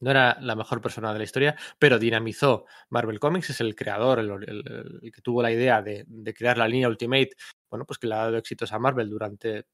[0.00, 4.18] No era la mejor persona de la historia, pero dinamizó Marvel Comics, es el creador,
[4.20, 7.30] el, que tuvo la idea de, crear la línea Ultimate,
[7.70, 9.66] bueno, pues que le ha dado éxitos a Marvel durante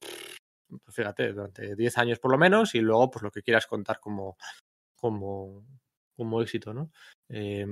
[0.68, 4.00] pues fíjate, durante 10 años por lo menos, y luego pues lo que quieras contar
[4.00, 4.38] como,
[4.96, 6.90] como, éxito, ¿no?
[7.28, 7.66] Eh,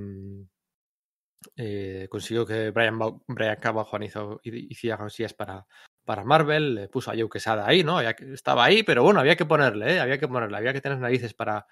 [1.55, 5.65] eh, consiguió que Brian, Brian Cava, Juan hizo, hiciera cosillas para,
[6.05, 7.97] para Marvel, le puso a Joe Quesada ahí, ¿no?
[7.97, 9.99] Había estaba ahí, pero bueno, había que ponerle, ¿eh?
[9.99, 11.65] Había que ponerle, había que tener narices para,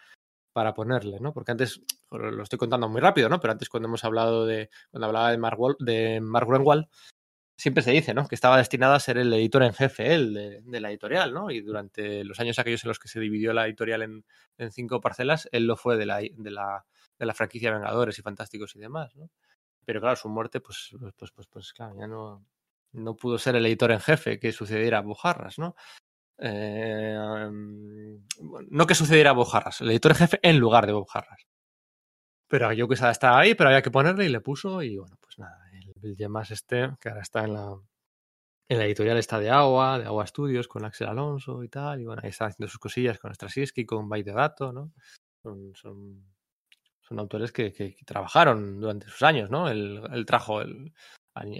[0.53, 1.33] para ponerle, ¿no?
[1.33, 1.81] Porque antes,
[2.11, 3.39] lo estoy contando muy rápido, ¿no?
[3.39, 6.87] Pero antes cuando hemos hablado de, cuando hablaba de Mark, Wall, de Mark Grunwald,
[7.57, 8.27] siempre se dice, ¿no?
[8.27, 11.51] Que estaba destinado a ser el editor en jefe, de, de, la editorial, ¿no?
[11.51, 14.25] Y durante los años aquellos en los que se dividió la editorial en,
[14.57, 16.85] en cinco parcelas, él lo fue de la, de la,
[17.19, 19.29] de la franquicia Vengadores y Fantásticos y demás, ¿no?
[19.85, 22.45] Pero claro, su muerte, pues, pues, pues, pues claro, ya no,
[22.93, 25.75] no pudo ser el editor en jefe que sucediera a Bujarras, ¿no?
[26.41, 27.17] Eh,
[28.69, 31.45] no que sucediera a Bujarras, el editor jefe en lugar de Bujarras.
[32.47, 35.37] Pero yo que estaba ahí, pero había que ponerle y le puso y bueno, pues
[35.37, 35.59] nada,
[36.01, 37.75] el Yemas este, que ahora está en la,
[38.69, 42.05] en la editorial está de Agua, de Agua Studios, con Axel Alonso y tal, y
[42.05, 44.93] bueno, ahí está haciendo sus cosillas con Straczynski, con Byte de Dato, ¿no?
[45.43, 46.23] Son, son,
[47.01, 49.69] son autores que, que, trabajaron durante sus años, ¿no?
[49.69, 50.93] Él trajo el,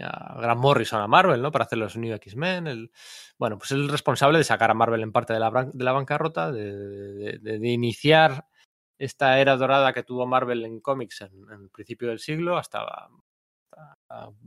[0.01, 1.51] a, Grant Morrison a Marvel, ¿no?
[1.51, 2.91] Para hacer los New X-Men.
[3.38, 5.91] Bueno, pues es el responsable de sacar a Marvel en parte de la, de la
[5.91, 8.45] bancarrota, de, iniciar
[8.97, 12.85] esta era dorada que tuvo Marvel en cómics en, el principio del siglo hasta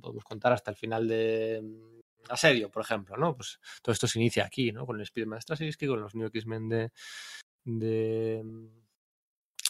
[0.00, 3.34] podemos contar hasta el final de mm, Asedio, por ejemplo, ¿no?
[3.34, 4.86] Pues todo esto se inicia aquí, ¿no?
[4.86, 5.40] Con el Spider-Man
[5.88, 6.68] con los New X-Men
[7.64, 8.44] de,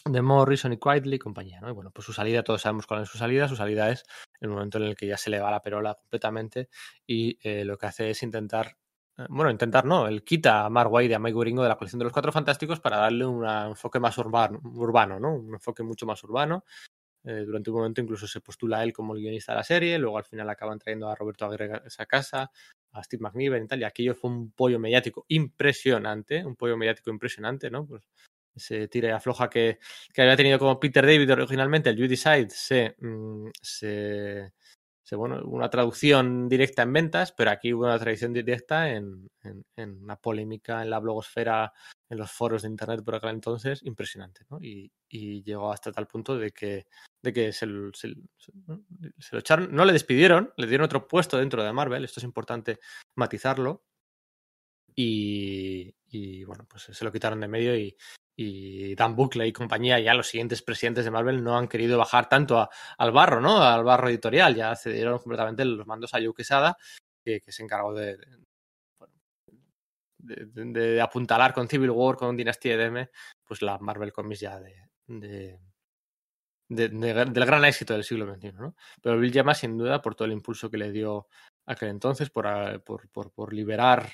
[0.05, 1.69] de, Morrison y Quietly y compañía, ¿no?
[1.69, 3.47] Y bueno, pues su salida, todos sabemos cuál es su salida.
[3.47, 4.03] Su salida es
[4.39, 6.69] el momento en el que ya se le va la perola completamente
[7.07, 8.77] y eh, lo que hace es intentar
[9.17, 11.77] eh, bueno, intentar no, él quita a Mark White y a Mike Wieringo de la
[11.77, 15.35] colección de los Cuatro Fantásticos para darle un enfoque más urbano, urbano, ¿no?
[15.35, 16.63] Un enfoque mucho más urbano
[17.25, 20.17] Eh, durante un momento incluso se postula él como el guionista de la serie, luego
[20.17, 22.51] al final acaban trayendo a Roberto Aguirre a esa casa,
[22.91, 27.09] a Steve McNiven y tal, y aquello fue un pollo mediático impresionante, un pollo mediático
[27.11, 27.85] impresionante, ¿no?
[27.87, 28.03] Pues
[28.55, 29.79] ese tira y afloja que,
[30.13, 34.51] que había tenido como Peter David originalmente, el You Decide, se, mm, se,
[35.15, 39.29] bueno, una traducción directa en ventas, pero aquí hubo una traducción directa en,
[39.75, 41.71] una polémica en la blogosfera,
[42.09, 44.59] en los foros de internet por aquel entonces, impresionante, ¿no?
[44.61, 44.91] Y,
[45.43, 46.87] llegó hasta tal punto de que,
[47.21, 48.07] de que se, se,
[49.31, 52.79] lo echaron, no le despidieron, le dieron otro puesto dentro de Marvel, esto es importante
[53.15, 53.83] matizarlo,
[54.95, 57.95] y, y bueno, pues se lo quitaron de medio y,
[58.95, 62.69] Dan Buckley y compañía, ya los siguientes presidentes de Marvel no han querido bajar tanto
[62.97, 63.63] al barro, ¿no?
[63.63, 66.77] Al barro editorial, ya cedieron completamente los mandos a Joe Quesada,
[67.23, 68.17] que, se encargó de,
[70.17, 73.09] de, apuntalar con Civil War, con Dinastía de
[73.43, 75.59] pues la Marvel Comics ya de,
[76.69, 78.75] del gran éxito del siglo XXI, ¿no?
[79.01, 81.27] Pero Bill Llama, sin duda, por todo el impulso que le dio
[81.65, 84.11] aquel entonces, por, por, por, por liberar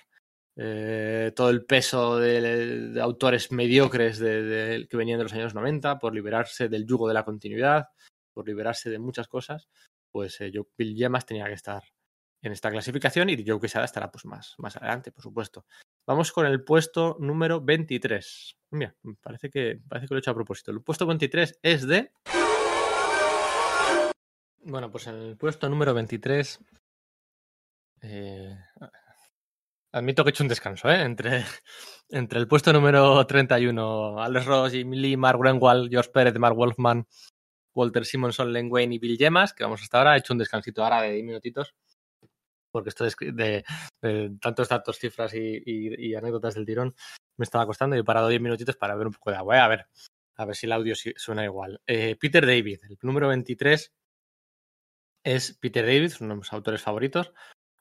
[0.61, 6.67] eh, todo el peso de, autores mediocres que venían de los años 90, por liberarse
[6.67, 7.87] del yugo de la continuidad,
[8.33, 9.69] por liberarse de muchas cosas,
[10.11, 11.81] pues eh, Bill Yemas tenía que estar
[12.41, 15.65] en esta clasificación y Joe Quesada estará pues más, más adelante, por supuesto.
[16.05, 18.57] Vamos con el puesto número 23.
[18.71, 20.71] Mira, parece que, parece que lo he hecho a propósito.
[20.71, 22.11] El puesto 23 es de...
[24.63, 26.59] Bueno, pues en el puesto número 23...
[28.01, 28.57] Eh,
[29.91, 31.01] Admito que he hecho un descanso, ¿eh?
[31.01, 31.43] Entre,
[32.09, 37.07] entre el puesto número 31, Alex Ross, Jim Lee, Mark Renwald, George Pérez, Mark Wolfman,
[37.73, 40.15] Walter Simonson, Len Wayne y Bill Yemas, que vamos hasta ahora.
[40.15, 41.73] He hecho un descansito ahora de 10 minutitos,
[42.71, 43.63] porque esto de,
[44.01, 46.95] de, tantos datos, cifras y, anécdotas del tirón
[47.37, 49.57] me estaba costando y he parado 10 minutitos para ver un poco de agua.
[49.57, 49.61] ¿eh?
[49.61, 49.87] A ver,
[50.35, 51.81] a ver si el audio suena igual.
[51.87, 53.91] Eh, Peter David, el número 23
[55.23, 57.33] es Peter David, uno de mis autores favoritos.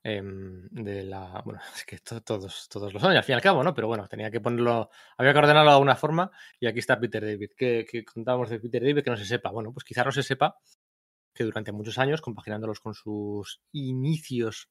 [0.08, 1.42] Em, de la.
[1.44, 3.74] Bueno, es que todos, todos los años, al fin y al cabo, ¿no?
[3.74, 4.88] Pero bueno, tenía que ponerlo.
[5.18, 7.50] Había que ordenarlo de alguna forma y aquí está Peter David.
[7.56, 9.50] ¿Qué, contábamos de Peter David que no se sepa?
[9.50, 10.56] Bueno, pues quizá no se sepa
[11.34, 14.70] que durante muchos años, compaginándolos con sus inicios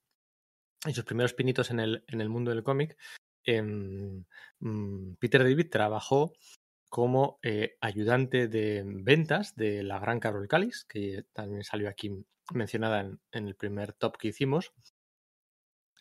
[0.87, 2.97] y sus primeros pinitos en el, en el mundo del cómic,
[3.45, 4.25] em,
[4.59, 6.33] mm, Peter David trabajó
[6.89, 13.01] como eh, ayudante de ventas de la gran Carol Callis, que también salió aquí mencionada
[13.01, 14.73] en, en el primer top que hicimos.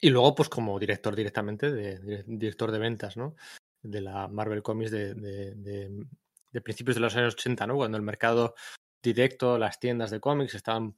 [0.00, 3.34] Y luego, pues como director directamente, de, director de ventas, ¿no?
[3.82, 7.76] De la Marvel Comics de, de, principios de los años 80, ¿no?
[7.76, 8.54] Cuando el mercado
[9.02, 10.96] directo, las tiendas de cómics estaban,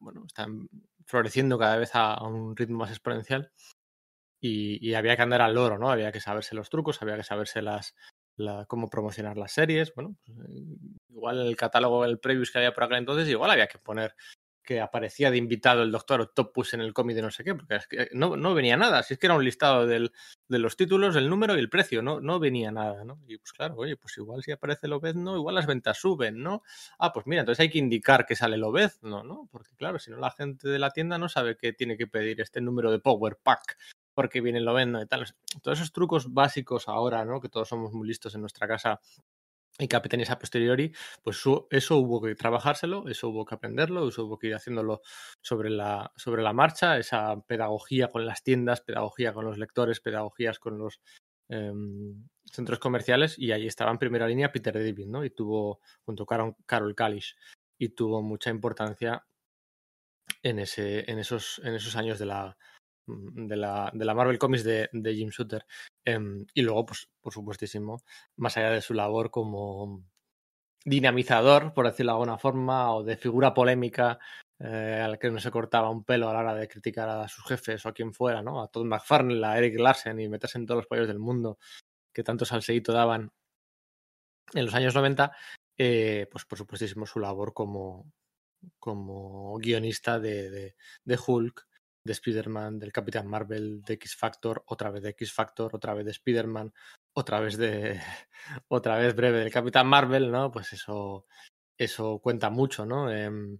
[0.00, 0.68] bueno, están
[1.06, 3.52] floreciendo cada vez a, un ritmo más exponencial.
[4.40, 5.90] Y, había que andar al loro, ¿no?
[5.90, 7.94] Había que saberse los trucos, había que saberse las,
[8.66, 9.94] cómo promocionar las series.
[9.94, 10.76] Bueno, pues, eh,
[11.10, 14.16] igual el catálogo, el previews que había por aquel entonces, igual había que poner
[14.62, 17.76] que aparecía de invitado el doctor Octopus en el cómic de no sé qué, porque
[17.76, 20.12] es que no, no venía nada, si es que era un listado del,
[20.48, 23.20] de los títulos, el número y el precio, no, no venía nada, ¿no?
[23.26, 26.62] Y pues claro, oye, pues igual si aparece el no igual las ventas suben, ¿no?
[26.98, 28.62] Ah, pues mira, entonces hay que indicar que sale el
[29.02, 29.48] no, ¿no?
[29.50, 32.40] Porque claro, si no la gente de la tienda no sabe que tiene que pedir
[32.40, 33.76] este número de Power Pack
[34.14, 35.02] porque viene el ¿no?
[35.02, 35.26] y tal.
[35.62, 37.40] Todos esos trucos básicos ahora, ¿no?
[37.40, 39.00] Que todos somos muy listos en nuestra casa
[39.78, 40.92] y capitanes a posteriori,
[41.22, 45.00] pues eso, hubo que trabajárselo, eso hubo que aprenderlo, eso hubo que ir haciéndolo
[45.40, 50.58] sobre la, sobre la marcha, esa pedagogía con las tiendas, pedagogía con los lectores, pedagogías
[50.58, 51.00] con los
[51.48, 55.24] em, centros comerciales, y ahí estaba en primera línea Peter David, ¿no?
[55.24, 57.36] Y tuvo, junto con Carol Kalish,
[57.78, 59.26] y tuvo mucha importancia
[60.42, 62.56] en, ese, en, esos, en esos años de la,
[63.06, 65.66] de la, de la Marvel Comics de, de Jim Shooter.
[66.04, 68.02] Em, y luego, pues, por supuestísimo,
[68.36, 70.04] más allá de su labor como
[70.84, 74.18] dinamizador, por decirlo de alguna forma, o de figura polémica
[74.64, 77.44] eh, al que no se cortaba un pelo a la hora de criticar a sus
[77.44, 78.62] jefes o a quien fuera, ¿no?
[78.62, 81.58] A Todd McFarlane, a Eric Larsen y meterse en todos los países del mundo
[82.12, 83.32] que tanto salseíto daban
[84.54, 85.32] en los años 90,
[85.78, 88.12] eh, pues por supuestísimo su labor como,
[88.78, 91.66] como guionista de, de Hulk
[92.04, 96.72] de Spider-Man, del Capitán Marvel, de X-Factor, otra vez de X-Factor, otra vez de Spider-Man,
[97.14, 98.00] otra vez de.
[98.68, 100.50] otra vez breve del Capitán Marvel, ¿no?
[100.50, 101.26] Pues eso.
[101.78, 103.10] Eso cuenta mucho, ¿no?
[103.10, 103.58] Em,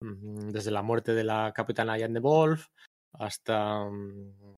[0.00, 2.68] mm, desde la muerte de la Capitana Ian de Wolf
[3.12, 3.84] hasta.
[3.84, 4.56] Mm,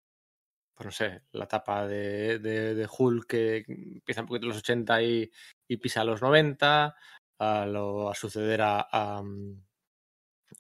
[0.74, 5.02] pues no sé, la etapa de, de, Hulk que empieza un poquito en los 80
[5.02, 5.30] y,
[5.80, 6.96] pisa a los 90,
[7.38, 9.62] a, lo, a suceder a, a mm,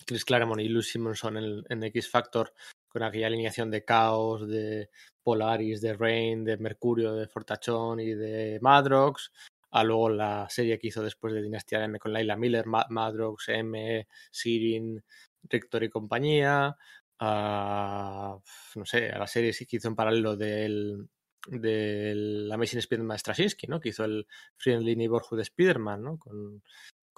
[0.04, 2.52] Chris Claremont y Lou Simonson en, en, X Factor
[2.88, 4.90] con aquella alineación de Caos, de
[5.22, 9.32] Polaris, de Rain, de Mercurio, de Fortachón y de Madrox,
[9.70, 14.06] a luego la serie que hizo después de Dinastía M con Laila Miller, Madrox, M,
[14.30, 15.02] Sirin,
[15.44, 16.76] Rector y compañía,
[17.18, 18.36] a,
[18.74, 21.08] no sé, a la serie que hizo en paralelo del,
[21.46, 23.80] del Amazing Spider-Man Straczynski, ¿no?
[23.80, 24.26] Que hizo el
[24.56, 26.18] Friendly Neighborhood de Spider-Man, ¿no?
[26.18, 26.62] Con,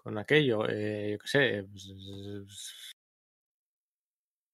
[0.05, 2.93] con aquello, eh, yo qué sé, pues,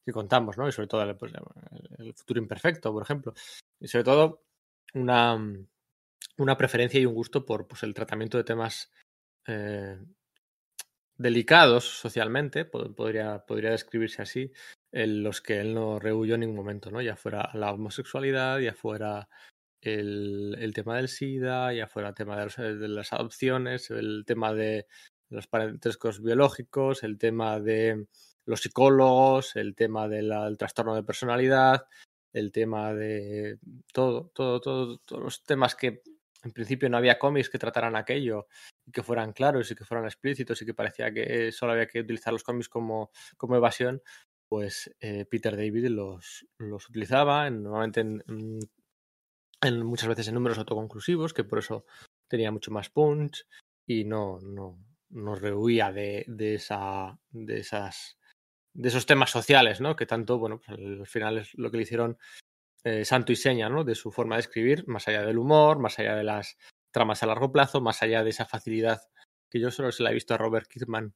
[0.07, 0.69] que contamos, ¿no?
[0.69, 1.33] Y sobre todo pues,
[1.99, 3.35] el, futuro imperfecto, por ejemplo.
[3.81, 4.45] Y sobre todo
[4.95, 5.37] una,
[6.39, 8.93] una preferencia y un gusto por pues, el tratamiento de temas
[9.49, 9.99] eh,
[11.19, 14.53] delicados socialmente, podría, podría describirse así,
[14.93, 17.03] en los que él no rehuyó en ningún momento, ¿no?
[17.03, 19.29] Ya fuera la homosexualidad, ya fuera
[19.81, 24.87] el, el tema del SIDA, ya fuera el tema de las adopciones, el tema de
[25.31, 28.07] los parentescos biológicos, el tema de
[28.45, 31.87] los psicólogos, el tema del trastorno de personalidad,
[32.33, 33.59] el tema de
[33.93, 36.03] todo, todo, todo, todos los temas que
[36.43, 38.47] en principio no había cómics que trataran aquello
[38.87, 42.01] y que fueran claros y que fueran explícitos y que parecía que solo había que
[42.01, 44.03] utilizar los cómics como, como evasión,
[44.49, 48.23] pues eh, Peter David los, los utilizaba normalmente en,
[49.61, 51.85] en, muchas veces en números autoconclusivos, que por eso
[52.27, 53.47] tenía mucho más punch
[53.87, 54.79] y no, no,
[55.11, 58.19] no rehuía de, de, esa, de esas
[58.73, 59.97] de esos temas sociales, ¿no?
[59.97, 62.19] Que tanto, bueno, pues al final es lo que le hicieron
[62.85, 63.85] eh, santo y seña, ¿no?
[63.85, 66.57] De su forma de escribir, más allá del humor, más allá de las
[66.91, 69.01] tramas a largo plazo, más allá de esa facilidad
[69.51, 71.13] que yo solo se la he visto a Robert Kirkman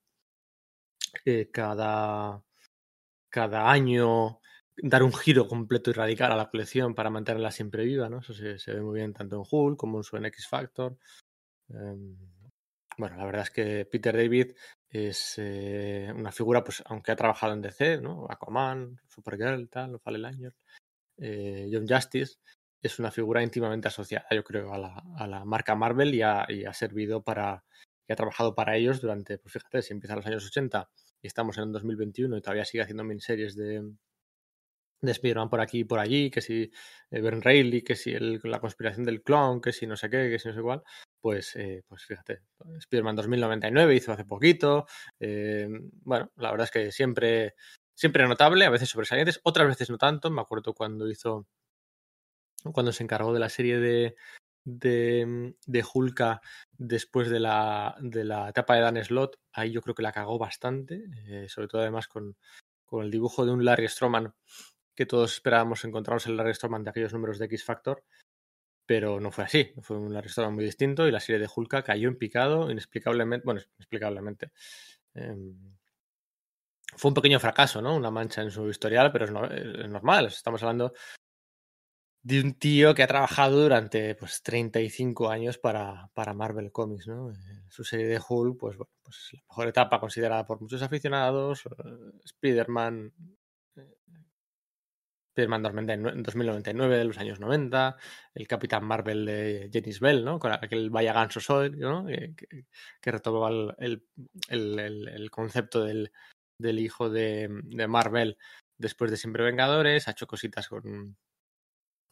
[1.25, 2.43] eh, cada,
[3.29, 4.41] cada año
[4.77, 8.19] dar un giro completo y radical a la colección para mantenerla siempre viva, ¿no?
[8.19, 10.99] Eso se, ve muy bien tanto en Hulk como en su X Factor.
[11.69, 12.16] Em,
[12.99, 14.53] bueno, la verdad es que Peter David
[14.89, 18.27] es eh, una figura, pues, aunque ha trabajado en DC, ¿no?
[18.29, 20.55] Aquaman, Supergirl, tal, Fallen Angel,
[21.19, 22.37] eh, John Justice,
[22.81, 26.47] es una figura íntimamente asociada, yo creo, a la, a la marca Marvel y ha,
[26.49, 27.65] y ha, servido para,
[28.07, 30.89] y ha trabajado para ellos durante, pues fíjate, si empieza en los años 80
[31.23, 33.83] y estamos en 2021 y todavía sigue haciendo miniseries de,
[35.01, 36.71] de Spider-Man por aquí y por allí, que si
[37.11, 40.31] eh, Ben Reilly, que si el, la conspiración del clon, que si no sé qué,
[40.31, 40.83] que si no sé cuál,
[41.21, 42.43] pues, eh, pues fíjate,
[42.79, 44.87] Spider-Man 2099 hizo hace poquito,
[45.21, 45.69] eh,
[46.03, 47.55] bueno, la verdad es que siempre,
[47.95, 51.47] siempre notable, a veces sobresalientes, otras veces no tanto, me acuerdo cuando hizo,
[52.73, 54.16] cuando se encargó de la serie de,
[54.65, 56.41] de, de Hulka
[56.73, 60.39] después de la, de la etapa de Dan Slott, ahí yo creo que la cagó
[60.39, 61.05] bastante,
[61.49, 62.37] sobre todo además con,
[62.87, 64.35] con el dibujo de un Larry Stroman
[64.95, 68.05] que todos esperábamos encontrarnos el Larry Stroman de aquellos números de X Factor,
[68.87, 69.73] pero no fue así.
[69.81, 73.45] Fue un Larry muy distinto y la serie de Hulka cayó en picado inexplicablemente.
[73.45, 74.53] Bueno, inexplicablemente.
[75.15, 75.37] Eh,
[76.97, 77.97] fue un pequeño fracaso, ¿no?
[77.97, 80.27] Una mancha en su historial, pero es, normal.
[80.27, 80.93] Estamos hablando
[82.23, 87.31] de un tío que ha trabajado durante pues 35 años para, para Marvel Comics, ¿no?
[87.31, 87.35] Eh,
[87.69, 91.66] su serie de Hulk, pues bueno, pues la mejor etapa considerada por muchos aficionados.
[91.66, 93.12] Eh, Spider-Man
[95.35, 97.97] Spider-Man en 2099 de los años 90,
[98.35, 100.39] el Capitán Marvel de Janis Bell, ¿no?
[100.39, 102.06] Con aquel Vaya Ganso Soy, ¿no?
[102.06, 102.35] Que,
[103.01, 103.48] que, retomaba
[103.78, 104.05] el,
[104.48, 106.12] el, el, concepto del,
[106.59, 108.39] del hijo de, de, Marvel
[108.78, 111.16] después de Siempre Vengadores, ha hecho cositas con,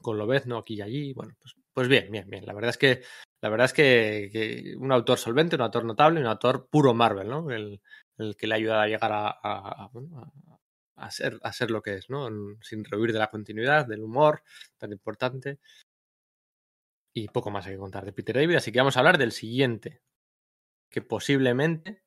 [0.00, 0.58] con ¿no?
[0.58, 1.12] aquí y allí.
[1.12, 2.44] Bueno, pues, pues bien, bien, bien.
[2.44, 3.02] La verdad es que
[3.40, 7.50] la verdad es que, un autor solvente, un autor notable, un autor puro Marvel, ¿no?
[7.50, 7.80] El,
[8.18, 9.90] el que le ayuda a llegar a,
[10.96, 12.28] a ser, a ser lo que es, ¿no?
[12.62, 14.42] Sin rehuir de la continuidad, del humor
[14.78, 15.58] tan importante.
[17.14, 19.32] Y poco más hay que contar de Peter David, así que vamos a hablar del
[19.32, 20.00] siguiente,
[20.90, 22.02] que posiblemente,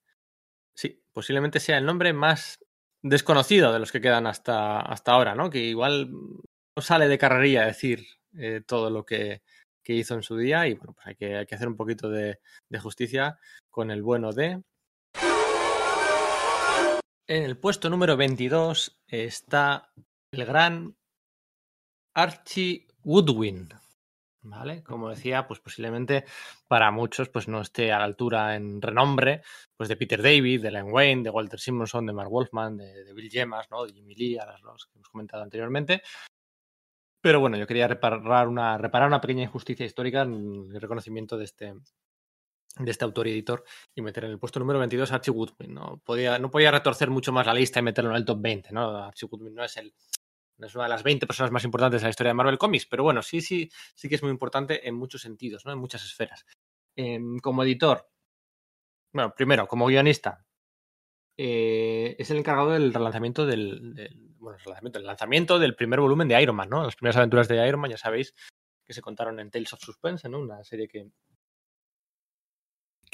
[0.76, 2.60] sí, posiblemente sea el nombre más
[3.04, 5.50] desconocido de los que quedan hasta, hasta ahora, ¿no?
[5.50, 8.06] Que igual no sale de carrería decir
[8.38, 9.44] eh, todo lo que,
[9.84, 12.10] que, hizo en su día y bueno, pues hay que, hay que hacer un poquito
[12.10, 12.40] de,
[12.70, 13.40] de justicia
[13.70, 14.64] con el bueno de
[17.28, 19.92] en el puesto número 22 está
[20.32, 20.96] el gran
[22.14, 23.70] Archie Woodwin.
[24.48, 24.84] ¿Vale?
[24.84, 26.24] Como decía, pues posiblemente
[26.68, 29.42] para muchos pues no esté a la altura en renombre
[29.76, 33.14] pues de Peter David, de Len Wayne, de Walter Simonson, de Mark Wolfman, de, de
[33.14, 33.86] Bill Gemas, ¿no?
[33.86, 36.04] de Jimmy Lee, a los que hemos comentado anteriormente.
[37.22, 41.46] Pero bueno, yo quería reparar una, reparar una pequeña injusticia histórica en el reconocimiento de
[41.46, 41.74] este,
[42.78, 45.74] de este autor y editor y meter en el puesto número 22 a Archie Goodwin.
[45.74, 46.02] ¿no?
[46.04, 48.72] Podía, no podía retorcer mucho más la lista y meterlo en el top 20.
[48.74, 48.98] ¿no?
[48.98, 49.94] Archie Goodwin no es, el,
[50.58, 52.86] no es una de las 20 personas más importantes de la historia de Marvel Comics,
[52.86, 55.72] pero bueno, sí, sí, sí que es muy importante en muchos sentidos, ¿no?
[55.72, 56.46] en muchas esferas.
[56.96, 58.10] Eh, como editor,
[59.14, 60.46] bueno, primero, como guionista,
[61.38, 66.28] eh, es el encargado del relanzamiento del, del bueno, relanzamiento, el lanzamiento del primer volumen
[66.28, 66.84] de Iron Man, ¿no?
[66.84, 68.34] Las primeras aventuras de Iron Man, ya sabéis,
[68.86, 70.40] que se contaron en Tales of Suspense, ¿no?
[70.40, 71.10] Una serie que,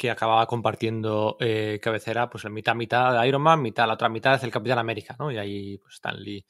[0.02, 4.10] que acababa compartiendo eh, cabecera, pues en mitad, mitad de Iron Man, mitad, la otra
[4.10, 5.32] mitad es el Capitán América, ¿no?
[5.32, 6.44] Y ahí pues Stan Lee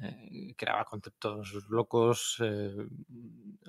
[0.00, 2.86] eh, creaba conceptos locos eh,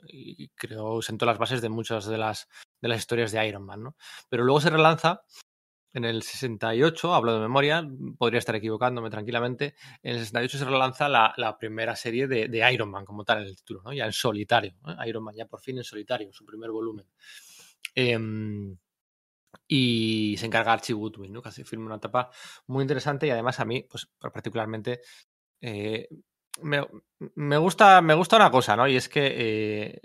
[0.10, 2.48] y creó, sentó las bases de muchas de las,
[2.80, 3.96] de las historias de Iron Man, ¿no?
[4.30, 5.24] Pero luego se relanza
[5.92, 7.84] en el 68, hablo de memoria,
[8.20, 9.74] podría estar equivocándome tranquilamente,
[10.04, 13.48] en el 68 se relanza la, la primera serie de, Iron Man, como tal en
[13.48, 13.92] el título, ¿no?
[13.92, 14.76] ya en solitario.
[15.08, 17.08] Iron Man ya por fin en solitario, su primer volumen.
[19.68, 21.42] Y se encarga Archie Woodwin, ¿no?
[21.42, 22.30] que hace firma una etapa
[22.68, 25.02] muy interesante y además a mí, pues particularmente,
[25.62, 26.08] eh,
[26.62, 26.86] me,
[27.36, 28.88] me, gusta, me gusta una cosa, ¿no?
[28.88, 30.02] Y es que eh,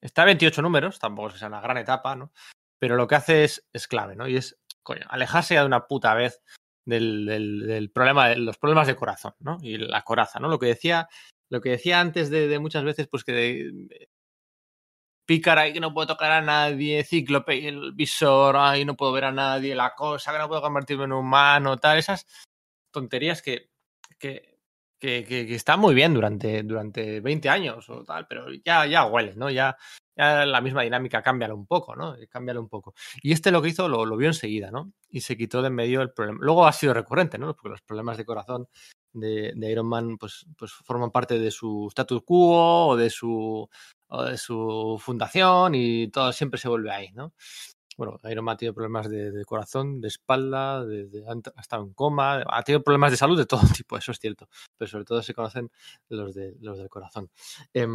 [0.00, 2.32] está 28 números, tampoco es una gran etapa, ¿no?
[2.78, 4.26] Pero lo que hace es, es clave, ¿no?
[4.26, 6.42] Y es, coño, alejarse ya de una puta vez
[6.84, 9.58] del, del, problema, de los problemas de corazón, ¿no?
[9.62, 10.48] Y la coraza, ¿no?
[10.48, 11.08] Lo que decía,
[11.48, 13.70] lo que decía antes de, muchas veces, pues que
[15.24, 19.26] pícara y que no puedo tocar a nadie, cíclope el visor, ay, no puedo ver
[19.26, 22.26] a nadie, la cosa, que no puedo convertirme en humano, tal, esas
[22.90, 23.70] tonterías que,
[24.18, 24.58] que,
[24.98, 29.38] que, que están muy bien durante, durante 20 años o tal, pero ya, ya huelen,
[29.38, 29.50] ¿no?
[29.50, 29.76] Ya,
[30.16, 32.14] ya la misma dinámica, cámbialo un poco, ¿no?
[32.28, 32.94] Cámbialo un poco.
[33.22, 34.92] Y este lo que hizo lo, vio enseguida, ¿no?
[35.10, 36.38] Y se quitó de en medio el problema.
[36.42, 37.54] Luego ha sido recurrente, ¿no?
[37.54, 38.68] Porque los problemas de corazón
[39.12, 43.68] de, de, Iron Man pues, pues forman parte de su status quo o de su,
[44.36, 47.32] su fundación y todo siempre se vuelve ahí, ¿no?
[47.96, 51.24] Bueno, Iron Man ha tenido problemas de, corazón, de espalda, de,
[51.54, 54.48] ha estado en coma, ha tenido problemas de salud de todo tipo, eso es cierto,
[54.76, 55.70] pero sobre todo se conocen
[56.08, 57.30] los, de, los del corazón.
[57.74, 57.86] Eh,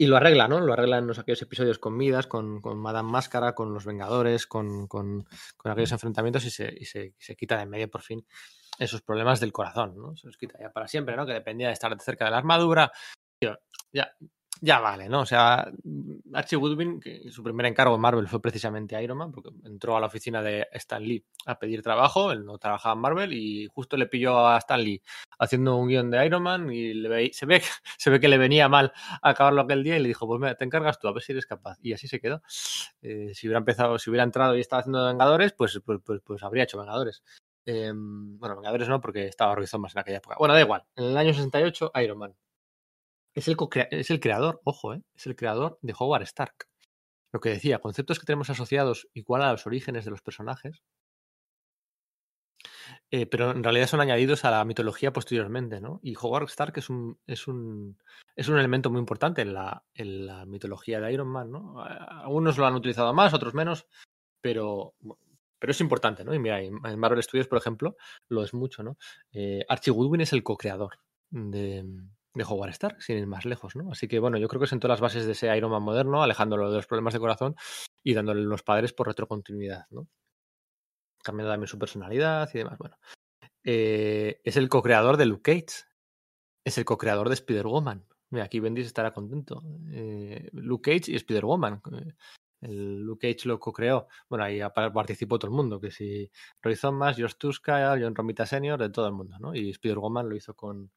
[0.00, 0.60] y lo arregla, ¿no?
[0.60, 4.46] Lo arregla en los, aquellos episodios con Midas, con, con Madame Máscara, con los Vengadores,
[4.46, 5.26] con, con,
[5.56, 8.24] con aquellos enfrentamientos y se, y se, se quita de en medio por fin
[8.78, 10.16] esos problemas del corazón, ¿no?
[10.16, 11.26] Se los quita ya para siempre, ¿no?
[11.26, 12.92] Que dependía de estar cerca de la armadura.
[13.40, 13.58] Ya,
[14.60, 15.20] ya vale, ¿no?
[15.20, 15.70] O sea,
[16.32, 20.00] Archie Woodwin, que su primer encargo en Marvel fue precisamente Iron Man, porque entró a
[20.00, 23.96] la oficina de Stan Lee a pedir trabajo, él no trabajaba en Marvel y justo
[23.96, 25.02] le pilló a Stan Lee
[25.38, 27.62] haciendo un guion de Iron Man y le ve, se, ve,
[27.98, 30.64] se ve que le venía mal acabarlo aquel día y le dijo, pues mira, te
[30.64, 31.78] encargas tú, a ver si eres capaz.
[31.82, 32.42] Y así se quedó.
[33.02, 36.42] Eh, si hubiera empezado, si hubiera entrado y estaba haciendo Vengadores, pues, pues, pues, pues
[36.42, 37.22] habría hecho Vengadores.
[37.66, 40.36] Eh, bueno, Vengadores no, porque estaba más en aquella época.
[40.38, 40.84] Bueno, da igual.
[40.96, 42.34] En el año 68, Iron Man.
[43.38, 43.56] Es el,
[43.92, 45.02] es el creador, ojo, ¿eh?
[45.14, 46.66] es el creador de Howard Stark.
[47.32, 50.82] Lo que decía, conceptos que tenemos asociados igual a los orígenes de los personajes,
[53.12, 56.00] eh, pero en realidad son añadidos a la mitología posteriormente, ¿no?
[56.02, 57.96] Y Howard Stark es un, es un,
[58.34, 61.80] es un elemento muy importante en la, en la mitología de Iron Man, ¿no?
[61.80, 63.86] Algunos lo han utilizado más, otros menos,
[64.40, 64.94] pero,
[65.60, 66.34] pero es importante, ¿no?
[66.34, 67.96] Y mira, en Marvel Studios, por ejemplo,
[68.28, 68.98] lo es mucho, ¿no?
[69.30, 70.98] Eh, Archie Goodwin es el co-creador
[71.30, 71.84] de,
[72.38, 73.90] de Howard sin ir más lejos, ¿no?
[73.92, 76.70] Así que bueno, yo creo que sentó las bases de ese Iron Man moderno, alejándolo
[76.70, 77.56] de los problemas de corazón
[78.02, 80.08] y dándole los padres por retrocontinuidad, ¿no?
[81.22, 82.78] Cambiando también su personalidad y demás.
[82.78, 82.96] Bueno,
[83.64, 85.84] eh, es el co-creador de Luke Cage,
[86.64, 88.06] es el co-creador de Spider-Woman.
[88.42, 89.62] Aquí Bendis estará contento.
[89.90, 91.82] Eh, Luke Cage y Spider-Woman.
[92.60, 94.06] El Luke Cage lo co-creó.
[94.28, 96.30] Bueno, ahí participó todo el mundo, que si
[96.62, 99.54] Roy Thomas, George Tuska, John Romita Sr., de todo el mundo, ¿no?
[99.54, 100.90] Y Spider-Woman lo hizo con,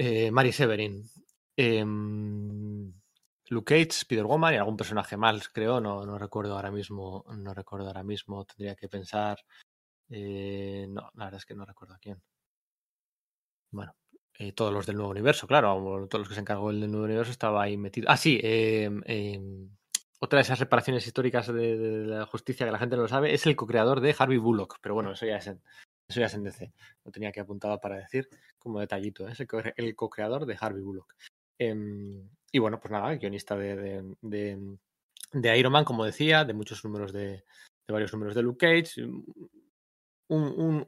[0.00, 1.04] eh, Mary Severin.
[1.54, 1.84] Eh,
[3.48, 7.88] Luke Cage, Spider-Woman y algún personaje más, creo, no, no, recuerdo ahora mismo, no recuerdo
[7.88, 9.38] ahora mismo, tendría que pensar.
[10.08, 12.22] Eh, no, la verdad es que no recuerdo a quién.
[13.70, 13.94] Bueno,
[14.38, 17.32] eh, todos los del nuevo universo, claro, todos los que se encargó del nuevo universo
[17.32, 18.06] estaba ahí metido.
[18.08, 18.40] Ah, sí,
[20.20, 23.44] otra de esas reparaciones históricas de, la justicia que la gente no lo sabe es
[23.46, 25.50] el co-creador de Harvey Bullock, pero bueno, eso ya es
[26.10, 26.72] eso ya es en.
[27.04, 28.28] Lo tenía que apuntado para decir
[28.58, 29.28] como detallito.
[29.28, 29.32] ¿eh?
[29.32, 29.40] Es
[29.76, 31.14] el co-creador de Harvey Bullock.
[31.58, 34.76] Eh, y bueno, pues nada, guionista de,
[35.56, 37.44] Iron Man, como decía, de muchos números de,
[37.88, 39.02] varios números de Luke Cage.
[40.32, 40.84] Un,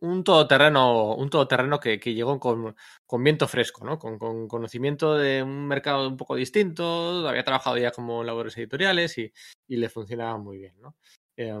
[0.00, 2.74] un, todoterreno, un todoterreno que, llegó con,
[3.22, 3.98] viento fresco, ¿no?
[3.98, 9.18] Con, con, conocimiento de un mercado un poco distinto, había trabajado ya como labores editoriales
[9.18, 9.32] y,
[9.68, 10.96] le funcionaba muy bien, ¿no?
[11.36, 11.52] Eh,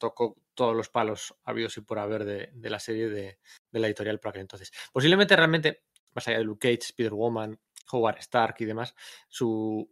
[0.00, 3.38] tocó todos los palos habidos y por haber de, la serie de,
[3.70, 4.72] la editorial por aquel entonces.
[4.92, 7.60] Posiblemente realmente, más allá de Luke Cage, Spider-Woman,
[7.92, 8.94] Howard Stark y demás,
[9.28, 9.88] su,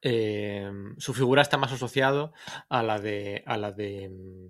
[0.00, 2.32] eh, su figura está más asociado
[2.70, 4.48] a la de, a la de um,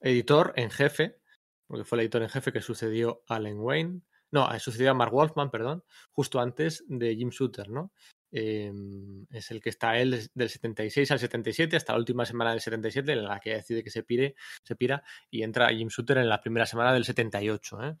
[0.00, 1.20] editor en jefe,
[1.66, 5.12] porque fue el editor en jefe que sucedió a Len Wayne, no, sucedió a Mark
[5.12, 7.92] Wolfman, perdón, justo antes de Jim Shooter, ¿no?
[8.32, 8.72] Eh,
[9.30, 13.12] es el que está él del 76 al 77 hasta la última semana del 77
[13.12, 14.34] en la que decide que se pire
[14.64, 17.96] se pira y entra Jim Shooter en la primera semana del 78 ¿eh?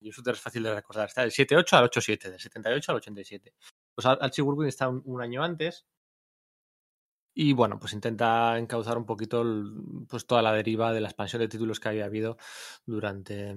[0.00, 3.54] Jim Shooter es fácil de recordar está del 78 al 87 del 78 al 87
[3.94, 5.86] pues Archie Goodwin está un, año antes
[7.32, 9.44] y bueno pues intenta encauzar un poquito
[10.08, 12.38] pues toda la deriva de la expansión de títulos que había habido
[12.86, 13.56] durante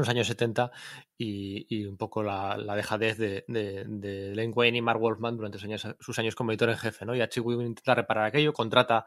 [0.00, 0.70] los años 70
[1.18, 5.58] y, un poco la, la dejadez de, de, de, Len Wayne y Mark Wolfman durante
[5.58, 7.04] sus años, como editor en jefe.
[7.04, 7.14] ¿no?
[7.14, 9.06] Y Goodwin intenta reparar aquello, contrata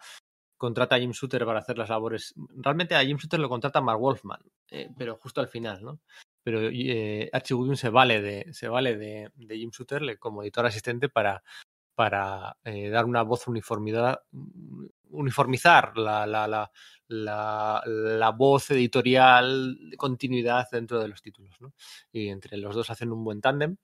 [0.57, 2.33] contrata a Jim Shooter para hacer las labores.
[2.55, 4.41] Realmente a Jim Shooter lo contrata Mark Wolfman,
[4.71, 5.99] eh, pero justo al final, ¿no?
[6.43, 11.43] Pero eh, Goodwin se vale de, se vale de Jim Shooter como editor asistente para,
[11.97, 14.21] para eh, dar una voz uniformidad,
[15.11, 16.71] uniformizar la, la, la,
[17.07, 21.55] la, la voz editorial de continuidad dentro de los títulos.
[21.61, 21.73] ¿no?
[22.11, 23.77] Y entre los dos hacen un buen tándem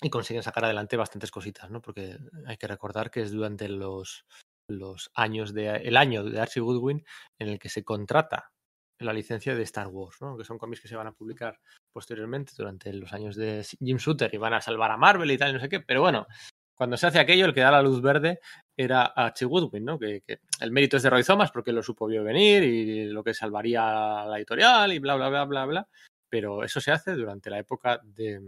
[0.00, 1.80] y consiguen sacar adelante bastantes cositas, ¿no?
[1.80, 4.26] Porque hay que recordar que es durante los,
[4.68, 7.04] los años de el año de Archie Goodwin
[7.38, 8.52] en el que se contrata
[8.98, 10.36] la licencia de Star Wars, ¿no?
[10.36, 11.58] que son cómics que se van a publicar
[11.92, 15.50] posteriormente durante los años de Jim Shooter y van a salvar a Marvel y tal,
[15.50, 16.26] y no sé qué, pero bueno,
[16.74, 18.40] cuando se hace aquello, el que da la luz verde
[18.76, 19.98] era Archie Goodwin, ¿no?
[19.98, 20.22] Que,
[20.60, 24.24] el mérito es de Roy Thomas porque lo supo vio venir y lo que salvaría
[24.26, 25.88] la editorial y bla, bla, bla, bla, bla,
[26.28, 28.40] pero eso se hace durante la época de,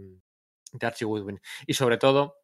[0.81, 2.39] Archie Goodwin y sobre todo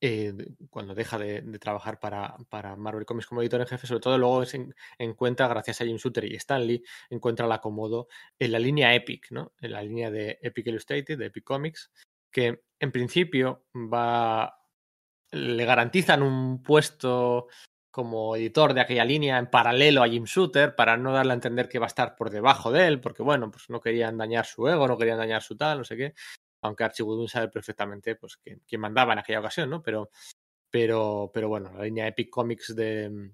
[0.00, 0.32] eh,
[0.70, 4.18] cuando deja de, de trabajar para, para, Marvel Comics como editor en jefe, sobre todo
[4.18, 8.06] luego se encuentra, gracias a Jim Shooter y Stanley, encuentra el acomodo
[8.38, 9.54] en la línea Epic, ¿no?
[9.58, 11.90] En la línea de Epic Illustrated, de Epic Comics,
[12.30, 14.54] que en principio va
[15.32, 17.48] le garantizan un puesto
[17.90, 21.68] como editor de aquella línea en paralelo a Jim Shooter para no darle a entender
[21.68, 24.68] que va a estar por debajo de él, porque bueno, pues no querían dañar su
[24.68, 26.14] ego, no querían dañar su tal, no sé qué
[26.66, 29.82] aunque Archie Goodwin sabe perfectamente pues quién mandaba en aquella ocasión, ¿no?
[29.82, 30.10] Pero,
[30.70, 33.30] pero, pero bueno, la línea Epic Comics de,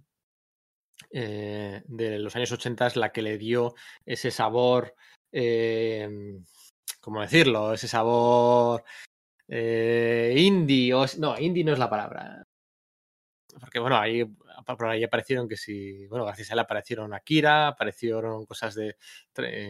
[1.11, 3.75] eh, de los años 80 es la que le dio
[4.05, 4.95] ese sabor,
[5.31, 6.09] eh,
[7.01, 7.73] ¿cómo decirlo?
[7.73, 8.85] Ese sabor
[9.55, 12.43] eh, indie, no, indie no es la palabra.
[13.61, 14.25] Porque bueno, ahí
[14.65, 18.97] por ahí aparecieron que si, bueno, gracias a él aparecieron Akira, aparecieron cosas de,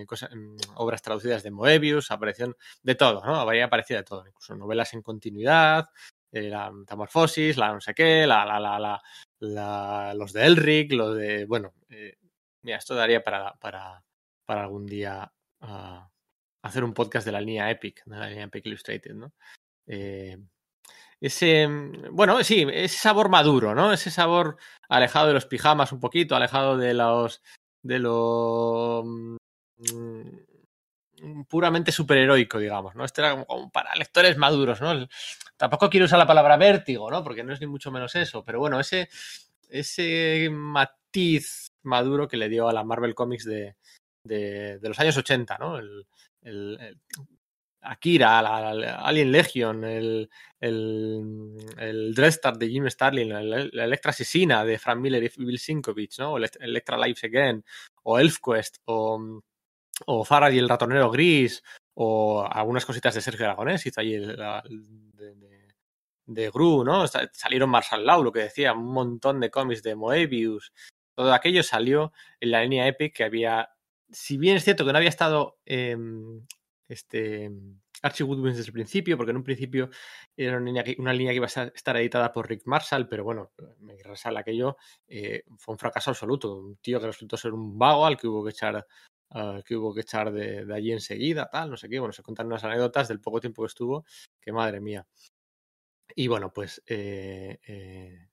[0.07, 0.31] cosas,
[0.77, 3.35] obras traducidas de Moebius, aparecieron de todo, ¿no?
[3.35, 5.89] Habría aparecido de todo, incluso novelas en continuidad,
[6.31, 9.03] eh, la metamorfosis, la no sé qué, la, la, la,
[9.41, 12.19] la, los de Elric, lo de, bueno, eh,
[12.63, 14.05] mira, esto daría para, para,
[14.45, 15.33] para algún día
[15.63, 16.07] uh,
[16.63, 19.33] hacer un podcast de la línea Epic, de la línea Epic Illustrated, ¿no?
[19.87, 20.39] Eh,
[21.21, 21.69] ese,
[22.11, 23.93] bueno, sí, ese sabor maduro, ¿no?
[23.93, 24.57] Ese sabor
[24.89, 27.43] alejado de los pijamas un poquito, alejado de los,
[27.83, 29.37] de lo mmm,
[31.49, 33.05] puramente superheroico, digamos, ¿no?
[33.05, 35.07] Este era como, para lectores maduros, ¿no?
[35.57, 37.23] Tampoco quiero usar la palabra vértigo, ¿no?
[37.23, 39.09] Porque no es ni mucho menos eso, pero bueno, ese,
[39.69, 43.77] ese matiz maduro que le dio a la Marvel Comics de,
[44.25, 45.79] de, los años 80, ¿no?
[45.79, 46.05] El
[47.83, 50.31] Akira, Alien Legion, el,
[50.61, 56.19] el, el Dreadstar de Jim Starlin, la, Electra Asesina de Frank Miller y Bill Sinkovich,
[56.19, 56.37] ¿no?
[56.37, 57.65] Electra Lives Again,
[58.05, 59.41] o ElfQuest, o,
[60.07, 61.63] o Farad y el ratonero gris,
[61.95, 65.69] o algunas cositas de Sergio Aragonés, hizo ahí el, de, de,
[66.27, 67.07] de, Gru, ¿no?
[67.07, 70.73] Salieron Marshall Law, lo que decía, un montón de cómics de Moebius,
[71.15, 73.71] todo aquello salió en la línea Epic que había,
[74.11, 75.97] si bien es cierto que no había estado eh,
[76.93, 77.51] este,
[78.03, 79.91] Archie Goodwin desde el principio, porque en un principio
[80.37, 83.25] era una línea que, una línea que iba a estar editada por Rick Marshall, pero
[83.25, 84.77] bueno, me resala aquello,
[85.09, 86.57] eh, fue un fracaso absoluto.
[86.59, 88.87] Un tío que resultó ser un vago al que hubo que echar,
[89.65, 91.99] que hubo que echar de, de, allí enseguida, tal, no sé qué.
[91.99, 94.05] Bueno, se contan unas anécdotas del poco tiempo que estuvo,
[94.41, 95.07] que madre mía.
[96.15, 98.29] Y bueno, pues eh, eh,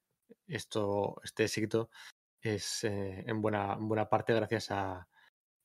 [0.47, 1.89] esto, este éxito
[2.41, 5.07] es eh, en, buena, en buena parte gracias a,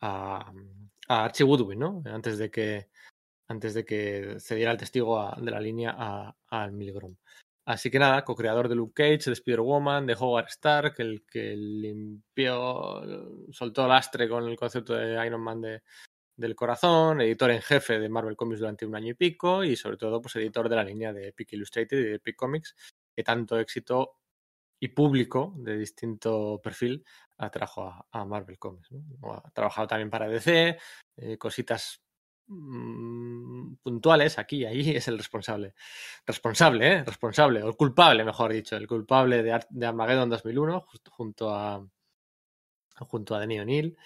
[0.04, 0.52] a,
[1.08, 2.02] a Archie Woodwin, ¿no?
[2.04, 2.88] Antes de que
[3.48, 7.16] antes de que cediera el testigo de la línea a, a Milgrom.
[7.66, 13.02] Así que nada, co-creador de Luke Cage, de Spider-Woman, de Howard Stark, el que limpió,
[13.50, 15.82] soltó lastre con el concepto de Iron Man de,
[16.36, 19.96] del corazón, editor en jefe de Marvel Comics durante un año y pico y sobre
[19.96, 22.74] todo pues editor de la línea de Epic Illustrated y de Epic Comics,
[23.16, 24.18] que tanto éxito
[24.84, 27.06] y público de distinto perfil
[27.38, 28.90] atrajo a, a Marvel Comics.
[29.22, 30.78] Ha trabajado también para DC,
[31.16, 32.02] eh, cositas
[32.48, 35.74] mmm, puntuales aquí y ahí es el responsable.
[36.26, 37.04] Responsable, ¿eh?
[37.04, 41.54] Responsable, o el culpable, mejor dicho, el culpable de, Ar de Armageddon 2001, justo junto
[41.54, 41.82] a
[43.08, 43.96] junto a Denis O'Neill.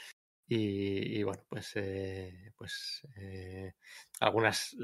[0.47, 3.75] Y, y, bueno, pues, eh, pues eh,
[4.21, 4.77] algunas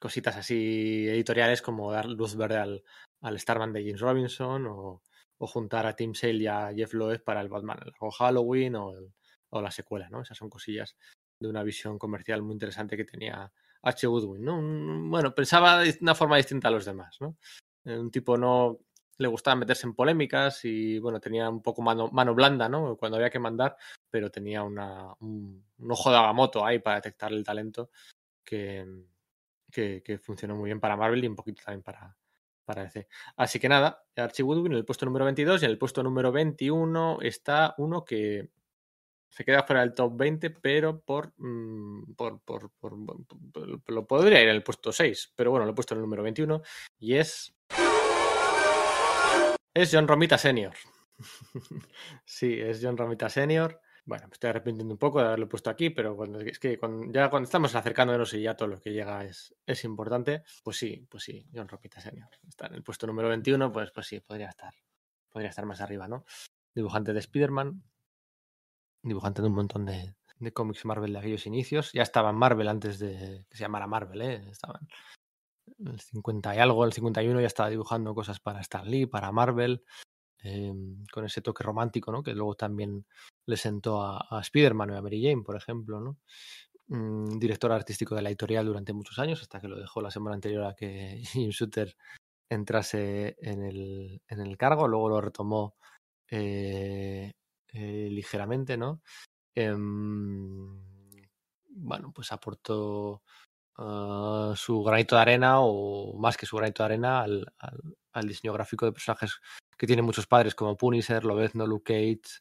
[0.00, 2.84] cositas así editoriales como dar luz verde al,
[3.20, 5.02] al Starman de James Robinson o,
[5.38, 8.92] o juntar a Tim Sale y a Jeff Loeb para el Batman o Halloween o,
[8.92, 9.12] el,
[9.50, 10.22] o, la secuela, ¿no?
[10.22, 10.96] Esas son cosillas
[11.38, 13.52] de una visión comercial muy interesante que tenía
[13.82, 14.08] H.
[14.08, 17.36] Un, bueno, pensaba de una forma distinta a los demás, ¿no?
[17.84, 18.78] Eh, un tipo no
[19.18, 22.96] le gustaba meterse en polémicas y bueno, tenía un poco mano, mano blanda, ¿no?
[22.96, 23.76] Cuando había que mandar,
[24.10, 27.90] pero tenía una, un, un ojo de Agamotto ahí para detectar el talento
[28.44, 28.86] que,
[29.70, 32.16] que, que, funcionó muy bien para Marvel y un poquito también para,
[32.66, 33.08] para DC.
[33.36, 36.32] Así que nada, Archie Woodwin en el puesto número 22 y en el puesto número
[36.32, 38.50] 21 está uno que
[39.30, 42.94] se queda fuera del top 20, pero por, mm, por, por, por,
[43.86, 46.22] lo podría ir en el puesto 6, pero bueno, lo he puesto en el número
[46.22, 46.60] 21
[46.98, 47.54] y es
[49.74, 50.74] es John Romita Senior.
[52.24, 53.80] sí, es John Romita Senior.
[54.06, 56.78] Bueno, me estoy arrepintiendo un poco de haberlo puesto aquí, pero cuando, es que
[57.10, 61.04] ya cuando estamos acercándonos y ya todo lo que llega es, es importante, pues sí,
[61.10, 62.28] pues sí, John Romita Senior.
[62.48, 64.72] Está en el puesto número 21, pues, pues sí, podría estar,
[65.28, 66.24] podría estar más arriba, ¿no?
[66.72, 67.82] Dibujante de Spider-Man,
[69.02, 71.90] dibujante de un montón de, de cómics Marvel de aquellos inicios.
[71.92, 74.50] Ya estaba en Marvel antes de que se llamara Marvel, ¿eh?
[74.50, 74.86] Estaban
[75.84, 79.82] el 50 y algo, el 51 ya estaba dibujando cosas para Stan Lee, para Marvel.
[80.48, 82.22] Em, con ese toque romántico, ¿no?
[82.22, 83.04] Que luego también
[83.46, 86.16] le sentó a, Spider-Man o a Mary Jane, por ejemplo.
[86.88, 90.34] Mm, director artístico de la editorial durante muchos años, hasta que lo dejó la semana
[90.36, 91.96] anterior a que Jim Shooter
[92.48, 95.74] entrase en el, en el cargo, luego lo retomó
[96.30, 97.32] eh,
[97.72, 99.02] eh, ligeramente, ¿no?
[99.54, 100.80] Em,
[101.70, 103.22] bueno, pues aportó
[103.78, 108.86] uh, su granito de arena o más que su granito de arena al diseño gráfico
[108.86, 109.40] de personajes
[109.76, 112.40] que tiene muchos padres como Punisher, Lobezno, Luke Cage,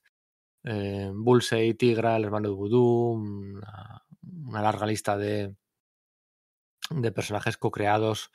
[0.63, 5.55] eh, Bullseye, Tigra, el hermano de Voodoo, una, larga lista de,
[6.89, 8.31] de personajes co-creados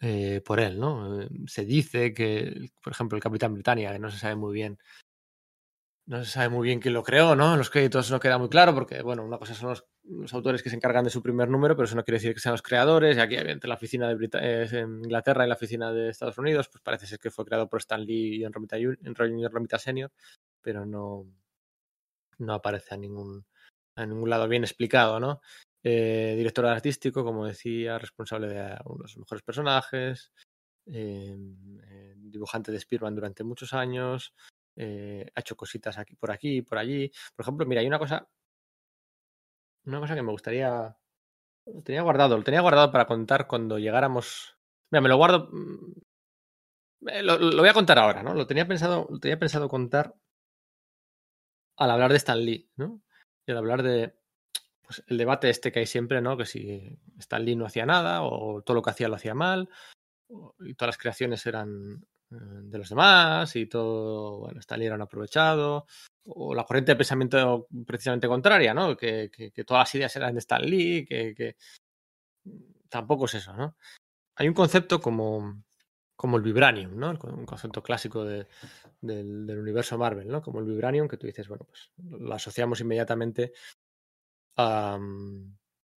[0.00, 1.22] eh, por él, ¿no?
[1.22, 4.78] Eh, se dice que, por ejemplo, el Capitán Britannia, que no se sabe muy bien
[6.08, 7.52] no se sabe muy bien quién lo creó, ¿no?
[7.52, 10.70] En los créditos no queda muy claro porque, bueno, una cosa son los, autores que
[10.70, 13.18] se encargan de su primer número, pero eso no quiere decir que sean los creadores.
[13.18, 16.70] Y aquí, entre la oficina de eh, en Inglaterra y la oficina de Estados Unidos,
[16.70, 18.78] pues parece ser que fue creado por Stan Lee y John Romita,
[19.50, 20.10] Romita Senior,
[20.62, 21.26] pero no,
[22.38, 23.44] no aparece a ningún,
[23.94, 25.42] a ningún lado bien explicado, ¿no?
[25.84, 30.32] Eh, director artístico, como decía, responsable de uno de los mejores personajes,
[30.86, 31.36] eh,
[32.16, 34.32] dibujante de Spearman durante muchos años,
[34.80, 37.10] eh, ha hecho cositas aquí, por aquí, por allí.
[37.34, 38.28] Por ejemplo, mira, hay una cosa,
[39.84, 40.96] una cosa que me gustaría,
[41.66, 44.56] lo tenía guardado, lo tenía guardado para contar cuando llegáramos.
[44.90, 45.92] Mira, me lo guardo, mm,
[47.24, 48.34] lo, lo voy a contar ahora, ¿no?
[48.34, 50.14] Lo tenía pensado, lo tenía pensado contar
[51.76, 53.02] al hablar de Stan Lee, ¿no?
[53.46, 54.14] Y al hablar de
[54.86, 56.36] pues, el debate este que hay siempre, ¿no?
[56.36, 59.68] Que si Stan Lee no hacía nada o todo lo que hacía lo hacía mal
[60.60, 65.86] y todas las creaciones eran de los demás y todo, bueno, Stanley era aprovechado,
[66.26, 68.96] o la corriente de pensamiento precisamente contraria, ¿no?
[68.96, 71.56] Que, que, todas las ideas eran de Stan Lee, que, que,
[72.88, 73.76] tampoco es eso, ¿no?
[74.36, 75.62] Hay un concepto como,
[76.14, 77.10] como el vibranium, ¿no?
[77.10, 78.46] Un concepto clásico de,
[79.00, 80.42] del, del, universo Marvel, ¿no?
[80.42, 83.52] Como el vibranium, que tú dices, bueno, pues lo asociamos inmediatamente
[84.56, 85.56] a um,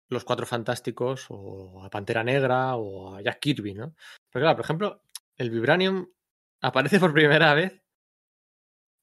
[0.09, 3.94] los Cuatro Fantásticos o a Pantera Negra o a Jack Kirby, ¿no?
[4.30, 5.02] Pero claro, por ejemplo,
[5.36, 6.06] el vibranium
[6.60, 7.82] aparece por primera vez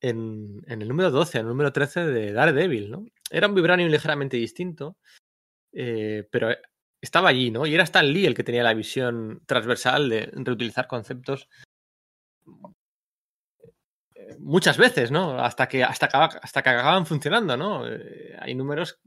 [0.02, 3.06] en, en, el número 12, en el número 13 de Daredevil, ¿no?
[3.30, 4.98] Era un Vibranium ligeramente distinto,
[5.74, 6.50] eh, pero
[7.02, 7.66] estaba allí, ¿no?
[7.66, 11.50] Y era Stan Lee el que tenía la visión transversal de reutilizar conceptos
[14.16, 15.40] eh, muchas veces, ¿no?
[15.40, 17.88] Hasta que, hasta, hasta que funcionando, ¿no?
[17.88, 19.00] Eh, hay números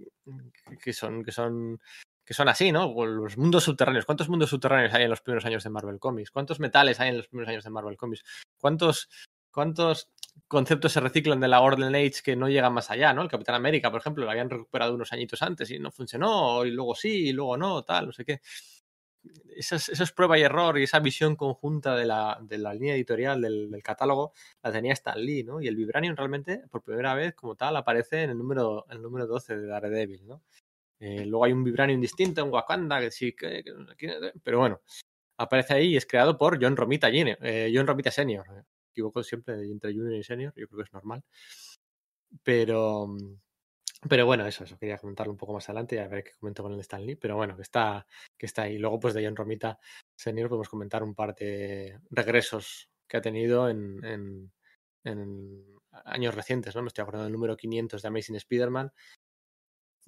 [0.83, 1.81] que son, que son
[2.29, 2.95] que son así, ¿no?
[3.07, 4.05] Los mundos subterráneos.
[4.05, 6.31] ¿Cuántos mundos subterráneos hay en los primeros años de Marvel Comics?
[6.31, 8.23] ¿Cuántos metales hay en los primeros años de Marvel Comics?
[8.59, 9.09] ¿Cuántos,
[9.51, 10.11] cuántos
[10.47, 13.23] conceptos se reciclan de la Golden Age que no llegan más allá, ¿no?
[13.23, 16.71] El Capitán América, por ejemplo, lo habían recuperado unos añitos antes y no funcionó, y
[16.71, 18.43] luego sí, y luego no, tal, no sé qué.
[19.57, 23.41] Eso es, prueba y error y esa visión conjunta de la, de la línea editorial
[23.41, 24.33] del, del, catálogo
[24.63, 25.63] la tenía Stan Lee, ¿no?
[25.63, 29.27] Y el Vibranium realmente, por primera vez, como tal, aparece en el número, el número
[29.27, 30.43] 12 de Daredevil, ¿no?
[31.01, 33.63] Eh, luego hay un Vibranium distinto en Wakanda, que sí, que,
[34.43, 34.81] pero bueno,
[35.39, 38.47] aparece ahí y es creado por John Romita, eh, John Romita Senior.
[38.49, 41.23] Me equivoco siempre entre Junior y Senior, yo creo que es normal.
[42.43, 43.09] Pero,
[44.09, 46.63] pero bueno, eso, eso quería comentarlo un poco más adelante y a ver qué comento
[46.63, 47.17] con el Stanley.
[47.17, 48.07] Pero bueno, que está,
[48.37, 48.79] que está ahí.
[48.79, 49.79] Luego, pues de John Romita
[50.17, 54.53] Senior podemos comentar un par de regresos que ha tenido en, en,
[55.05, 55.65] en
[56.05, 56.83] años recientes, ¿no?
[56.83, 58.93] Me estoy acordando del número 500 de Amazing Spider-Man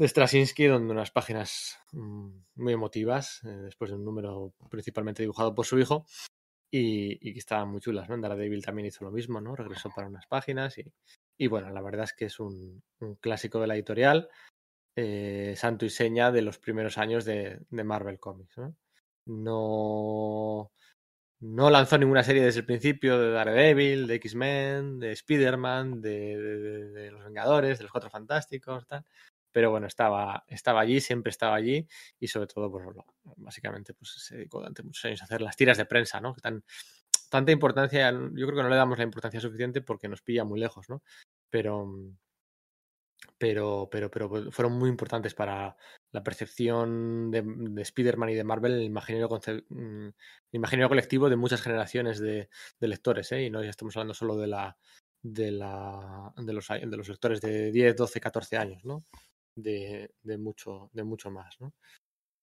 [0.00, 5.54] de Straczynski, donde unas páginas mmm, muy emotivas, eh, después de un número principalmente dibujado
[5.54, 6.06] por su hijo,
[6.70, 8.16] y, que estaban muy chulas, ¿no?
[8.16, 9.54] Daredevil también hizo lo mismo, ¿no?
[9.54, 10.76] Regresó para unas páginas
[11.36, 12.82] y, bueno, la verdad es que es un,
[13.20, 14.30] clásico de la editorial,
[14.96, 18.56] eh, santo y seña de los primeros años de, Marvel Comics,
[19.26, 20.70] ¿no?
[21.40, 26.90] No, lanzó ninguna serie desde el principio de Daredevil, de X-Men, de Spider-Man, de, de,
[26.90, 29.04] de, Los Vengadores, de los Cuatro Fantásticos, tal
[29.52, 31.86] pero bueno, estaba, estaba allí, siempre estaba allí
[32.18, 32.84] y sobre todo, pues
[33.36, 36.34] básicamente pues, se dedicó durante muchos años a hacer las tiras de prensa, ¿no?
[36.34, 36.64] Que tan,
[37.28, 40.60] tanta importancia, yo creo que no le damos la importancia suficiente porque nos pilla muy
[40.60, 41.02] lejos, ¿no?
[41.50, 41.88] Pero,
[43.38, 45.76] pero, pero, pero pues, fueron muy importantes para
[46.12, 50.14] la percepción de, de Spider-Man y de Marvel, el imaginario, mm, el
[50.52, 52.48] imaginario colectivo de muchas generaciones de,
[52.78, 53.44] de lectores, ¿eh?
[53.44, 54.76] Y no ya estamos hablando solo de la
[55.22, 59.04] de, la, de, los, de los lectores de 10, 12, 14 años, ¿no?
[59.54, 61.74] De, mucho, de mucho más, ¿no?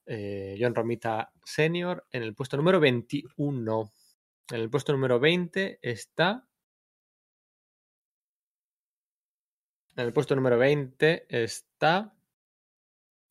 [0.06, 3.92] Eh, John Romita Senior en el puesto número 21.
[4.52, 6.48] En el puesto número 20 está.
[9.96, 12.14] En el puesto número 20 está.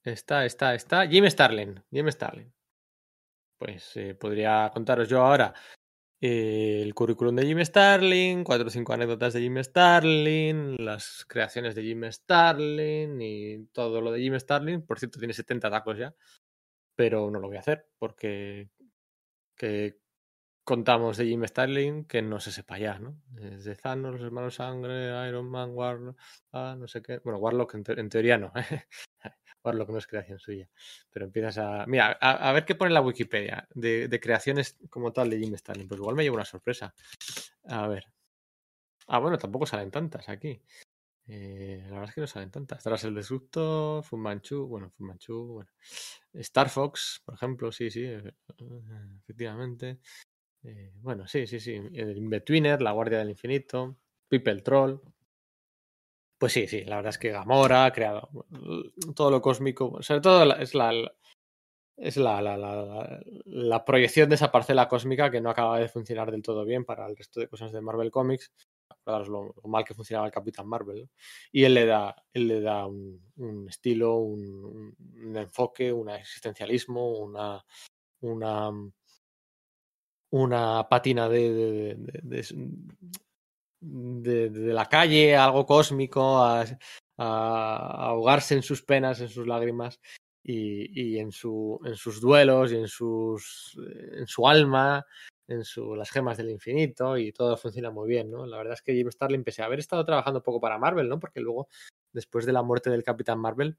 [0.05, 1.07] Está, está, está.
[1.07, 1.82] Jim Starlin.
[1.90, 2.53] Jim Starlin.
[3.59, 5.55] Pues eh, podría contaros yo ahora
[6.20, 11.82] el currículum de Jim Starlin, cuatro o cinco anécdotas de Jim Starlin, las creaciones de
[11.82, 14.82] Jim Starlin y todo lo de Jim Starlin.
[14.82, 16.14] Por cierto, tiene 70 tacos ya
[16.97, 18.70] pero no lo voy a hacer porque
[19.56, 20.01] que
[20.64, 23.20] contamos de Jim Starlin que no se sepa ya, ¿no?
[23.28, 26.18] Desde Thanos, los hermanos Sangre, Iron Man, Warlock,
[26.52, 27.18] ah, no sé qué.
[27.18, 28.52] Bueno, Warlock en, en teoría no.
[29.66, 30.68] Warlock no es creación suya.
[31.10, 31.86] Pero empiezas a.
[31.86, 35.88] Mira, a, ver qué pone la Wikipedia de, creaciones como tal de Jim Starlin.
[35.88, 36.94] Pues igual me llevo una sorpresa.
[37.64, 38.06] A ver.
[39.09, 40.60] Ah, bueno, tampoco salen tantas aquí.
[41.28, 42.82] Eh, la verdad es que no salen tantas.
[42.82, 45.70] Tras el Destructo, Fumanchu, bueno, Fumanchu, bueno.
[46.34, 48.32] Star Fox, por ejemplo, sí, sí, eh,
[49.22, 49.98] efectivamente.
[50.62, 51.74] Eh, bueno, sí, sí, sí.
[51.94, 53.97] El Inbetweener, La Guardia del Infinito,
[54.28, 55.01] People Troll.
[56.38, 58.28] Pues sí, sí, la verdad es que Gamora ha creado
[59.14, 60.92] todo lo cósmico, sobre todo es la,
[61.96, 66.30] es la, la, la, la, proyección de esa parcela cósmica que no acaba de funcionar
[66.30, 68.52] del todo bien para el resto de cosas de Marvel Comics
[69.06, 71.08] acordaros lo, mal que funcionaba el Capitán Marvel.
[71.52, 74.94] Y él le da, él le da un, estilo, un,
[75.36, 77.64] enfoque, un existencialismo, una,
[78.20, 78.70] una,
[80.30, 80.88] una
[81.28, 82.42] de, de,
[83.81, 86.66] la calle, algo cósmico, a, a,
[87.19, 90.01] a, ahogarse en sus penas, en sus lágrimas.
[90.48, 93.77] Y, y en, su, en sus duelos y en, sus,
[94.12, 95.05] en su alma
[95.48, 98.47] en su, las gemas del infinito y todo funciona muy bien, ¿no?
[98.47, 101.20] La verdad es que Jim Starlin, pese a haber estado trabajando poco para Marvel, ¿no?
[101.20, 101.69] Porque luego,
[102.12, 103.77] después de la muerte del Capitán Marvel,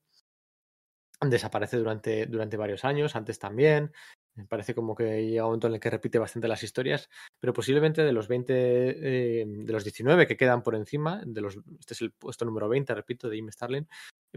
[1.22, 3.92] desaparece durante, durante varios años, antes también.
[4.38, 7.10] Me parece como que llega un momento en el que repite bastante las historias,
[7.40, 11.58] pero posiblemente de los 20, eh, de los 19 que quedan por encima, de los,
[11.80, 13.88] este es el puesto número 20, repito, de Jim Starlin,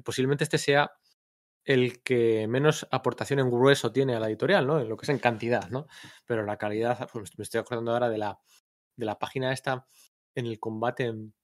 [0.02, 0.90] posiblemente este sea
[1.64, 4.80] el que menos aportación en grueso tiene a la editorial, ¿no?
[4.80, 5.86] En lo que es en cantidad, ¿no?
[6.26, 8.40] Pero la calidad, pues me estoy acordando ahora de la,
[8.96, 9.86] de la página esta
[10.34, 11.34] en el combate en,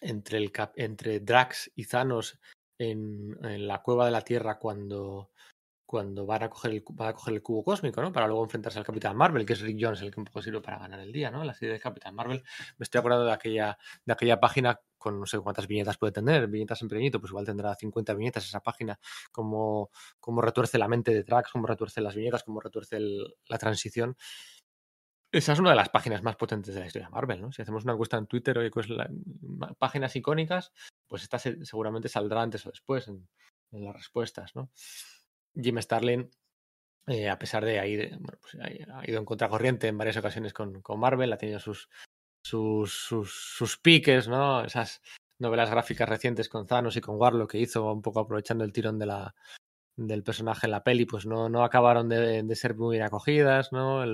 [0.00, 2.38] entre, el, entre Drax y Thanos
[2.78, 5.30] en, la cueva de la Tierra cuando,
[5.94, 8.10] cuando van a, coger el, van a coger el cubo cósmico, ¿no?
[8.10, 10.60] Para luego enfrentarse al Capitán Marvel, que es Rick Jones el que un poco sirve
[10.60, 11.44] para ganar el día, ¿no?
[11.44, 12.42] La serie del Capitán Marvel.
[12.78, 16.48] Me estoy acordando de aquella, de aquella página con no sé cuántas viñetas puede tener,
[16.48, 18.98] viñetas en pequeñito, pues igual tendrá 50 viñetas esa página,
[19.30, 23.58] como, como retuerce la mente de Drax, como retuerce las viñetas, como retuerce el, la
[23.58, 24.16] transición.
[25.30, 27.52] Esa es una de las páginas más potentes de la historia de Marvel, ¿no?
[27.52, 28.88] Si hacemos una encuesta en Twitter, oye, pues
[29.78, 30.72] páginas icónicas,
[31.06, 33.28] pues esta se, seguramente saldrá antes o después en,
[33.70, 34.70] en las respuestas, ¿no?
[35.54, 36.30] Jim Starlin,
[37.06, 40.80] eh, a pesar de ir, bueno, pues ha ido en contracorriente en varias ocasiones con,
[40.82, 41.88] con Marvel, ha tenido sus,
[42.44, 44.64] sus, sus, sus, piques, ¿no?
[44.64, 45.02] Esas
[45.38, 48.98] novelas gráficas recientes con Thanos y con Warlock que hizo un poco aprovechando el tirón
[48.98, 49.34] de la,
[49.96, 54.04] del personaje en la peli, pues no, no acabaron de, ser muy bien acogidas, ¿no?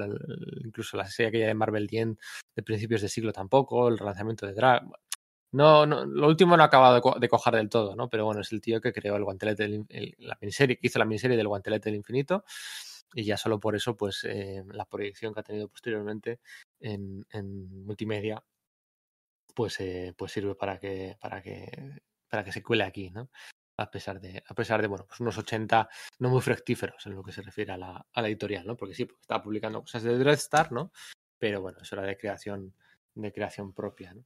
[0.65, 2.17] Incluso la serie aquella de Marvel 10
[2.57, 4.83] de principios de siglo tampoco, el relanzamiento de Drag.
[5.53, 8.09] No, no, lo último no ha acabado de, co de, cojar del todo, ¿no?
[8.09, 10.99] Pero bueno, es el tío que creó el guantelete, del, el, la miniserie, que hizo
[11.01, 12.45] la miniserie del guantelete del infinito.
[13.15, 16.41] Y ya solo por eso, pues eh, la proyección que ha tenido posteriormente
[16.79, 18.43] en, en multimedia,
[19.55, 23.31] pues, eh, pues sirve para que, para que, para que se cuele aquí, ¿no?
[23.77, 25.89] A pesar de, a pesar de, bueno, pues unos 80
[26.21, 28.77] no muy fructíferos en lo que se refiere a la, a la editorial, ¿no?
[28.77, 30.93] Porque sí, porque estaba publicando cosas de Dreadstar, ¿no?
[31.39, 32.75] Pero bueno, eso era de creación,
[33.15, 34.25] de creación propia, ¿no?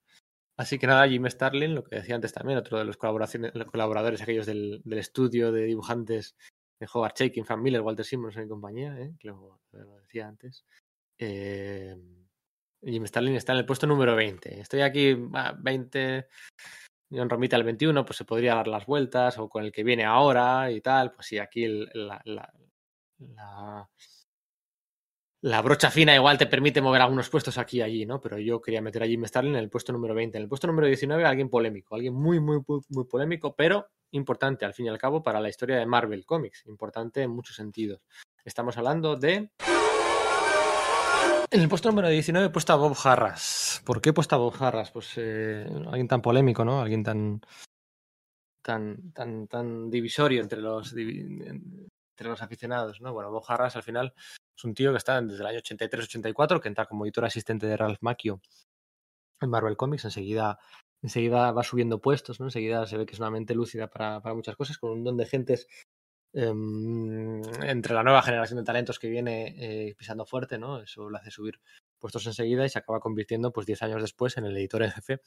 [0.56, 4.46] Así que nada, Jim Starlin, lo que decía antes también, otro de los colaboradores aquellos
[4.46, 6.36] del, del estudio de dibujantes
[6.78, 9.14] de Howard Chaykin, Frank Miller, Walter Simmons y compañía, ¿eh?
[9.18, 10.64] que lo, lo, decía antes.
[11.18, 11.96] Eh,
[12.82, 14.60] Jim Starlin está en el puesto número 20.
[14.60, 16.28] Estoy aquí, bah, 20.
[17.10, 20.04] John Romita el 21, pues se podría dar las vueltas, o con el que viene
[20.04, 21.12] ahora y tal.
[21.12, 23.88] Pues sí, aquí el, la, la
[25.44, 28.18] la brocha fina igual te permite mover algunos puestos aquí y allí, ¿no?
[28.18, 30.38] Pero yo quería meter a Jim Starlin en el puesto número 20.
[30.38, 34.64] En el puesto número 19, alguien polémico, alguien muy, muy, muy, muy polémico, pero importante
[34.64, 36.64] al fin y al cabo para la historia de Marvel Comics.
[36.64, 38.00] Importante en muchos sentidos.
[38.42, 39.50] Estamos hablando de.
[41.50, 43.82] En el puesto número 19 he puesto a Bob Harras.
[43.84, 44.92] ¿Por qué he puesto a Bob Harras?
[44.92, 46.80] Pues eh, alguien tan polémico, ¿no?
[46.80, 47.42] Alguien tan,
[48.62, 53.12] tan, tan, tan divisorio entre los, entre los aficionados, ¿no?
[53.12, 54.14] Bueno, Bob Harras al final
[54.56, 57.76] es un tío que está desde el año 83-84, que entra como editor asistente de
[57.76, 58.40] Ralph Macchio
[59.40, 60.04] en Marvel Comics.
[60.04, 60.58] Enseguida,
[61.02, 62.46] enseguida va subiendo puestos, ¿no?
[62.46, 65.16] Enseguida se ve que es una mente lúcida para, para muchas cosas, con un don
[65.16, 65.66] de gentes
[66.36, 70.82] Em, entre la nueva generación de talentos que viene eh, pisando fuerte, ¿no?
[70.82, 71.60] Eso lo hace subir
[72.00, 75.20] puestos enseguida y se acaba convirtiendo, pues 10 años después, en el editor en jefe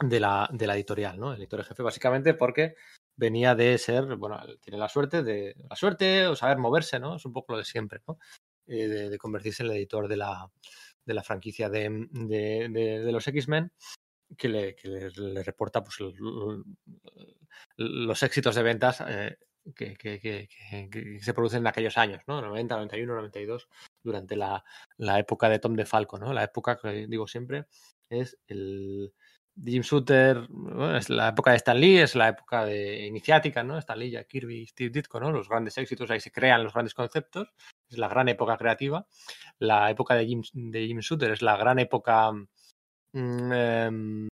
[0.00, 1.32] de la, de la editorial, ¿no?
[1.32, 2.74] El editor jefe básicamente porque
[3.16, 7.16] venía de ser, bueno, tiene la suerte de, la suerte o saber moverse, ¿no?
[7.16, 8.18] Es un poco lo de siempre, ¿no?
[8.66, 10.50] Eh, de, convertirse en el editor de la,
[11.04, 13.72] de la franquicia de, de los X-Men
[14.36, 15.98] que, le, que le, reporta pues,
[17.76, 19.38] los éxitos de ventas eh,
[19.74, 22.40] que, que, que, se producen en aquellos años, ¿no?
[22.40, 23.68] 90, 91, 92,
[24.02, 24.64] durante la,
[24.96, 26.32] la época de Tom DeFalco, ¿no?
[26.32, 27.66] La época que digo siempre
[28.08, 29.12] es el
[29.56, 30.48] Jim Shooter,
[30.96, 33.78] es la época de Stan Lee, es la época de iniciática, ¿no?
[33.78, 35.30] Stan Lee, Kirby, Steve Ditko, ¿no?
[35.30, 37.52] Los grandes éxitos, ahí se crean los grandes conceptos,
[37.88, 39.06] es la gran época creativa.
[39.58, 42.32] La época de Jim, de Jim Shooter es la gran época
[43.12, 44.28] mm, em,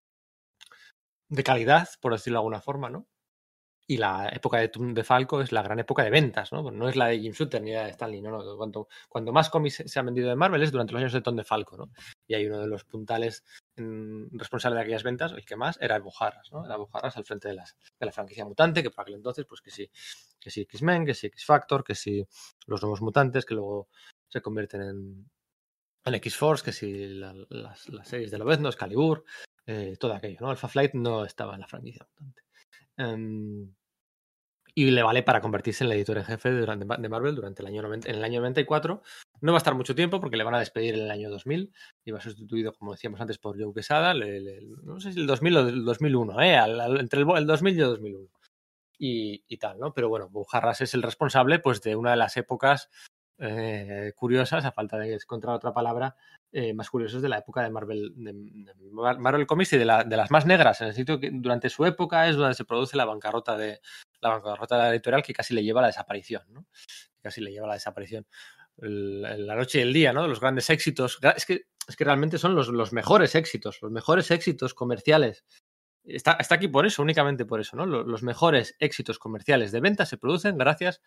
[1.29, 3.07] de calidad, por decirlo de alguna forma, ¿no?
[3.89, 6.71] Y la época de, de Falco es la gran época de ventas, ¿no?
[6.73, 8.31] No es la de Jim Shooter ni la de Stanley, ¿no?
[8.31, 11.21] no cuanto, cuando más cómics se han vendido de Marvel es durante los años de
[11.21, 11.91] Tom de Falco, ¿no?
[12.27, 13.45] Y hay uno de los puntales
[13.77, 16.65] mm, responsables de aquellas ventas, el que más, era el Bujarras, ¿no?
[16.65, 19.61] Era Bujarras al frente de, las, de la franquicia mutante, que por aquel entonces, pues
[19.61, 19.89] que sí,
[20.41, 22.27] que sí X-Men, que sí X-Factor, que sí
[22.67, 23.89] los nuevos mutantes, que luego
[24.29, 25.31] se convierten en,
[26.05, 27.37] en X-Force, que sí las,
[27.89, 29.25] las, series de Lobezno, Excalibur,
[29.67, 30.51] eh, todo aquello, ¿no?
[30.51, 32.46] Alpha Flight no estaba en la franquicia mutante.
[32.99, 33.75] Um,
[34.79, 37.69] y le vale para convertirse en el editor en jefe de, de Marvel durante el
[37.69, 39.03] año 90, en el año 94.
[39.41, 41.73] No va a estar mucho tiempo porque le van a despedir en el año 2000
[42.05, 45.27] y va sustituido, como decíamos antes, por Joe Quesada, le, le, no sé si el
[45.27, 46.57] 2000 o el 2001, ¿eh?
[46.57, 48.29] Al, al, entre el, el, 2000 y el 2001.
[48.99, 49.95] Y, y tal, ¿no?
[49.95, 52.91] Pero bueno, Bujarras es el responsable pues, de una de las épocas
[53.39, 56.17] eh, curiosas, a falta de encontrar otra palabra,
[56.53, 60.17] eh, más curiosos de la época de Marvel, de, de Marvel Comics y de, de,
[60.17, 63.05] las más negras, en el sitio que durante su época es donde se produce la
[63.05, 63.81] bancarrota de
[64.21, 66.67] la bancarrota de editorial que casi le lleva a la desaparición, ¿no?
[67.21, 68.27] Casi le lleva a la desaparición.
[68.79, 70.27] La noche y el día, ¿no?
[70.29, 71.19] Los grandes éxitos.
[71.37, 75.45] Es que, es que realmente son los, los mejores éxitos, los mejores éxitos comerciales
[76.07, 77.85] Está, está, aquí por eso, únicamente por eso, ¿no?
[77.85, 81.03] Los, los, mejores éxitos comerciales de venta se producen gracias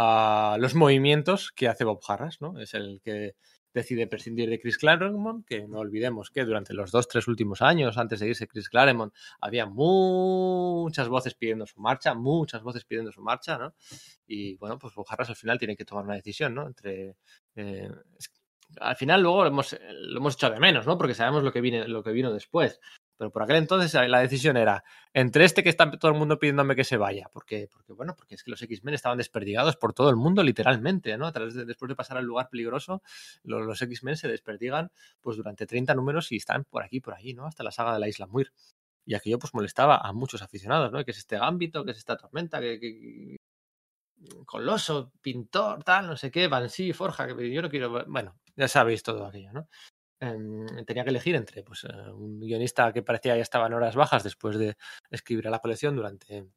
[0.00, 2.60] a los movimientos que hace Bob Harras, ¿no?
[2.60, 3.34] Es el que
[3.74, 7.98] decide prescindir de Chris Claremont, que no olvidemos que durante los dos, tres últimos años,
[7.98, 13.22] antes de irse Chris Claremont, había muchas voces pidiendo su marcha, muchas voces pidiendo su
[13.22, 13.74] marcha, ¿no?
[14.24, 16.68] Y bueno, pues Bob Harras al final tiene que tomar una decisión, ¿no?
[16.68, 17.16] Entre.
[17.56, 17.90] Eh,
[18.80, 20.96] al final luego lo hemos, lo hemos hecho de menos, ¿no?
[20.96, 22.78] Porque sabemos lo que, viene, lo que vino después.
[23.18, 26.76] Pero por aquel entonces la decisión era entre este que está todo el mundo pidiéndome
[26.76, 30.08] que se vaya, porque, porque bueno, porque es que los X-Men estaban desperdigados por todo
[30.08, 31.26] el mundo, literalmente, ¿no?
[31.26, 33.02] A través de, después de pasar al lugar peligroso,
[33.42, 37.46] los, X-Men se desperdigan pues durante 30 números y están por aquí, por allí, ¿no?
[37.46, 38.52] Hasta la saga de la Isla Muir.
[39.04, 41.04] Y aquello pues molestaba a muchos aficionados, ¿no?
[41.04, 43.36] Que es este Gambito, que es esta tormenta, que,
[44.46, 48.04] Coloso, pintor, tal, no sé qué, Banshee, Forja, que yo no quiero.
[48.06, 49.68] Bueno, ya sabéis todo aquello, ¿no?
[50.20, 53.94] Eh, tenía que elegir entre pues, eh, un guionista que parecía ya estaba en horas
[53.94, 54.76] bajas después de
[55.10, 56.48] escribir a la colección durante,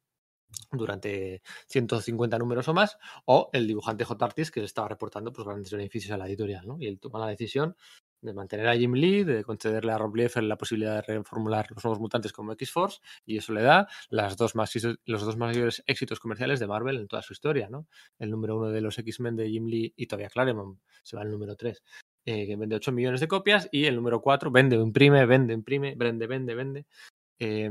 [0.72, 4.24] durante 150 números o más, o el dibujante J.
[4.24, 6.66] Artis que estaba reportando pues, grandes beneficios a la editorial.
[6.66, 6.76] ¿no?
[6.80, 7.76] Y él toma la decisión
[8.20, 11.84] de mantener a Jim Lee, de concederle a Rob Liefeld la posibilidad de reformular los
[11.84, 14.72] nuevos mutantes como X-Force, y eso le da las dos más,
[15.04, 17.68] los dos mayores éxitos comerciales de Marvel en toda su historia.
[17.68, 17.86] ¿no?
[18.18, 21.30] El número uno de los X-Men de Jim Lee y todavía Claremont se va al
[21.30, 21.82] número tres
[22.24, 25.94] eh, que vende 8 millones de copias, y el número 4 vende, imprime, vende, imprime,
[25.96, 26.86] vende, vende, vende.
[27.38, 27.70] Eh,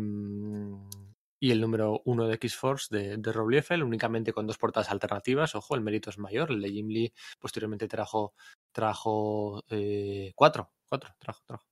[1.44, 5.56] y el número 1 de X-Force de, de Rob Liefeld, únicamente con dos portadas alternativas.
[5.56, 6.52] Ojo, el mérito es mayor.
[6.52, 8.36] El de Jim Lee posteriormente trajo,
[8.72, 11.66] trajo eh, 4, 4, trajo, trajo.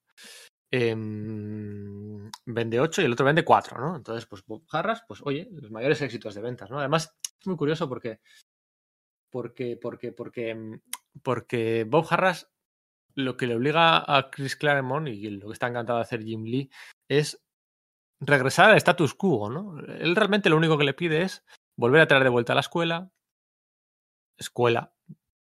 [0.71, 0.95] Eh,
[2.45, 3.95] vende 8 y el otro vende 4, ¿no?
[3.95, 6.79] Entonces, pues Bob Harras, pues oye, los mayores éxitos de ventas, ¿no?
[6.79, 8.19] Además, es muy curioso porque
[9.29, 10.79] porque, porque, porque,
[11.21, 12.51] porque Bob Harras
[13.15, 16.43] lo que le obliga a Chris Claremont y lo que está encantado de hacer Jim
[16.43, 16.69] Lee
[17.07, 17.43] es
[18.19, 19.79] regresar al status quo, ¿no?
[19.79, 21.43] Él realmente lo único que le pide es
[21.77, 23.11] volver a traer de vuelta a la escuela,
[24.37, 24.93] escuela,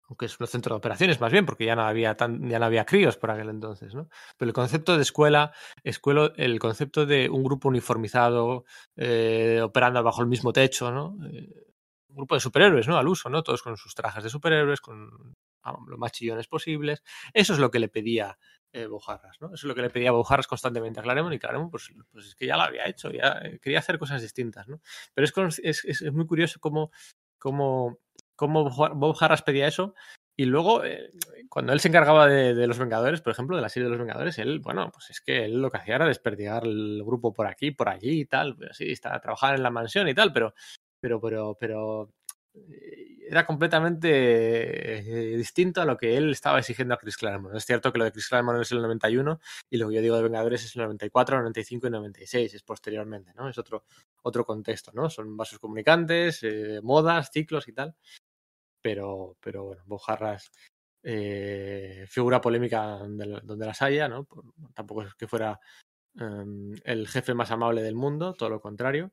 [0.07, 2.65] aunque es un centro de operaciones más bien, porque ya no había tan, ya no
[2.65, 4.09] había críos por aquel entonces, ¿no?
[4.37, 5.51] Pero el concepto de escuela,
[5.83, 8.65] escuela el concepto de un grupo uniformizado
[8.95, 11.17] eh, operando bajo el mismo techo, ¿no?
[11.27, 11.65] Eh,
[12.09, 12.97] un grupo de superhéroes, ¿no?
[12.97, 13.43] Al uso, ¿no?
[13.43, 15.33] Todos con sus trajes de superhéroes, con
[15.87, 17.03] lo más chillones posibles.
[17.33, 18.37] Eso es lo que le pedía
[18.71, 19.47] eh, Bojarras, ¿no?
[19.47, 22.35] Eso es lo que le pedía Bojarras constantemente a Claremont y Claremont, pues, pues, es
[22.35, 24.81] que ya lo había hecho, ya eh, quería hacer cosas distintas, ¿no?
[25.13, 26.91] Pero es, es, es muy curioso cómo,
[27.37, 27.99] cómo,
[28.35, 29.93] cómo Bob Harras pedía eso
[30.37, 31.11] y luego, eh,
[31.49, 34.37] cuando él se encargaba de, los Vengadores, por ejemplo, de la serie de los Vengadores,
[34.37, 37.71] él, bueno, pues es que él lo que hacía era desperdigar el grupo por aquí,
[37.71, 40.53] por allí y tal, pues sí, está, trabajar en la mansión y tal, pero,
[40.99, 42.09] pero, pero, pero
[43.27, 47.55] era completamente eh, distinto a lo que él estaba exigiendo a Chris Claremont.
[47.55, 50.15] Es cierto que lo de Chris Claremont es el 91 y lo que yo digo
[50.15, 53.49] de Vengadores es el 94, 95 y 96, es posteriormente, ¿no?
[53.49, 53.85] Es otro,
[54.23, 55.09] otro contexto, ¿no?
[55.09, 57.95] Son vasos comunicantes, eh, modas, ciclos y tal.
[58.81, 60.51] Pero, pero bueno, Bojarras,
[62.07, 64.27] figura polémica donde, donde, las haya, ¿no?
[64.73, 65.59] tampoco es que fuera
[66.15, 69.11] em, el jefe más amable del mundo, todo lo contrario.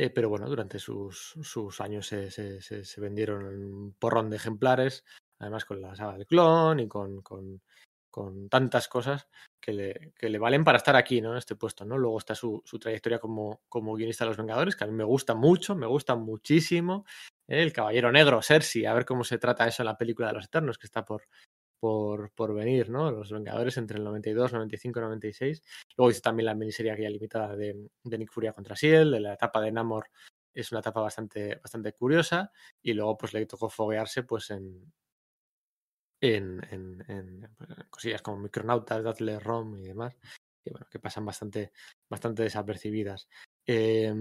[0.00, 5.04] Eh, pero bueno, durante sus, sus años se, se, vendieron un porrón de ejemplares,
[5.40, 7.60] además con la saga del clon y con, con,
[8.08, 9.26] con tantas cosas
[9.60, 11.32] que le, que le, valen para estar aquí, ¿no?
[11.32, 11.98] En este puesto, ¿no?
[11.98, 15.02] Luego está su, su, trayectoria como, como guionista de Los Vengadores, que a mí me
[15.02, 17.04] gusta mucho, me gusta muchísimo.
[17.48, 17.60] ¿eh?
[17.60, 20.44] El Caballero Negro, Cersei, a ver cómo se trata eso en la película de los
[20.44, 21.24] Eternos, que está por,
[21.78, 23.10] por, por venir, ¿no?
[23.10, 25.62] Los Vengadores entre el 92, 95 y 96.
[25.96, 29.34] Luego hizo también la miniserie aquella limitada de, de Nick Furia contra Siel, de la
[29.34, 30.08] etapa de Namor
[30.60, 32.50] es una etapa bastante, bastante curiosa
[32.82, 34.92] y luego pues le tocó foguearse pues en,
[36.20, 40.16] en, en, pues, cosillas como Micronautas, Datle Rom y demás,
[40.64, 41.72] que bueno, que pasan bastante,
[42.08, 43.28] bastante desapercibidas.
[43.66, 44.12] Eh,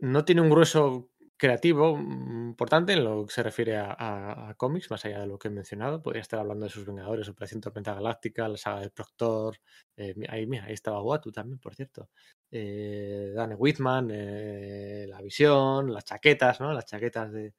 [0.00, 4.90] no tiene un grueso creativo mm, importante en lo que se refiere a, a, cómics,
[4.90, 6.02] más allá de lo que he mencionado.
[6.02, 9.58] Podría estar hablando de sus Vengadores, Operación Tormenta Galáctica, la saga del Proctor.
[9.96, 12.10] Eh, ahí, mira, ahí estaba Watu también, por cierto.
[12.50, 16.72] Eh, Whitman, eh, La Visión, las chaquetas, ¿no?
[16.72, 17.54] Las chaquetas de,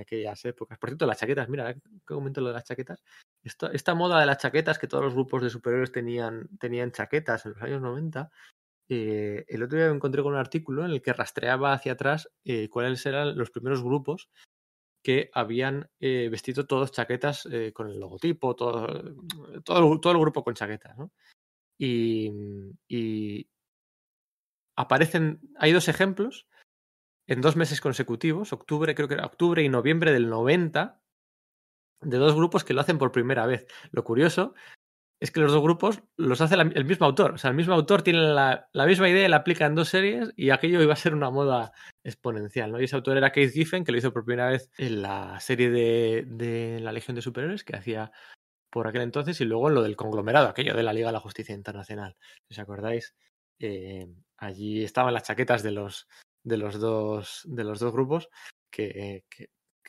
[0.00, 0.78] aquellas épocas.
[0.78, 3.02] Por cierto, las chaquetas, mira, ¿qué comento lo de las chaquetas?
[3.42, 7.52] Esta, moda de las chaquetas, que todos los grupos de superhéroes tenían, tenían chaquetas en
[7.52, 8.30] los años 90,
[8.92, 12.28] eh, el otro día me encontré con un artículo en el que rastreaba hacia atrás
[12.44, 14.28] eh, cuáles eran los primeros grupos
[15.00, 18.86] que habían eh, vestido todos chaquetas con el logotipo, todo,
[19.64, 20.96] todo, el, todo, el, grupo con chaquetas.
[21.78, 22.32] Y,
[22.88, 23.48] y,
[24.76, 26.48] aparecen, hay dos ejemplos
[27.28, 31.00] en dos meses consecutivos, octubre, creo que era octubre y noviembre del 90,
[32.02, 33.66] de dos grupos que lo hacen por primera vez.
[33.92, 34.54] Lo curioso
[35.20, 37.32] es que los dos grupos los hace el mismo autor.
[37.32, 40.32] O sea, el mismo autor tiene la, la, misma idea la aplica en dos series
[40.34, 41.72] y aquello iba a ser una moda
[42.02, 42.80] exponencial, ¿no?
[42.80, 45.70] Y ese autor era Keith Giffen, que lo hizo por primera vez en la serie
[45.70, 48.12] de, de la Legión de Superhéroes que hacía
[48.70, 51.20] por aquel entonces y luego en lo del conglomerado, aquello de la Liga de la
[51.20, 52.16] Justicia Internacional.
[52.48, 53.14] Si os acordáis,
[53.58, 56.08] eh, allí estaban las chaquetas de los,
[56.44, 58.30] de los, dos, de los dos grupos
[58.70, 59.24] que,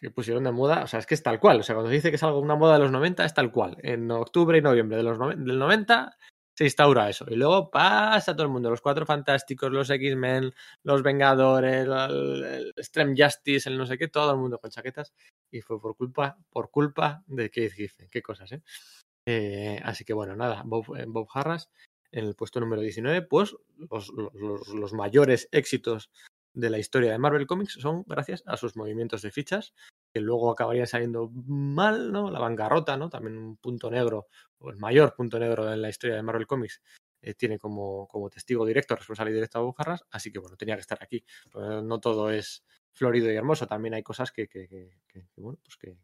[0.01, 2.09] que pusieron de moda, o sea, es que es tal cual, o sea, cuando dice
[2.09, 3.77] que es algo una moda de los 90 es tal cual.
[3.83, 6.17] En octubre y noviembre de los del 90
[6.57, 10.53] se instaura eso y luego pasa todo el mundo, los Cuatro Fantásticos, los X-Men,
[10.83, 15.13] los Vengadores, el, el Extreme Justice, el no sé qué, todo el mundo con chaquetas
[15.51, 18.63] y fue por culpa por culpa de Keith Giffen, qué cosas, ¿eh?
[19.27, 21.69] eh así que bueno, nada, Bob, Bob Harras
[22.11, 26.09] en el puesto número 19, pues los mayores éxitos
[26.53, 29.73] de la historia de Marvel Comics son gracias a sus movimientos de fichas,
[30.13, 32.29] que luego acabarían saliendo mal, ¿no?
[32.29, 33.09] La bancarrota, ¿no?
[33.09, 36.81] También un punto negro, o el mayor punto negro en la historia de Marvel Comics,
[37.21, 40.81] eh, tiene como, como, testigo directo, responsable directo a Bujarras, así que bueno, tenía que
[40.81, 41.23] estar aquí.
[41.53, 42.63] No todo es
[42.93, 45.95] florido y hermoso, también hay cosas que, que, que, que bueno, pues que,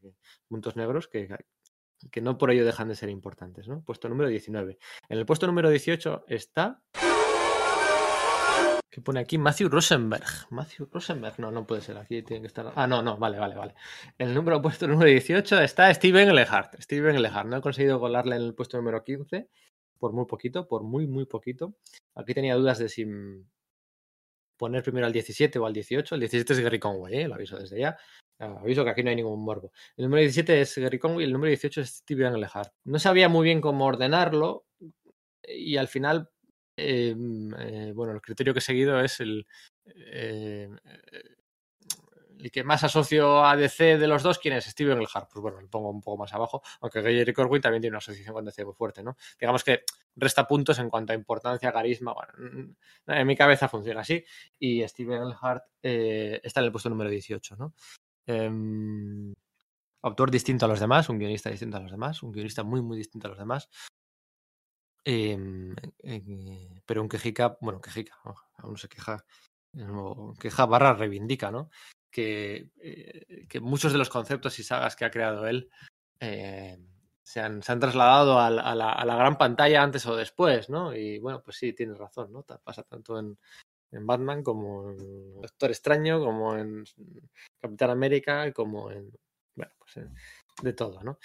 [0.47, 1.27] puntos negros que,
[2.11, 3.83] que no por ello dejan de ser importantes, ¿no?
[3.83, 4.77] Puesto número 19.
[5.09, 6.83] En el puesto número 18 está
[8.97, 10.25] que pone aquí Matthew Rosenberg.
[10.49, 12.73] Matthew Rosenberg, no, no puede ser, aquí tiene que estar.
[12.75, 13.75] Ah, no, no, vale, vale, vale.
[14.17, 16.81] El número puesto número 18 está Steven Lehart.
[16.81, 19.49] Steven Lehart, no he conseguido colarle en el puesto número 15
[19.99, 21.75] por muy poquito, por muy, muy poquito.
[22.15, 23.05] Aquí tenía dudas de si
[24.57, 26.15] poner primero al 17 o al 18.
[26.15, 27.27] El 17 es Gary Conway, ¿eh?
[27.27, 27.95] lo aviso desde ya.
[28.39, 29.73] Aviso que aquí no hay ningún morbo.
[29.95, 32.73] El número 17 es Gary Conway y el número 18 es Steven Lehart.
[32.83, 34.65] No sabía muy bien cómo ordenarlo
[35.43, 36.31] y al final
[36.77, 37.15] eh,
[37.59, 39.45] eh, bueno, el criterio que he seguido es el,
[39.85, 40.69] eh,
[42.39, 44.65] el que más asocio a DC de los dos, ¿quién es?
[44.65, 45.29] Steven Hart.
[45.31, 48.33] Pues bueno, lo pongo un poco más abajo, aunque Gary Corwin también tiene una asociación
[48.33, 49.17] con DC muy fuerte, ¿no?
[49.39, 49.83] Digamos que
[50.15, 52.73] resta puntos en cuanto a importancia, carisma, bueno,
[53.07, 54.23] en mi cabeza funciona así,
[54.59, 57.73] y Steven Hart eh, está en el puesto número 18, ¿no?
[58.27, 59.33] Eh,
[60.01, 62.97] autor distinto a los demás, un guionista distinto a los demás, un guionista muy, muy
[62.97, 63.69] distinto a los demás,
[65.09, 65.73] eh,
[66.03, 68.17] eh, pero un quejica, bueno, quejica,
[68.57, 69.23] aún se queja,
[70.39, 71.69] queja barra reivindica, ¿no?
[72.17, 75.69] que, eh, que muchos de los conceptos y sagas que ha creado él
[76.19, 76.79] eh,
[77.21, 80.95] se, han, trasladado a la, a, la, a la, gran pantalla antes o después, ¿no?
[80.95, 82.41] Y bueno, pues sí, tienes razón, ¿no?
[82.41, 83.37] Pasa tanto en,
[83.91, 86.85] en Batman como en Doctor Extraño, como en
[87.59, 89.11] Capitán América, como en...
[89.55, 90.15] Bueno, pues en,
[90.63, 91.19] de todo, ¿no?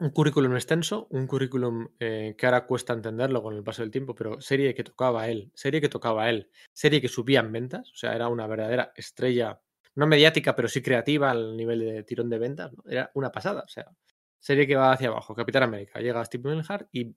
[0.00, 4.14] Un currículum extenso, un currículum eh, que ahora cuesta entenderlo con el paso del tiempo,
[4.14, 7.96] pero serie que tocaba él, serie que tocaba él, serie que subía en ventas, o
[7.96, 9.60] sea, era una verdadera estrella,
[9.96, 12.84] no mediática, pero sí creativa al nivel de tirón de ventas, ¿no?
[12.88, 13.90] era una pasada, o sea,
[14.38, 17.16] serie que va hacia abajo, Capitán América, llega Steve Milhart y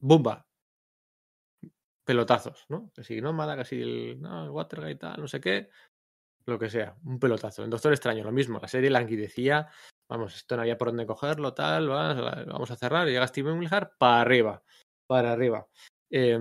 [0.00, 0.46] ¡bumba!
[2.04, 2.90] Pelotazos, ¿no?
[2.94, 5.68] Que si no, mala, que si el, no, el Watergate tal, no sé qué,
[6.46, 7.62] lo que sea, un pelotazo.
[7.62, 9.68] En Doctor Extraño, lo mismo, la serie languidecía,
[10.12, 13.92] vamos, esto no había por dónde cogerlo, tal, vamos a cerrar, y llega Steven Milhart
[13.98, 14.62] para arriba,
[15.06, 15.66] para arriba.
[16.10, 16.38] Eh,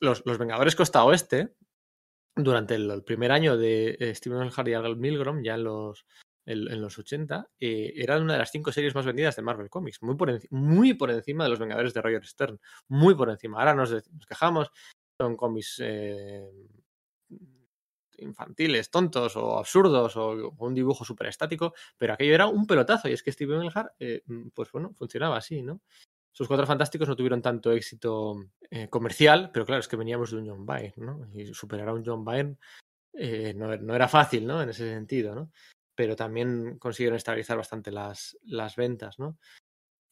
[0.00, 1.54] los, los, Vengadores Costa Oeste,
[2.34, 6.04] durante el, primer año de eh, Steven Milhart y Al Milgrom, ya en los,
[6.44, 9.70] en, en los 80, eh, eran una de las cinco series más vendidas de Marvel
[9.70, 13.60] Comics, muy por, muy por encima de los Vengadores de Roger Stern, muy por encima.
[13.60, 14.72] Ahora nos, nos quejamos,
[15.20, 16.50] son cómics eh,
[18.22, 23.12] infantiles, tontos o absurdos o, un dibujo súper estático, pero aquello era un pelotazo y
[23.12, 24.22] es que Steven Milhart, eh,
[24.54, 25.80] pues bueno, funcionaba así, ¿no?
[26.34, 28.36] Sus cuatro fantásticos no tuvieron tanto éxito
[28.70, 31.28] eh, comercial, pero claro, es que veníamos de un John Byrne, ¿no?
[31.34, 32.56] Y superar a un John Byrne
[33.12, 34.62] eh, no, no, era fácil, ¿no?
[34.62, 35.50] En ese sentido, ¿no?
[35.94, 39.38] Pero también consiguieron estabilizar bastante las, las ventas, ¿no?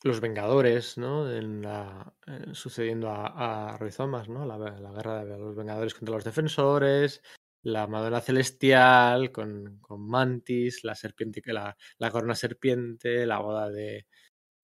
[0.02, 1.30] Los Vengadores, ¿no?
[1.30, 2.12] En la,
[2.52, 3.90] sucediendo a, a Roy
[4.28, 4.46] ¿no?
[4.46, 7.22] La, guerra de los Vengadores contra los Defensores,
[7.62, 14.06] la Madonna Celestial con, con Mantis, la serpiente, la, la corona serpiente, la boda de.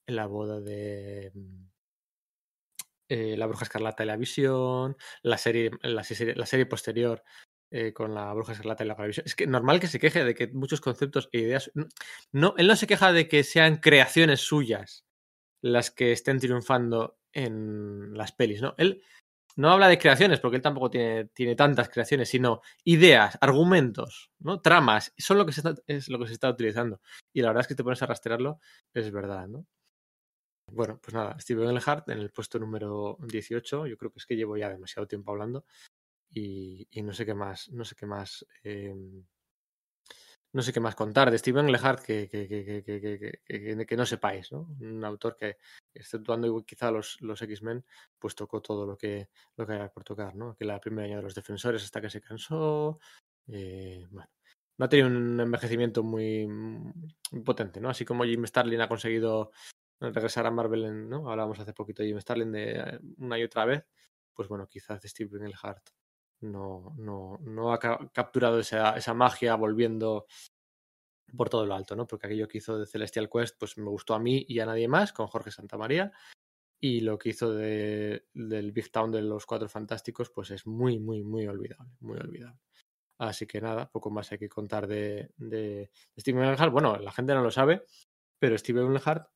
[0.07, 1.33] La boda de.
[3.09, 7.23] Eh, la Bruja Escarlata y la Visión, la serie, la serie, la serie posterior
[7.71, 9.27] eh, con la Bruja Escarlata y la Visión.
[9.27, 11.71] Es que normal que se queje de que muchos conceptos e ideas.
[12.33, 15.05] No, él no se queja de que sean creaciones suyas
[15.63, 18.75] las que estén triunfando en las pelis, ¿no?
[18.79, 19.03] Él
[19.57, 24.61] no habla de creaciones, porque él tampoco tiene, tiene tantas creaciones, sino ideas, argumentos, ¿no?
[24.61, 27.01] Tramas, son lo que se está, es lo que se está utilizando.
[27.33, 28.61] Y la verdad es que te pones a rastrearlo,
[28.95, 29.67] es verdad, ¿no?
[30.71, 34.37] Bueno, pues nada, Steven Engelhardt en el puesto número 18, yo creo que es que
[34.37, 35.65] llevo ya demasiado tiempo hablando
[36.31, 38.95] y, y no sé qué más, no sé qué más eh,
[40.57, 44.75] no sé qué más contar de Steven Lehart que, que, que, que, no sepáis, ¿no?
[44.81, 45.59] Un autor que,
[45.93, 47.85] exceptuando quizá los, los X-Men,
[48.19, 49.29] pues tocó todo lo que,
[49.59, 50.57] lo que había por tocar, ¿no?
[50.57, 52.99] Que la primera año de los defensores hasta que se cansó.
[53.49, 54.31] Eh, bueno,
[54.79, 57.91] no ha tenido un envejecimiento muy, muy, potente, ¿no?
[57.91, 59.53] Así como Jim Starlin ha conseguido
[60.01, 61.31] regresar a Marvel, en, ¿no?
[61.31, 63.85] Hablábamos hace poquito de Jim Starlin de eh, una y otra vez,
[64.33, 65.87] pues bueno, quizás Steven Lehart
[66.41, 70.27] no, no, no ha ca capturado esa, esa, magia volviendo
[71.37, 72.07] por todo lo alto, ¿no?
[72.07, 74.89] Porque aquello que hizo de Celestial Quest, pues me gustó a mí y a nadie
[74.89, 76.13] más, con Jorge Santamaría.
[76.81, 80.99] Y lo que hizo de, del Big Town de los Cuatro Fantásticos, pues es muy,
[80.99, 82.61] muy, muy olvidable, muy olvidable.
[83.19, 86.73] Así que nada, poco más hay que contar de, de Steven Engelhardt.
[86.73, 87.85] Bueno, la gente no lo sabe,
[88.39, 89.27] pero Steven Engelhardt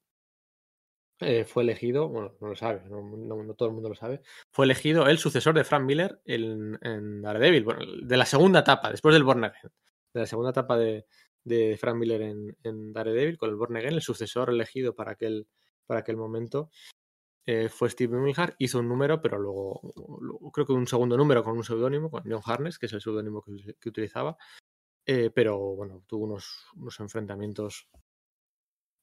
[1.20, 5.06] eh, fue elegido, bueno, no lo sabe, no, todo el mundo lo sabe, fue elegido
[5.06, 7.66] el sucesor de Frank Miller en, Daredevil,
[8.02, 9.70] de la segunda etapa, después del Born Again,
[10.14, 11.06] de la segunda etapa de,
[11.44, 15.46] de Frank Miller en, Daredevil con el Born Again, el sucesor elegido para aquel,
[15.86, 16.70] para aquel momento.
[17.44, 19.80] Eh, fue Steve Milhart, hizo un número, pero luego,
[20.52, 23.42] creo que un segundo número con un seudónimo, con John Harness, que es el seudónimo
[23.42, 24.36] que, que, utilizaba.
[25.04, 27.88] Eh, pero bueno, tuvo unos, unos enfrentamientos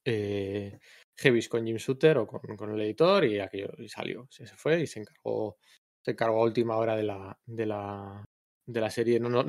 [0.04, 0.78] eh,
[1.18, 4.86] heavies con Jim Shooter o con, el editor y aquello y salió, se, fue y
[4.86, 5.58] se encargó,
[6.04, 8.24] se encargó a última hora de la, de la,
[8.66, 9.44] de la serie no,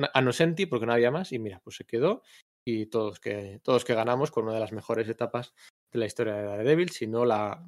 [0.68, 2.22] porque no había más y mira, pues se quedó
[2.64, 5.54] y todos que, todos que ganamos con una de las mejores etapas
[5.92, 7.64] de la historia de Daredevil, si no la,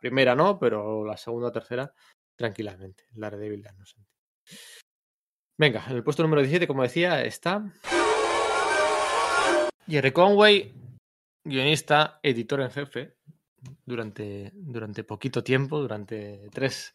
[0.00, 1.92] primera no, pero la segunda o tercera
[2.36, 4.12] tranquilamente, Daredevil de Nosenti.
[5.58, 7.72] Venga, en el puesto número 17, como decía, está
[9.88, 10.74] Jerry Conway,
[11.48, 13.16] guionista, editor en jefe,
[13.84, 16.94] durante, durante poquito tiempo, durante tres,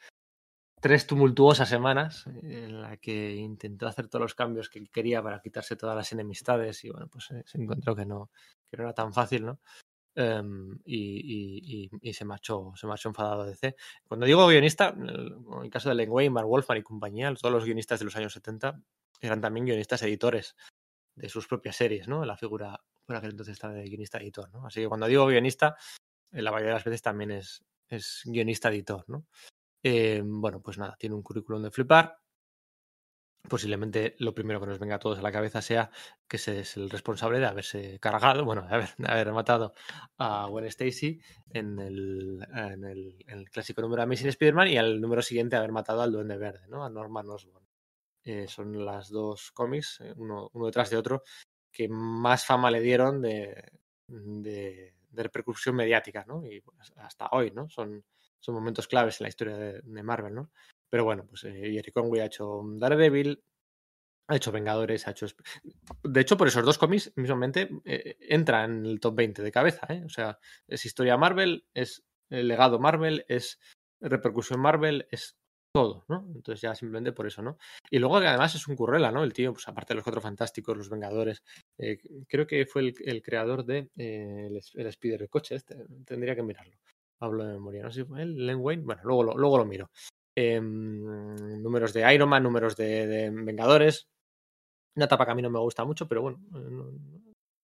[0.79, 5.75] tres tumultuosas semanas, en la que intentó hacer todos los cambios que quería para quitarse
[5.75, 8.31] todas las enemistades y bueno, pues eh, se encontró que no,
[8.69, 9.59] que no era tan fácil, ¿no?
[10.13, 13.77] Um, y, y, y, se marchó se marchó enfadado de DC.
[14.05, 17.99] Cuando digo guionista, en el caso de Len Mark Wolfman y compañía, todos los guionistas
[17.99, 18.77] de los años 70
[19.21, 20.57] eran también guionistas editores
[21.15, 22.25] de sus propias series, ¿no?
[22.25, 22.81] La figura
[23.11, 24.65] por aquel entonces está de guionista editor, ¿no?
[24.65, 25.75] Así que cuando digo guionista,
[26.31, 29.25] la mayoría de las veces también es, es guionista editor, ¿no?
[29.83, 32.19] Eh, bueno, pues nada, tiene un currículum de flipar.
[33.49, 35.91] posiblemente lo primero que nos venga a todos a la cabeza sea
[36.27, 39.73] que es el responsable de haberse cargado, bueno, de haber, haber matado
[40.17, 41.19] a Gwen Stacy
[41.49, 46.01] en el, en el, clásico número de Amazing Spider-Man y al número siguiente haber matado
[46.01, 46.85] al Duende Verde, ¿no?
[46.85, 47.65] A Norman Osborn.
[48.23, 51.23] Eh, son las dos cómics, eh, uno, uno, detrás de otro,
[51.71, 53.71] que más fama le dieron de,
[54.07, 56.45] de, de repercusión mediática, ¿no?
[56.45, 57.69] Y pues, hasta hoy, ¿no?
[57.69, 58.03] Son,
[58.39, 60.51] son momentos claves en la historia de, Marvel, ¿no?
[60.89, 63.43] Pero bueno, pues eh, Jerry Conway ha hecho Daredevil,
[64.27, 65.27] ha hecho Vengadores, ha hecho...
[66.03, 69.87] De hecho, por esos dos cómics, mismamente, eh, entra en el top 20 de cabeza,
[69.89, 70.03] ¿eh?
[70.05, 73.59] O sea, es historia Marvel, es legado Marvel, es
[73.99, 75.37] repercusión Marvel, es
[75.71, 76.25] todo, ¿no?
[76.35, 77.57] Entonces ya simplemente por eso, ¿no?
[77.89, 79.23] Y luego que además es un currela, ¿no?
[79.23, 81.43] El tío, pues aparte de los cuatro fantásticos, los Vengadores,
[81.77, 86.35] eh, creo que fue el, creador de eh, el, el Spider de coche, este, tendría
[86.35, 86.75] que mirarlo.
[87.19, 89.65] Hablo de memoria, no sé si fue él, Len Wayne, bueno, luego lo, luego lo
[89.65, 89.91] miro.
[90.35, 94.07] Eh, números de Iron Man, números de, Vengadores.
[94.95, 96.91] Una etapa que a mí no me gusta mucho, pero bueno, no,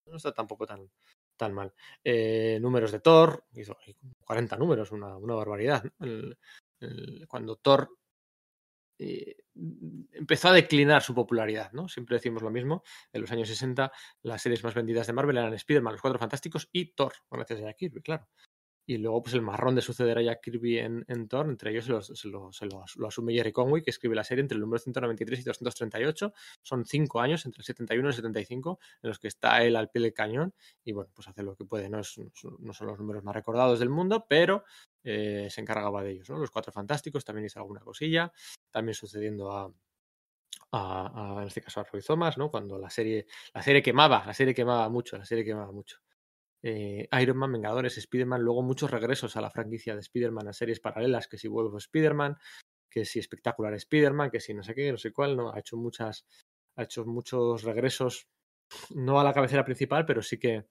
[0.05, 0.89] no está tampoco tan,
[1.35, 1.73] tan mal.
[2.03, 3.77] Eh, números de Thor, hizo
[4.25, 5.83] 40 números, una, una barbaridad.
[5.99, 6.37] El,
[7.27, 7.89] cuando Thor
[8.99, 9.35] eh,
[10.11, 11.87] empezó a declinar su popularidad, ¿no?
[11.87, 12.83] Siempre decimos lo mismo.
[13.11, 13.91] En los años 60,
[14.23, 17.73] las series más vendidas de Marvel eran Spider-Man, Los Cuatro Fantásticos y Thor, gracias a
[17.73, 18.27] Kirby, claro
[18.89, 21.85] y luego pues el marrón de suceder a Jack Kirby en, en Thor, entre ellos
[21.85, 22.01] se, lo,
[22.53, 26.33] se, lo, asume Jerry Conway, que escribe la serie entre el número 193 y 238.
[26.61, 29.89] Son cinco años, entre el 71 y el 75, en los que está él al
[29.89, 30.53] pie del cañón
[30.85, 31.89] y bueno, pues hace lo que puede.
[31.89, 32.15] No, es,
[32.59, 34.63] no son los números más recordados del mundo, pero
[35.03, 36.29] eh, se encargaba de ellos.
[36.29, 36.37] ¿no?
[36.37, 38.31] Los Cuatro Fantásticos también hizo alguna cosilla,
[38.71, 39.69] también sucediendo a,
[40.71, 42.49] a, a, en este caso a Roy Thomas, ¿no?
[42.49, 45.99] Cuando la serie, la serie quemaba, la serie quemaba mucho, la serie quemaba mucho
[46.69, 50.81] eh, Iron Man, Vengadores, Spider-Man, luego muchos regresos a la franquicia de Spider-Man a series
[50.81, 52.35] paralelas, que si Web Spider-Man,
[52.89, 55.77] que si Espectacular Spider-Man, que si no sé qué, no sé cuál, no, ha hecho
[55.77, 56.25] muchas,
[56.75, 58.27] ha hecho muchos regresos,
[58.93, 60.65] no a la cabecera principal, pero sí que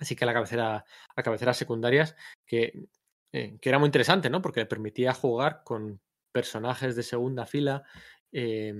[0.00, 0.84] sí que a la cabecera,
[1.14, 2.88] a cabeceras secundarias, que,
[3.32, 4.42] eh, que era muy interesante, ¿no?
[4.42, 6.00] Porque le permitía jugar con
[6.32, 7.84] personajes de segunda fila
[8.32, 8.74] eh,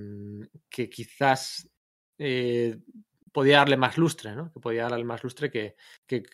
[0.69, 1.69] que quizás
[2.19, 2.77] eh,
[3.37, 4.51] podía darle más lustre, ¿no?
[4.51, 5.75] Que podía darle más lustre que,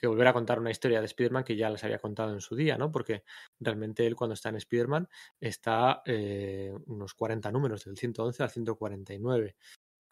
[0.04, 2.78] volver a contar una historia de Spider-Man que ya les había contado en su día,
[2.78, 2.94] ¿no?
[2.94, 3.26] Porque
[3.60, 9.58] realmente él cuando está en Spider-Man está eh, unos 40 números, del 111 al 149.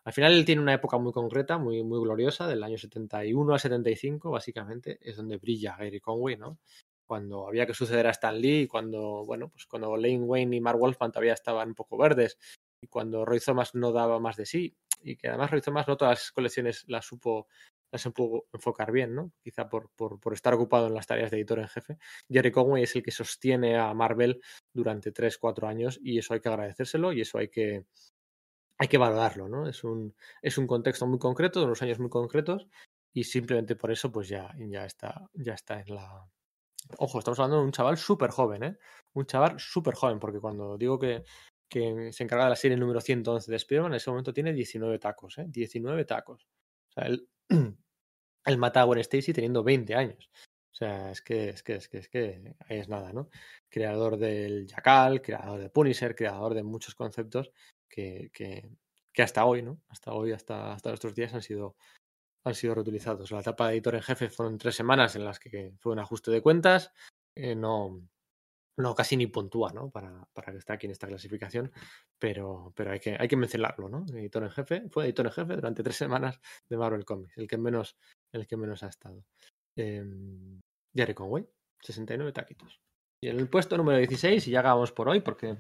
[0.04, 3.60] Al final él tiene una época muy concreta, muy, muy gloriosa, del año 71 al
[3.62, 6.60] 75, básicamente, es donde brilla Gary Conway, ¿no?
[7.06, 10.78] Cuando había que suceder a Stan Lee, cuando, bueno, pues cuando Lane Wayne y Mark
[10.78, 12.38] Wolfman todavía estaban un poco verdes,
[12.82, 15.98] y cuando Roy Thomas no daba más de sí, y que además Roy Thomas no
[15.98, 17.48] todas las colecciones las supo,
[17.92, 19.32] las supo enfocar bien, ¿no?
[19.44, 21.98] Quizá por, por, estar ocupado en las tareas de editor en jefe.
[22.30, 24.42] Jerry Conway es el que sostiene a Marvel
[24.74, 27.86] durante 3, 4 años y eso hay que agradecérselo y eso hay que,
[28.78, 29.68] hay que valorarlo, ¿no?
[29.68, 32.68] Es un, es un contexto muy concreto, de unos años muy concretos
[33.14, 36.28] y simplemente por eso pues ya, ya, está, ya está en la...
[36.98, 38.78] Ojo, estamos hablando de un chaval súper joven, ¿eh?
[39.14, 41.24] Un chaval súper joven, porque cuando digo que
[41.72, 45.00] que se encarga de la serie número 111 de Spider-Man, en ese momento tiene 19
[45.00, 45.46] tacos, ¿eh?
[45.48, 46.46] 19 tacos.
[46.90, 47.08] O sea,
[48.46, 50.30] él, mata a Gwen Stacy teniendo 20 años.
[50.74, 53.30] O sea, es que, es que, es que, es que ahí es nada, ¿no?
[53.70, 57.54] Creador del Jackal, creador de Punisher, creador de muchos conceptos
[57.88, 58.70] que, que,
[59.14, 59.82] que hasta hoy, ¿no?
[59.88, 61.78] Hasta hoy, hasta, hasta nuestros días han sido,
[62.44, 63.32] han sido reutilizados.
[63.32, 66.32] La etapa de editor en jefe fueron tres semanas en las que fue un ajuste
[66.32, 66.92] de cuentas.
[67.34, 68.02] Eh, no,
[68.78, 69.90] no casi ni puntúa, ¿no?
[69.90, 71.72] Para, para que esté aquí en esta clasificación,
[72.20, 74.06] pero, pero hay, que, hay que mencionarlo, ¿no?
[74.14, 76.40] Editor en jefe, fue editor en jefe durante tres semanas
[76.70, 77.98] de Marvel Comics, el que menos,
[78.34, 79.24] el que menos ha estado.
[79.78, 80.04] Eh,
[80.96, 81.48] Jerry Conway,
[81.82, 82.82] 69 taquitos.
[83.24, 85.58] Y en el puesto número 16, y ya acabamos por hoy, porque,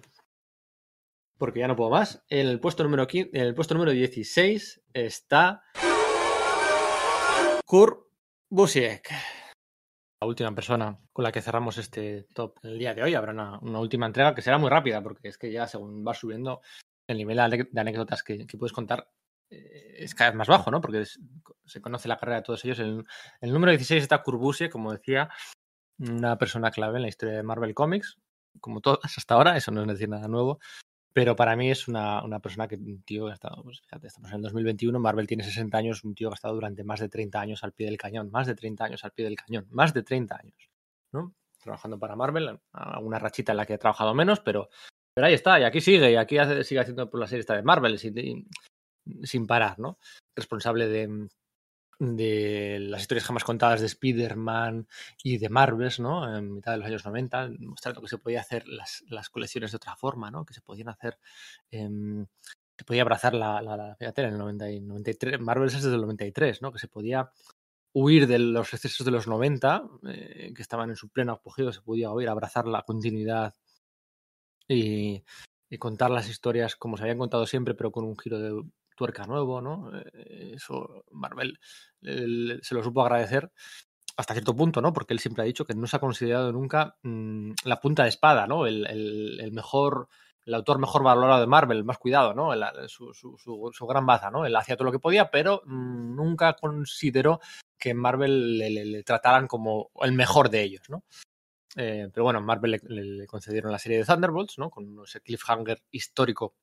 [1.38, 4.84] porque ya no puedo más, en el puesto número, 15, en el puesto número 16
[4.94, 5.64] está
[7.66, 8.08] Kurt
[8.50, 9.10] Busiek
[10.22, 13.16] la última persona con la que cerramos este top el día de hoy.
[13.16, 16.14] Habrá una, una, última entrega que será muy rápida porque es que ya según va
[16.14, 16.62] subiendo
[17.08, 17.38] el nivel
[17.72, 19.10] de anécdotas que, puedes contar
[19.50, 20.80] eh, es cada vez más bajo, ¿no?
[20.80, 21.04] Porque
[21.66, 22.80] se conoce la carrera de todos ellos.
[22.80, 23.04] El,
[23.42, 25.30] el número 16 está Curbusie, como decía,
[25.98, 28.18] una persona clave en la historia de Marvel Comics,
[28.60, 30.60] como todas hasta ahora, eso no es decir nada nuevo.
[31.14, 34.08] Pero para mí es una, una persona que, un tío que ha estado, pues fíjate,
[34.08, 37.02] estamos en el 2021, Marvel tiene 60 años, un tío que ha estado durante más
[37.02, 39.68] de 30 años al pie del cañón, más de 30 años al pie del cañón,
[39.72, 40.70] más de 30 años,
[41.12, 41.36] ¿no?
[41.60, 42.60] Trabajando para Marvel,
[43.02, 44.70] una rachita en la que he trabajado menos, pero,
[45.14, 47.64] pero ahí está, y aquí sigue, y aquí sigue haciendo por la serie esta de
[47.64, 48.48] Marvel sin,
[49.24, 50.00] sin parar, ¿no?
[50.36, 51.28] Responsable de,
[52.04, 54.88] de las historias jamás contadas de Spider-Man
[55.24, 56.36] y de Marvels, ¿no?
[56.36, 59.78] En mitad de los años 90, mostrando que se podía hacer las, las colecciones de
[59.78, 60.44] otra forma, ¿no?
[60.44, 61.20] Que se podían hacer
[61.70, 61.88] eh,
[62.82, 66.72] se podía abrazar la, la, fíjate, en el 93, Marvel es desde el 93, ¿no?
[66.72, 67.32] Que se podía
[67.94, 71.82] huir de los excesos de los 90, eh, que estaban en su pleno apogeo, se
[71.82, 73.54] podía huir, abrazar la continuidad
[74.68, 75.24] y,
[75.78, 78.64] contar las historias como se habían contado siempre, pero con un giro de
[79.02, 79.90] tuerca nuevo, ¿no?
[79.98, 81.58] Eh, eso Marvel
[82.04, 83.52] se lo supo agradecer
[84.16, 84.94] hasta cierto punto, ¿no?
[84.94, 88.10] Porque él siempre ha dicho que no se ha considerado nunca mm, la punta de
[88.10, 88.68] espada, ¿no?
[88.68, 90.08] El, mejor,
[90.46, 92.52] el autor mejor valorado de Marvel, el más cuidado, ¿no?
[92.88, 94.46] su, gran baza, ¿no?
[94.46, 97.40] Él hacía todo lo que podía, pero mm, nunca consideró
[97.76, 101.04] que Marvel le, trataran como el mejor de ellos, ¿no?
[101.76, 104.70] Eh, pero bueno, Marvel le, concedieron la serie de Thunderbolts, ¿no?
[104.70, 106.54] Con ese cliffhanger histórico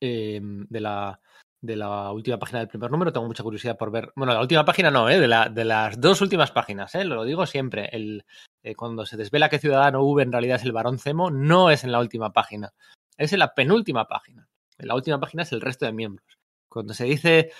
[0.00, 1.20] eh, de la
[1.60, 3.12] de la última página del primer número.
[3.12, 4.12] Tengo mucha curiosidad por ver.
[4.14, 5.18] Bueno, la última página no, ¿eh?
[5.18, 7.04] de, la, de las dos últimas páginas, ¿eh?
[7.04, 7.88] lo digo siempre.
[7.92, 8.24] El,
[8.62, 11.84] eh, cuando se desvela que Ciudadano V en realidad es el varón Zemo, no es
[11.84, 12.72] en la última página,
[13.16, 14.48] es en la penúltima página.
[14.78, 16.26] En la última página es el resto de miembros.
[16.68, 17.50] Cuando se dice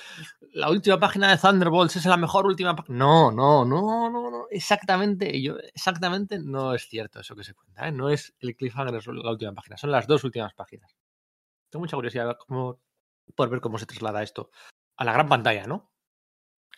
[0.53, 2.99] la última página de Thunderbolts es la mejor última página.
[2.99, 4.47] No, no, no, no, no.
[4.51, 7.89] Exactamente, yo, exactamente no es cierto eso que se cuenta.
[7.89, 7.93] ¿eh?
[7.93, 10.95] No es el cliffhanger, la última página, son las dos últimas páginas.
[11.71, 12.81] Tengo mucha curiosidad cómo
[13.35, 14.51] por ver cómo se traslada esto
[14.97, 15.93] a la gran pantalla, ¿no?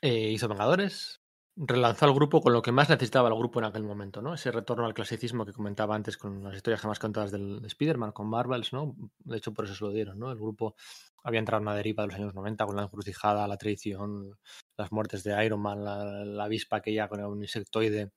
[0.03, 1.21] Eh, hizo Vengadores,
[1.57, 4.35] relanzó al grupo con lo que más necesitaba el grupo en aquel momento, ¿no?
[4.35, 8.13] Ese retorno al clasicismo que comentaba antes con las historias jamás contadas del, de Spider-Man,
[8.13, 8.95] con Marvels, ¿no?
[9.19, 10.31] De hecho, por eso se lo dieron, ¿no?
[10.31, 10.75] El grupo
[11.23, 14.39] había entrado en una deriva de los años 90 con la encrucijada, la traición,
[14.77, 18.13] las muertes de Iron Man, la, avispa que ya con un insectoide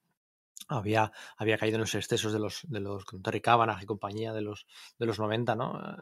[0.70, 4.42] había, había caído en los excesos de los, de los Terry Cavanagh y compañía de
[4.42, 4.66] los,
[4.98, 5.98] de los 90, ¿no?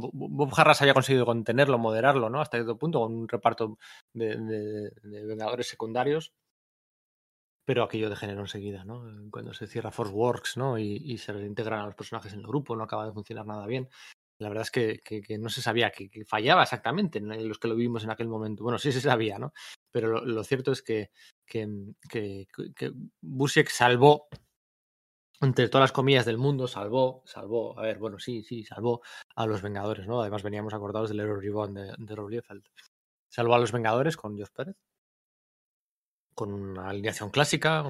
[0.00, 2.40] Bob Harras había conseguido contenerlo, moderarlo, ¿no?
[2.40, 3.78] Hasta cierto punto, con un reparto
[4.12, 6.32] de, vengadores secundarios.
[7.64, 9.04] Pero aquello degeneró enseguida, ¿no?
[9.30, 10.78] Cuando se cierra Force Works, ¿no?
[10.78, 13.88] Y, se reintegran a los personajes en el grupo, no acaba de funcionar nada bien.
[14.38, 18.02] La verdad es que, no se sabía, que, fallaba exactamente en los que lo vimos
[18.02, 18.64] en aquel momento.
[18.64, 19.52] Bueno, sí se sabía, ¿no?
[19.92, 21.10] Pero lo, cierto es que,
[21.46, 24.26] que, que, Busiek salvó
[25.42, 29.02] entre todas las comillas del mundo, salvó, salvó, a ver, bueno, sí, sí, salvó
[29.34, 30.20] a los Vengadores, ¿no?
[30.20, 32.64] Además veníamos acordados del héroe Ribbon de, de Rob Liefeld.
[33.28, 34.76] Salvó a los Vengadores con Josh Pérez,
[36.34, 37.84] con una alineación clásica,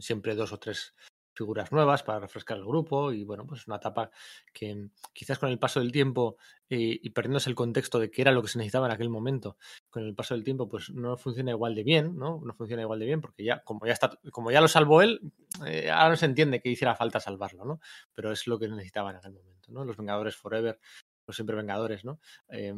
[0.00, 0.94] siempre dos o tres
[1.38, 4.10] figuras nuevas para refrescar el grupo y bueno, pues una etapa
[4.52, 6.36] que quizás con el paso del tiempo
[6.68, 9.56] y, y, perdiéndose el contexto de qué era lo que se necesitaba en aquel momento,
[9.88, 12.40] con el paso del tiempo pues no funciona igual de bien, ¿no?
[12.44, 15.32] No funciona igual de bien porque ya como ya está como ya lo salvó él,
[15.64, 17.80] eh, ahora no se entiende que hiciera falta salvarlo, ¿no?
[18.12, 19.84] Pero es lo que necesitaba en aquel momento, ¿no?
[19.84, 20.78] Los Vengadores Forever,
[21.26, 22.18] los siempre Vengadores, ¿no?
[22.48, 22.74] Eh,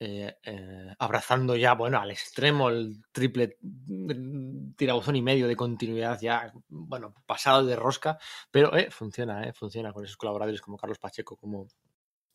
[0.00, 6.20] eh, eh, abrazando ya, bueno, al extremo el triple mm, tirabuzón y medio de continuidad
[6.20, 8.18] ya, bueno, pasado de rosca,
[8.50, 11.68] pero eh, funciona, eh, funciona con esos colaboradores como Carlos Pacheco, como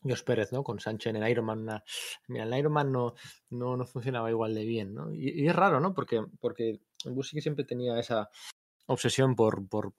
[0.02, 0.64] Jos Pérez, ¿no?
[0.64, 1.82] Con Sánchez en Iron Man.
[2.28, 3.14] Mira, el Iron Man no,
[3.50, 5.12] no, no funcionaba igual de bien, ¿no?
[5.12, 5.92] Y, es raro, ¿no?
[5.92, 8.30] Porque, porque que siempre tenía esa
[8.86, 9.92] obsesión por, por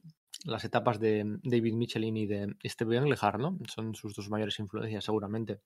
[0.45, 3.59] las etapas de David Michelin y de Steve Englehart, ¿no?
[3.67, 5.61] Son sus dos mayores influencias, seguramente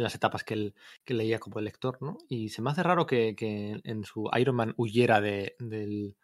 [0.00, 0.74] en las etapas que él,
[1.04, 2.18] que leía como lector, ¿no?
[2.28, 6.16] Y se me hace raro que, que en su Iron Man huyera de, del,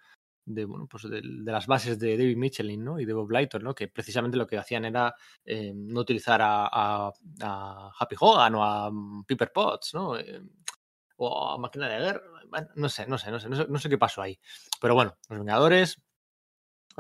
[0.46, 3.00] de, bueno, pues de, las bases de David Michelin ¿no?
[3.00, 3.74] y de Bob Lighton, ¿no?
[3.74, 7.12] que precisamente lo que hacían era eh, no utilizar a,
[7.98, 10.18] Happy Hogan o a mm, Piper Potts, ¿no?
[10.18, 10.40] Eh,
[11.18, 12.22] o a Máquina de Guerra,
[12.74, 14.38] no sé, no sé, no sé, no sé qué pasó ahí.
[14.80, 16.02] Pero bueno, los Vengadores,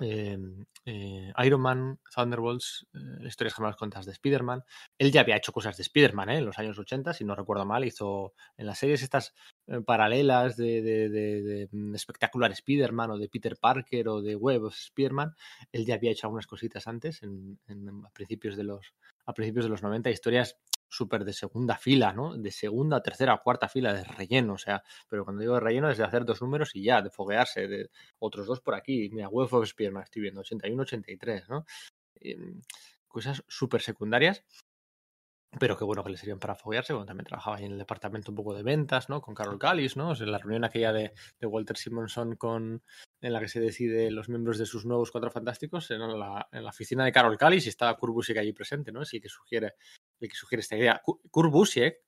[0.02, 0.38] eh,
[0.84, 4.62] eh, Iron Man, Thunderbolts, eh, historias jamás contas de Spider-Man.
[4.98, 6.38] Él ya había hecho cosas de Spider-Man ¿eh?
[6.38, 7.84] en los años 80, si no recuerdo mal.
[7.84, 9.34] Hizo en las series estas
[9.66, 14.36] eh, paralelas de, de, de, de mm, espectacular Spider-Man o de Peter Parker o de
[14.36, 15.34] Web of Spider-Man.
[15.72, 18.94] Él ya había hecho algunas cositas antes, en, en, a, principios de los,
[19.24, 20.56] a principios de los 90, historias
[20.88, 22.36] súper de segunda fila, ¿no?
[22.36, 25.98] De segunda, tercera cuarta fila de relleno, o sea, pero cuando digo de relleno es
[25.98, 29.52] de hacer dos números y ya, de foguearse, de otros dos por aquí, mira, Web
[29.52, 31.64] of Spearman estoy viendo, 81-83, ¿no?
[32.20, 32.36] Eh,
[33.08, 34.44] cosas súper secundarias,
[35.58, 38.30] pero qué bueno que le serían para foguearse, bueno, también trabajaba ahí en el departamento
[38.30, 39.22] un poco de ventas, ¿no?
[39.22, 40.10] Con Carol Callis, ¿no?
[40.10, 42.82] O sea, la reunión aquella de, Walter Simonson con,
[43.20, 46.66] en la que se decide los miembros de sus nuevos cuatro fantásticos, en la, en
[46.66, 49.02] oficina de Carol Callis y estaba Kurt Busiek allí presente, ¿no?
[49.02, 49.74] Es el que sugiere,
[50.20, 51.02] el que sugiere esta idea.
[51.30, 51.98] Kurt Busiek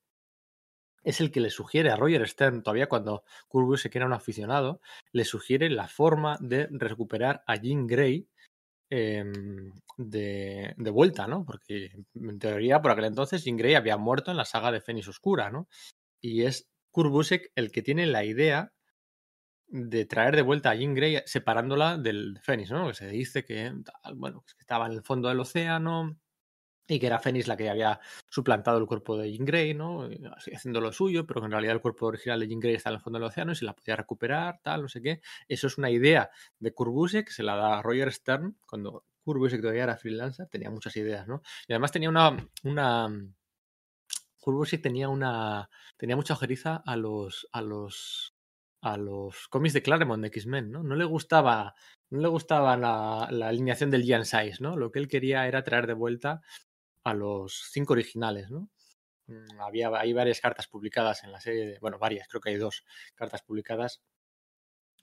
[1.02, 4.80] es el que le sugiere a Roger Stern, todavía cuando Kurt Busiek era un aficionado,
[5.12, 8.28] le sugiere la forma de recuperar a Jean Grey
[8.90, 11.44] de, de, vuelta, ¿no?
[11.44, 15.08] Porque en teoría por aquel entonces Jean Grey había muerto en la saga de Fénix
[15.08, 15.68] Oscura, ¿no?
[16.20, 18.72] Y es Kurt Busiek el que tiene la idea
[19.68, 22.88] de traer de vuelta a Jean Grey separándola del Fénix, ¿no?
[22.88, 23.72] Que se dice que,
[24.14, 26.18] bueno, que estaba en el fondo del océano,
[26.88, 30.08] y que era Fénix la que había suplantado el cuerpo de Jean Grey, ¿no?
[30.54, 32.96] Haciendo lo suyo, pero que en realidad el cuerpo original de Jean Grey está en
[32.96, 35.20] el fondo del océano y se la podía recuperar, tal, no sé qué.
[35.46, 39.60] Eso es una idea de Kurt que se la da a Roger Stern cuando Kurt
[39.60, 41.42] todavía era freelancer, tenía muchas ideas, ¿no?
[41.66, 42.36] Y además tenía una...
[42.64, 43.08] una
[44.82, 45.68] tenía una...
[45.98, 47.46] tenía mucha ojeriza a los...
[47.52, 48.34] a los
[48.80, 50.82] a los cómics de Claremont de X-Men, ¿no?
[50.84, 51.74] No le gustaba,
[52.10, 54.76] no le gustaba la, la alineación del Giant Size, ¿no?
[54.76, 56.42] Lo que él quería era traer de vuelta
[57.10, 58.70] a los cinco originales, ¿no?
[59.26, 62.84] Mm, había, hay varias cartas publicadas en la serie, bueno, varias, creo que hay dos
[63.14, 64.00] cartas publicadas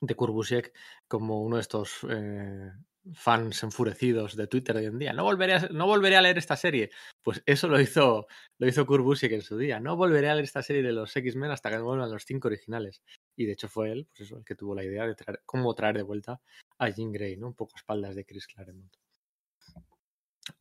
[0.02, 0.74] de Kurbusek
[1.08, 2.72] como uno de estos eh,
[3.14, 5.14] fans enfurecidos de Twitter hoy en día.
[5.14, 6.92] No volveré, a, no volveré a leer esta serie.
[7.24, 8.28] Pues eso lo hizo,
[8.58, 9.80] lo hizo Kurbusek en su día.
[9.80, 13.02] No volveré a leer esta serie de los X-Men hasta que vuelvan los cinco originales.
[13.36, 15.74] Y de hecho fue él, pues eso, el que tuvo la idea de traer, cómo
[15.76, 16.42] traer de vuelta
[16.78, 17.48] a Jean Grey, ¿no?
[17.48, 18.96] Un poco a espaldas de Chris Claremont.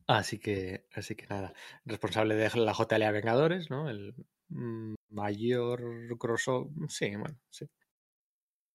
[0.07, 1.53] Así que, así que nada,
[1.85, 3.89] responsable de la JLA Vengadores, ¿no?
[3.89, 4.13] El
[5.09, 5.81] mayor
[6.19, 7.65] crossover, sí, bueno, sí.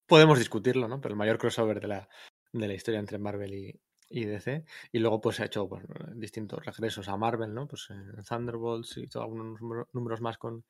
[0.06, 1.00] Podemos discutirlo, ¿no?
[1.00, 2.08] Pero el mayor crossover de la,
[2.52, 4.64] de la historia entre Marvel y, y DC.
[4.92, 5.68] Y luego pues ha hecho
[6.14, 7.68] distintos regresos a Marvel, ¿no?
[7.68, 9.60] Pues en Thunderbolts y algunos
[9.92, 10.64] números más con,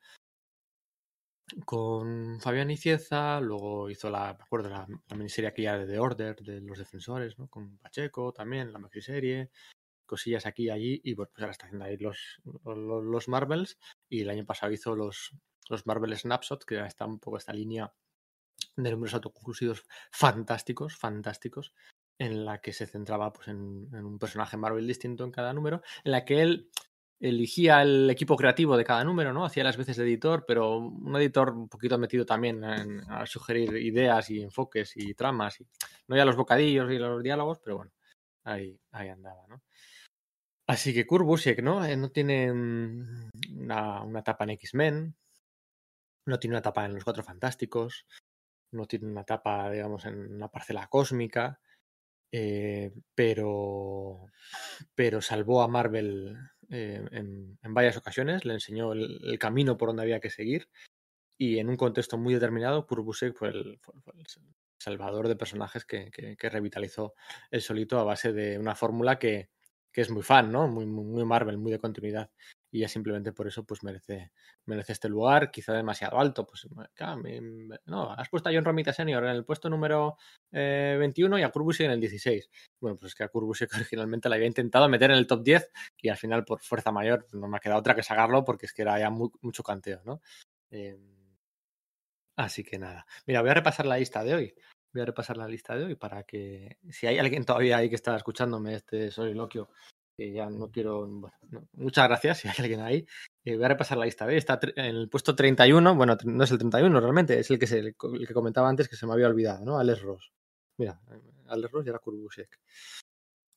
[1.65, 6.61] con Fabián Icieza, luego hizo la, me la, la miniserie aquella de The Order, de
[6.61, 7.49] los defensores, ¿no?
[7.49, 9.51] Con Pacheco también, la maxiserie,
[10.11, 13.78] cosillas aquí y allí, y pues ahora está haciendo ahí los, los, Marvels,
[14.09, 15.31] y el año pasado hizo los,
[15.69, 17.93] los Marvel Snapshot, que está un poco esta línea
[18.77, 21.73] de números autoconclusivos fantásticos, fantásticos,
[22.19, 26.12] en la que se centraba pues, en, un personaje Marvel distinto en cada número, en
[26.12, 26.70] la que él
[27.20, 29.45] elegía el equipo creativo de cada número, ¿no?
[29.45, 33.77] Hacía las veces de editor, pero un editor un poquito metido también en, a sugerir
[33.77, 35.66] ideas y enfoques y tramas, y
[36.09, 37.93] no ya los bocadillos y los diálogos, pero bueno,
[38.45, 39.62] ahí, ahí andaba, ¿no?
[40.71, 41.85] Así que Kurt Busiek, ¿no?
[41.85, 45.17] Eh, tiene una, una etapa en X-Men,
[46.27, 48.07] no tiene una etapa en Los Cuatro Fantásticos,
[48.71, 51.59] no tiene una etapa, digamos, en una parcela cósmica,
[52.31, 54.27] eh, pero,
[54.95, 56.37] pero salvó a Marvel
[56.69, 60.69] eh, en, varias ocasiones, le enseñó el, camino por donde había que seguir
[61.37, 63.81] y en un contexto muy determinado, fue, fue el
[64.79, 67.15] salvador de personajes que, que, que, revitalizó
[67.51, 69.51] el solito a base de una fórmula que,
[69.93, 70.69] que es muy fan, ¿no?
[70.69, 72.31] Muy, muy, Marvel, muy de continuidad.
[72.73, 74.31] Y ya simplemente por eso, pues merece,
[74.67, 76.47] merece este lugar, quizá demasiado alto.
[76.47, 76.69] Pues,
[77.87, 80.17] no, has puesto a John Romita Senior en el puesto número
[80.53, 82.49] eh, 21 y a Kurbusik en el 16.
[82.81, 85.71] Bueno, pues es que a Kurbusik originalmente la había intentado meter en el top 10
[86.01, 88.73] y al final, por fuerza mayor, no me ha quedado otra que sacarlo porque es
[88.73, 90.23] que era ya mucho canteo, ¿no?
[90.71, 90.97] Eh,
[92.37, 93.05] así que nada.
[93.27, 94.55] Mira, voy a repasar la lista de hoy
[94.93, 97.95] voy a repasar la lista de hoy para que si hay alguien todavía ahí que
[97.95, 99.69] está escuchándome este soliloquio,
[100.17, 103.07] que ya no quiero, bueno, no, muchas gracias si hay alguien ahí,
[103.45, 106.45] eh, voy a repasar la lista de hoy, está en el puesto 31, bueno, no
[106.45, 109.12] es el 31 realmente, es el que, se, el que comentaba antes que se me
[109.12, 109.79] había olvidado, ¿no?
[109.79, 110.33] Alex Ross.
[110.79, 111.01] Mira,
[111.49, 112.59] Alex Ross y era Kurbusek.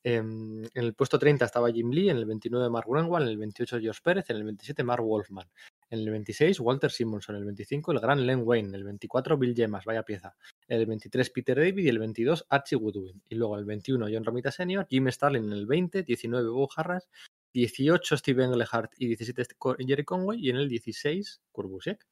[0.06, 3.38] Eh, en el puesto 30 estaba Jim Lee, en el 29 Mark Greenwald, en el
[3.38, 5.48] 28 George Pérez, en el 27 Mark Wolfman,
[5.94, 9.38] en el 26 Walter Simonson, en el 25 el gran Len Wayne, en el 24
[9.38, 10.36] Bill Gemas, vaya pieza,
[10.68, 13.22] en el 23 Peter David y el 22 Archie Woodwin.
[13.28, 17.08] Y luego el 21 John Romita Sr., Jim Starlin en el 20, 19 Bob Harras,
[17.52, 19.44] 18 Steve Englehart y 17
[19.86, 22.04] Jerry Conway y en el 16 Kurbusek.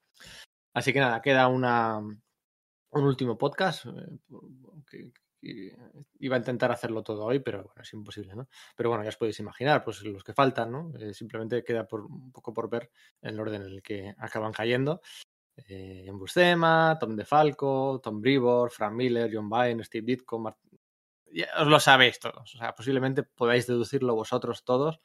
[0.74, 3.84] Así que nada, queda una, un último podcast
[4.88, 5.10] que,
[5.42, 8.48] iba a intentar hacerlo todo hoy, pero bueno, es imposible, ¿no?
[8.76, 10.92] Pero bueno, ya os podéis imaginar, pues los que faltan, ¿no?
[10.98, 12.90] Eh, simplemente queda por, un poco por ver
[13.20, 15.00] el orden en el que acaban cayendo.
[15.56, 20.58] Eh, John Buscema, Tom DeFalco, Tom Brevor, Frank Miller, John Byrne, Steve Ditko, Mart
[21.32, 22.54] ya os lo sabéis todos.
[22.54, 25.00] O sea, posiblemente podáis deducirlo vosotros todos,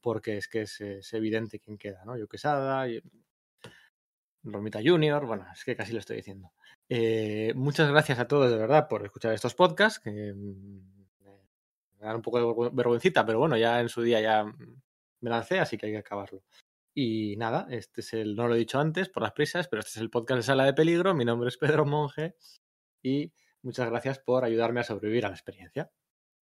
[0.00, 2.16] porque es que es, evidente quién queda, ¿no?
[2.16, 2.86] Yo Quesada,
[4.42, 6.52] Romita Junior, bueno, es que casi lo estoy diciendo.
[6.92, 11.00] Eh, muchas gracias a todos de verdad por escuchar estos podcasts, que mm,
[12.00, 15.60] me dan un poco de vergüencita, pero bueno, ya en su día ya me lancé,
[15.60, 16.42] así que hay que acabarlo.
[16.92, 19.92] Y nada, este es el, no lo he dicho antes por las prisas, pero este
[19.92, 21.14] es el podcast de Sala de Peligro.
[21.14, 22.34] Mi nombre es Pedro Monge
[23.02, 25.92] y muchas gracias por ayudarme a sobrevivir a la experiencia.